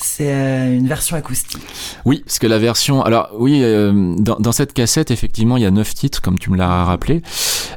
C'est 0.00 0.32
euh, 0.32 0.76
une 0.76 0.86
version 0.86 1.16
acoustique. 1.16 1.60
Oui, 2.04 2.22
parce 2.24 2.38
que 2.38 2.46
la 2.46 2.58
version. 2.58 3.02
Alors, 3.02 3.30
oui, 3.36 3.62
euh, 3.64 4.14
dans, 4.16 4.52
cette 4.52 4.72
cassette, 4.72 5.10
effectivement, 5.10 5.56
il 5.56 5.64
y 5.64 5.66
a 5.66 5.72
neuf 5.72 5.92
titres, 5.92 6.22
comme 6.22 6.38
tu 6.38 6.50
me 6.50 6.56
l'as 6.56 6.84
rappelé. 6.84 7.20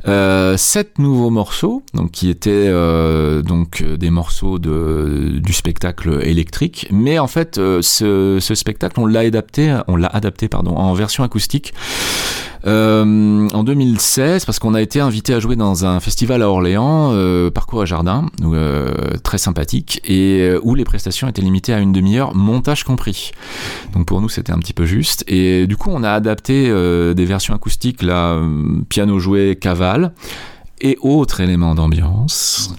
Euh, 0.08 0.56
sept 0.56 1.00
nouveaux 1.00 1.32
morceaux, 1.32 1.82
donc 1.96 2.12
qui 2.12 2.30
étaient 2.30 2.52
euh, 2.52 3.42
donc 3.42 3.84
des 3.84 4.12
morceaux 4.12 4.60
de, 4.60 5.40
du 5.42 5.54
spectacle 5.54 6.20
électrique. 6.22 6.88
Mais 6.92 7.18
en 7.18 7.28
fait, 7.28 7.56
ce, 7.56 8.38
ce 8.40 8.56
spectacle, 8.56 9.00
on 9.00 9.08
l'a 9.08 9.22
adapté, 9.22 9.76
on 9.88 9.96
l'a 9.96 10.08
adapté, 10.08 10.48
pardon, 10.48 10.76
en 10.76 10.94
version 10.94 11.24
acoustique. 11.24 11.74
Euh, 12.66 13.48
en 13.54 13.64
2016, 13.64 14.46
parce 14.46 14.60
qu'on 14.60 14.74
a 14.74 14.82
été 14.82 15.00
invité 15.00 15.34
à 15.34 15.40
jouer 15.40 15.56
dans 15.56 15.86
un 15.86 16.00
festival 16.00 16.42
à 16.42 16.50
Orléans, 16.50 17.12
euh, 17.14 17.50
Parcours 17.50 17.82
à 17.82 17.86
Jardin, 17.86 18.28
euh, 18.44 18.92
très 19.24 19.38
sympathique, 19.38 20.02
et 20.06 20.52
où 20.62 20.76
les 20.76 20.84
prestations 20.84 21.28
étaient 21.28 21.42
limitées 21.42 21.74
à 21.74 21.80
une 21.80 21.92
demi-heure, 21.92 22.36
montage 22.36 22.84
compris. 22.84 23.32
Donc 23.94 24.06
pour 24.06 24.22
nous, 24.22 24.30
c'était 24.30 24.52
un 24.52 24.60
petit 24.60 24.74
peu 24.74 24.86
juste. 24.86 25.24
Et 25.28 25.66
du 25.68 25.78
coup, 25.78 25.90
on 25.92 26.04
a 26.04 26.12
adapté 26.12 26.70
des 27.16 27.26
versions 27.26 27.56
acoustiques, 27.56 28.02
là, 28.02 28.40
piano 28.90 29.20
joué, 29.20 29.58
cavale, 29.60 30.14
et 30.80 30.98
autres 31.02 31.42
éléments 31.42 31.76
d'ambiance. 31.76 32.76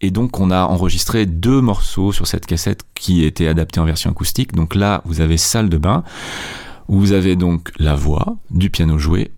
Et 0.00 0.10
donc 0.10 0.38
on 0.38 0.50
a 0.50 0.64
enregistré 0.64 1.24
deux 1.24 1.62
morceaux 1.62 2.12
sur 2.12 2.26
cette 2.26 2.44
cassette 2.44 2.82
qui 2.94 3.24
étaient 3.24 3.48
adaptés 3.48 3.80
en 3.80 3.86
version 3.86 4.10
acoustique. 4.10 4.52
Donc 4.52 4.74
là, 4.74 5.00
vous 5.06 5.22
avez 5.22 5.38
salle 5.38 5.70
de 5.70 5.78
bain. 5.78 6.04
Vous 6.88 7.12
avez 7.12 7.36
donc 7.36 7.70
la 7.78 7.94
voix, 7.94 8.36
du 8.50 8.70
piano 8.70 8.98
joué 8.98 9.32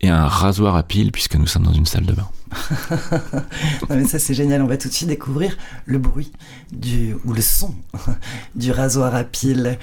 et 0.00 0.08
un 0.08 0.26
rasoir 0.26 0.76
à 0.76 0.82
pile 0.82 1.12
puisque 1.12 1.36
nous 1.36 1.46
sommes 1.46 1.64
dans 1.64 1.72
une 1.72 1.86
salle 1.86 2.06
de 2.06 2.12
bain. 2.12 2.28
mais 3.90 4.04
ça 4.04 4.18
c'est 4.18 4.32
génial, 4.32 4.62
on 4.62 4.66
va 4.66 4.76
tout 4.76 4.88
de 4.88 4.92
suite 4.92 5.08
découvrir 5.08 5.56
le 5.84 5.98
bruit 5.98 6.32
du, 6.72 7.14
ou 7.26 7.32
le 7.32 7.42
son 7.42 7.74
du 8.54 8.72
rasoir 8.72 9.14
à 9.14 9.24
pile. 9.24 9.78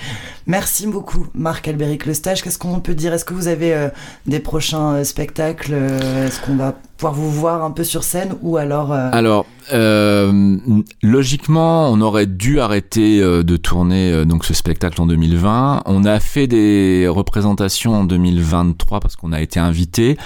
Merci 0.47 0.87
beaucoup 0.87 1.27
Marc 1.33 1.67
Albéric 1.67 2.05
Le 2.05 2.13
Stage. 2.13 2.41
Qu'est-ce 2.41 2.57
qu'on 2.57 2.79
peut 2.79 2.95
dire? 2.95 3.13
Est-ce 3.13 3.25
que 3.25 3.33
vous 3.33 3.47
avez 3.47 3.73
euh, 3.73 3.89
des 4.25 4.39
prochains 4.39 4.95
euh, 4.95 5.03
spectacles 5.03 5.73
euh, 5.73 6.27
Est-ce 6.27 6.41
qu'on 6.41 6.55
va 6.55 6.75
pouvoir 6.97 7.13
vous 7.13 7.31
voir 7.31 7.63
un 7.63 7.71
peu 7.71 7.83
sur 7.83 8.03
scène 8.03 8.35
ou 8.41 8.57
alors 8.57 8.91
Alors 8.93 9.45
logiquement, 9.71 11.91
on 11.91 12.01
aurait 12.01 12.25
dû 12.25 12.59
arrêter 12.59 13.21
de 13.21 13.57
tourner 13.57 14.25
donc 14.25 14.45
ce 14.45 14.53
spectacle 14.53 15.01
en 15.01 15.05
2020. 15.05 15.83
On 15.85 16.05
a 16.05 16.19
fait 16.19 16.47
des 16.47 17.07
représentations 17.07 17.95
en 17.95 18.03
2023 18.03 18.99
parce 18.99 19.15
qu'on 19.15 19.33
a 19.33 19.41
été 19.41 19.59
invité. 19.59 20.17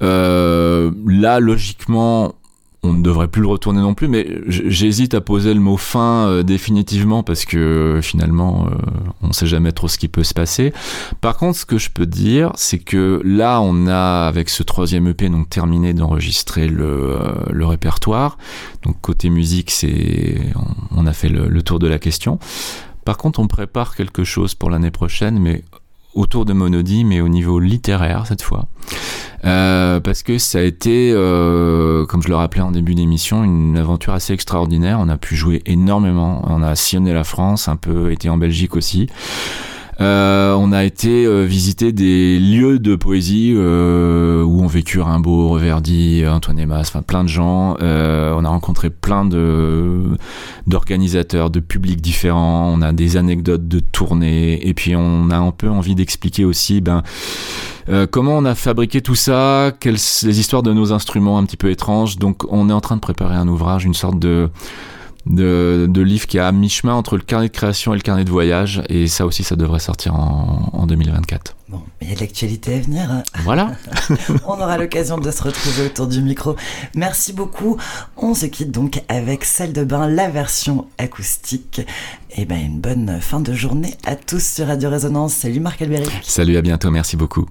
là, 0.00 1.40
logiquement, 1.40 2.34
on 2.86 2.94
ne 2.94 3.02
devrait 3.02 3.28
plus 3.28 3.42
le 3.42 3.48
retourner 3.48 3.80
non 3.80 3.94
plus, 3.94 4.08
mais 4.08 4.26
j'hésite 4.48 5.14
à 5.14 5.20
poser 5.20 5.52
le 5.54 5.60
mot 5.60 5.76
fin 5.76 6.28
euh, 6.28 6.42
définitivement 6.42 7.22
parce 7.22 7.44
que 7.44 7.56
euh, 7.56 8.02
finalement, 8.02 8.66
euh, 8.66 8.74
on 9.22 9.28
ne 9.28 9.32
sait 9.32 9.46
jamais 9.46 9.72
trop 9.72 9.88
ce 9.88 9.98
qui 9.98 10.08
peut 10.08 10.24
se 10.24 10.34
passer. 10.34 10.72
Par 11.20 11.36
contre, 11.36 11.58
ce 11.58 11.66
que 11.66 11.78
je 11.78 11.90
peux 11.90 12.06
dire, 12.06 12.52
c'est 12.54 12.78
que 12.78 13.20
là, 13.24 13.60
on 13.60 13.86
a, 13.86 14.26
avec 14.26 14.48
ce 14.48 14.62
troisième 14.62 15.08
EP, 15.08 15.28
donc 15.28 15.50
terminé 15.50 15.92
d'enregistrer 15.92 16.68
le, 16.68 17.18
répertoire. 17.66 18.38
Donc 18.82 19.00
côté 19.00 19.28
musique, 19.28 19.72
c'est, 19.72 20.40
on, 20.94 21.06
a 21.06 21.12
fait 21.12 21.28
le, 21.28 21.48
le 21.48 21.62
tour 21.62 21.80
de 21.80 21.88
la 21.88 21.98
question. 21.98 22.38
Par 23.04 23.16
contre, 23.16 23.40
on 23.40 23.48
prépare 23.48 23.96
quelque 23.96 24.22
chose 24.22 24.54
pour 24.54 24.70
l'année 24.70 24.92
prochaine, 24.92 25.38
mais 25.40 25.64
autour 26.16 26.44
de 26.44 26.52
Monody, 26.52 27.04
mais 27.04 27.20
au 27.20 27.28
niveau 27.28 27.60
littéraire 27.60 28.24
cette 28.26 28.42
fois. 28.42 28.66
Euh, 29.44 30.00
parce 30.00 30.22
que 30.22 30.38
ça 30.38 30.58
a 30.58 30.62
été, 30.62 31.12
euh, 31.14 32.04
comme 32.06 32.22
je 32.22 32.28
le 32.28 32.34
rappelais 32.34 32.62
en 32.62 32.72
début 32.72 32.94
d'émission, 32.94 33.44
une 33.44 33.76
aventure 33.76 34.12
assez 34.12 34.32
extraordinaire. 34.32 34.98
On 35.00 35.08
a 35.08 35.16
pu 35.16 35.36
jouer 35.36 35.62
énormément. 35.66 36.42
On 36.48 36.62
a 36.62 36.74
sillonné 36.74 37.12
la 37.12 37.22
France, 37.22 37.68
un 37.68 37.76
peu 37.76 38.10
été 38.10 38.28
en 38.28 38.38
Belgique 38.38 38.74
aussi. 38.74 39.08
Euh, 40.00 40.54
on 40.54 40.72
a 40.72 40.84
été 40.84 41.24
euh, 41.24 41.44
visiter 41.44 41.90
des 41.90 42.38
lieux 42.38 42.78
de 42.78 42.96
poésie 42.96 43.54
euh, 43.56 44.42
où 44.42 44.62
ont 44.62 44.66
vécu 44.66 45.00
Rimbaud, 45.00 45.48
Reverdy, 45.48 46.24
Antoine 46.26 46.58
Emas, 46.58 46.80
enfin 46.80 47.00
plein 47.02 47.24
de 47.24 47.28
gens. 47.28 47.76
on 47.80 48.44
a 48.44 48.48
rencontré 48.48 48.90
plein 48.90 49.24
de 49.24 50.02
d'organisateurs, 50.66 51.50
de 51.50 51.60
publics 51.60 52.00
différents. 52.00 52.70
On 52.74 52.82
a 52.82 52.92
des 52.92 53.16
anecdotes 53.16 53.68
de 53.68 53.80
tournées 53.80 54.66
et 54.66 54.74
puis 54.74 54.94
on 54.96 55.30
a 55.30 55.36
un 55.38 55.50
peu 55.50 55.68
envie 55.68 55.94
d'expliquer 55.94 56.44
aussi, 56.44 56.80
ben. 56.80 57.02
comment 58.10 58.36
on 58.36 58.44
a 58.44 58.54
fabriqué 58.54 59.00
tout 59.00 59.14
ça, 59.14 59.72
les 59.84 60.40
histoires 60.40 60.62
de 60.62 60.72
nos 60.72 60.92
instruments 60.92 61.38
un 61.38 61.44
petit 61.44 61.56
peu 61.56 61.70
étranges. 61.70 62.18
Donc 62.18 62.42
on 62.50 62.68
est 62.68 62.72
en 62.72 62.80
train 62.80 62.96
de 62.96 63.00
préparer 63.00 63.36
un 63.36 63.48
ouvrage, 63.48 63.84
une 63.84 63.94
sorte 63.94 64.18
de 64.18 64.50
de, 65.26 65.86
de 65.88 66.00
livre 66.02 66.26
qui 66.26 66.38
est 66.38 66.40
à 66.40 66.52
mi-chemin 66.52 66.94
entre 66.94 67.16
le 67.16 67.22
carnet 67.22 67.48
de 67.48 67.52
création 67.52 67.92
et 67.92 67.96
le 67.96 68.02
carnet 68.02 68.24
de 68.24 68.30
voyage. 68.30 68.82
Et 68.88 69.06
ça 69.08 69.26
aussi, 69.26 69.44
ça 69.44 69.56
devrait 69.56 69.80
sortir 69.80 70.14
en, 70.14 70.70
en 70.72 70.86
2024. 70.86 71.56
Bon, 71.68 71.82
il 72.00 72.08
y 72.08 72.12
a 72.12 72.14
de 72.14 72.20
l'actualité 72.20 72.74
à 72.74 72.78
venir. 72.78 73.10
Hein. 73.10 73.22
Voilà. 73.42 73.72
On 74.46 74.54
aura 74.54 74.78
l'occasion 74.78 75.18
de 75.18 75.30
se 75.30 75.42
retrouver 75.42 75.86
autour 75.86 76.06
du 76.06 76.22
micro. 76.22 76.54
Merci 76.94 77.32
beaucoup. 77.32 77.76
On 78.16 78.34
se 78.34 78.46
quitte 78.46 78.70
donc 78.70 79.02
avec 79.08 79.44
Salle 79.44 79.72
de 79.72 79.84
bain, 79.84 80.08
la 80.08 80.28
version 80.28 80.86
acoustique. 80.98 81.80
Et 82.30 82.42
eh 82.42 82.44
ben 82.44 82.58
une 82.58 82.80
bonne 82.80 83.18
fin 83.20 83.40
de 83.40 83.52
journée 83.52 83.94
à 84.04 84.14
tous 84.14 84.44
sur 84.44 84.66
Radio 84.66 84.90
Résonance. 84.90 85.32
Salut 85.32 85.60
Marc 85.60 85.82
Albéric. 85.82 86.10
Salut, 86.22 86.56
à 86.56 86.62
bientôt. 86.62 86.90
Merci 86.90 87.16
beaucoup. 87.16 87.46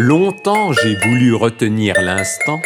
Longtemps 0.00 0.72
j'ai 0.72 0.94
voulu 0.94 1.34
retenir 1.34 2.00
l'instant 2.00 2.62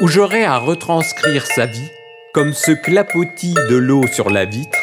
où 0.00 0.08
j'aurais 0.08 0.44
à 0.44 0.56
retranscrire 0.56 1.44
sa 1.44 1.66
vie 1.66 1.90
comme 2.32 2.54
ce 2.54 2.70
clapotis 2.72 3.52
de 3.68 3.76
l'eau 3.76 4.06
sur 4.06 4.30
la 4.30 4.46
vitre, 4.46 4.78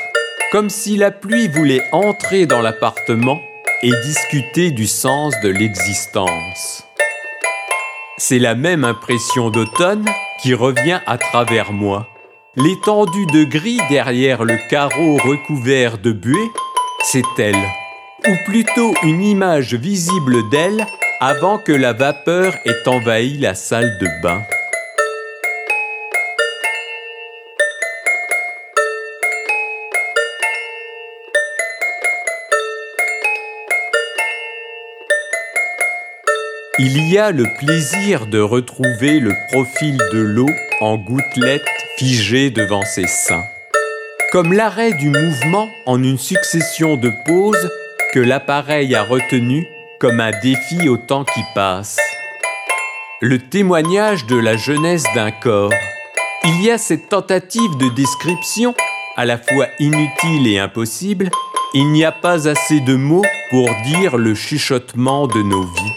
comme 0.51 0.69
si 0.69 0.97
la 0.97 1.09
pluie 1.09 1.47
voulait 1.47 1.81
entrer 1.91 2.45
dans 2.45 2.61
l'appartement 2.61 3.41
et 3.81 3.89
discuter 4.03 4.69
du 4.69 4.85
sens 4.85 5.33
de 5.41 5.49
l'existence. 5.49 6.83
C'est 8.19 8.37
la 8.37 8.53
même 8.53 8.83
impression 8.83 9.49
d'automne 9.49 10.05
qui 10.43 10.53
revient 10.53 10.99
à 11.07 11.17
travers 11.17 11.73
moi. 11.73 12.07
L'étendue 12.55 13.25
de 13.33 13.45
gris 13.45 13.81
derrière 13.89 14.43
le 14.45 14.59
carreau 14.69 15.17
recouvert 15.17 15.97
de 15.97 16.11
buée, 16.11 16.51
c'est 17.01 17.39
elle, 17.39 17.65
ou 18.27 18.35
plutôt 18.45 18.93
une 19.01 19.23
image 19.23 19.73
visible 19.73 20.47
d'elle 20.51 20.85
avant 21.21 21.57
que 21.57 21.73
la 21.73 21.91
vapeur 21.91 22.55
ait 22.65 22.87
envahi 22.87 23.37
la 23.37 23.53
salle 23.53 23.97
de 23.97 24.07
bain. 24.23 24.41
Il 36.77 37.11
y 37.11 37.17
a 37.17 37.31
le 37.31 37.43
plaisir 37.57 38.25
de 38.25 38.39
retrouver 38.39 39.19
le 39.19 39.33
profil 39.51 39.97
de 40.13 40.19
l'eau 40.19 40.49
en 40.79 40.95
gouttelettes 40.95 41.67
figées 41.97 42.49
devant 42.49 42.83
ses 42.83 43.07
seins. 43.07 43.43
Comme 44.31 44.53
l'arrêt 44.53 44.93
du 44.93 45.09
mouvement 45.09 45.69
en 45.85 46.01
une 46.01 46.17
succession 46.17 46.95
de 46.95 47.11
pauses 47.25 47.69
que 48.13 48.19
l'appareil 48.21 48.95
a 48.95 49.03
retenu 49.03 49.67
comme 49.99 50.21
un 50.21 50.31
défi 50.41 50.87
au 50.87 50.97
temps 50.97 51.25
qui 51.25 51.41
passe. 51.53 51.97
Le 53.21 53.37
témoignage 53.37 54.25
de 54.25 54.37
la 54.37 54.55
jeunesse 54.55 55.03
d'un 55.13 55.31
corps. 55.31 55.73
Il 56.45 56.63
y 56.63 56.71
a 56.71 56.77
cette 56.77 57.09
tentative 57.09 57.75
de 57.77 57.89
description, 57.89 58.73
à 59.17 59.25
la 59.25 59.37
fois 59.37 59.67
inutile 59.79 60.47
et 60.47 60.57
impossible, 60.57 61.29
il 61.73 61.91
n'y 61.91 62.05
a 62.05 62.13
pas 62.13 62.47
assez 62.47 62.79
de 62.79 62.95
mots 62.95 63.25
pour 63.49 63.69
dire 63.85 64.17
le 64.17 64.33
chuchotement 64.35 65.27
de 65.27 65.43
nos 65.43 65.63
vies. 65.63 65.93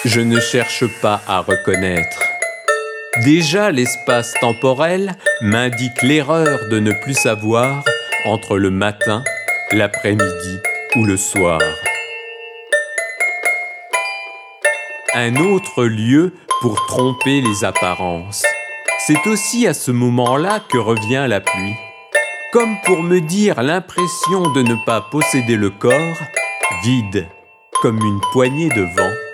Je 0.05 0.21
ne 0.21 0.39
cherche 0.39 0.85
pas 1.01 1.21
à 1.27 1.41
reconnaître. 1.41 2.23
Déjà 3.23 3.71
l'espace 3.71 4.33
temporel 4.41 5.13
m'indique 5.41 6.01
l'erreur 6.01 6.67
de 6.69 6.79
ne 6.79 6.91
plus 6.91 7.13
savoir 7.13 7.83
entre 8.25 8.57
le 8.57 8.71
matin, 8.71 9.23
l'après-midi 9.71 10.59
ou 10.95 11.05
le 11.05 11.17
soir. 11.17 11.59
Un 15.19 15.35
autre 15.37 15.85
lieu 15.85 16.35
pour 16.61 16.85
tromper 16.85 17.41
les 17.41 17.63
apparences. 17.63 18.43
C'est 18.99 19.25
aussi 19.25 19.65
à 19.65 19.73
ce 19.73 19.89
moment-là 19.89 20.59
que 20.59 20.77
revient 20.77 21.25
la 21.27 21.41
pluie. 21.41 21.73
Comme 22.53 22.75
pour 22.85 23.01
me 23.01 23.19
dire 23.19 23.63
l'impression 23.63 24.51
de 24.51 24.61
ne 24.61 24.75
pas 24.85 25.01
posséder 25.01 25.55
le 25.55 25.71
corps, 25.71 26.19
vide 26.83 27.27
comme 27.81 27.97
une 27.97 28.21
poignée 28.31 28.69
de 28.69 28.83
vent. 28.95 29.26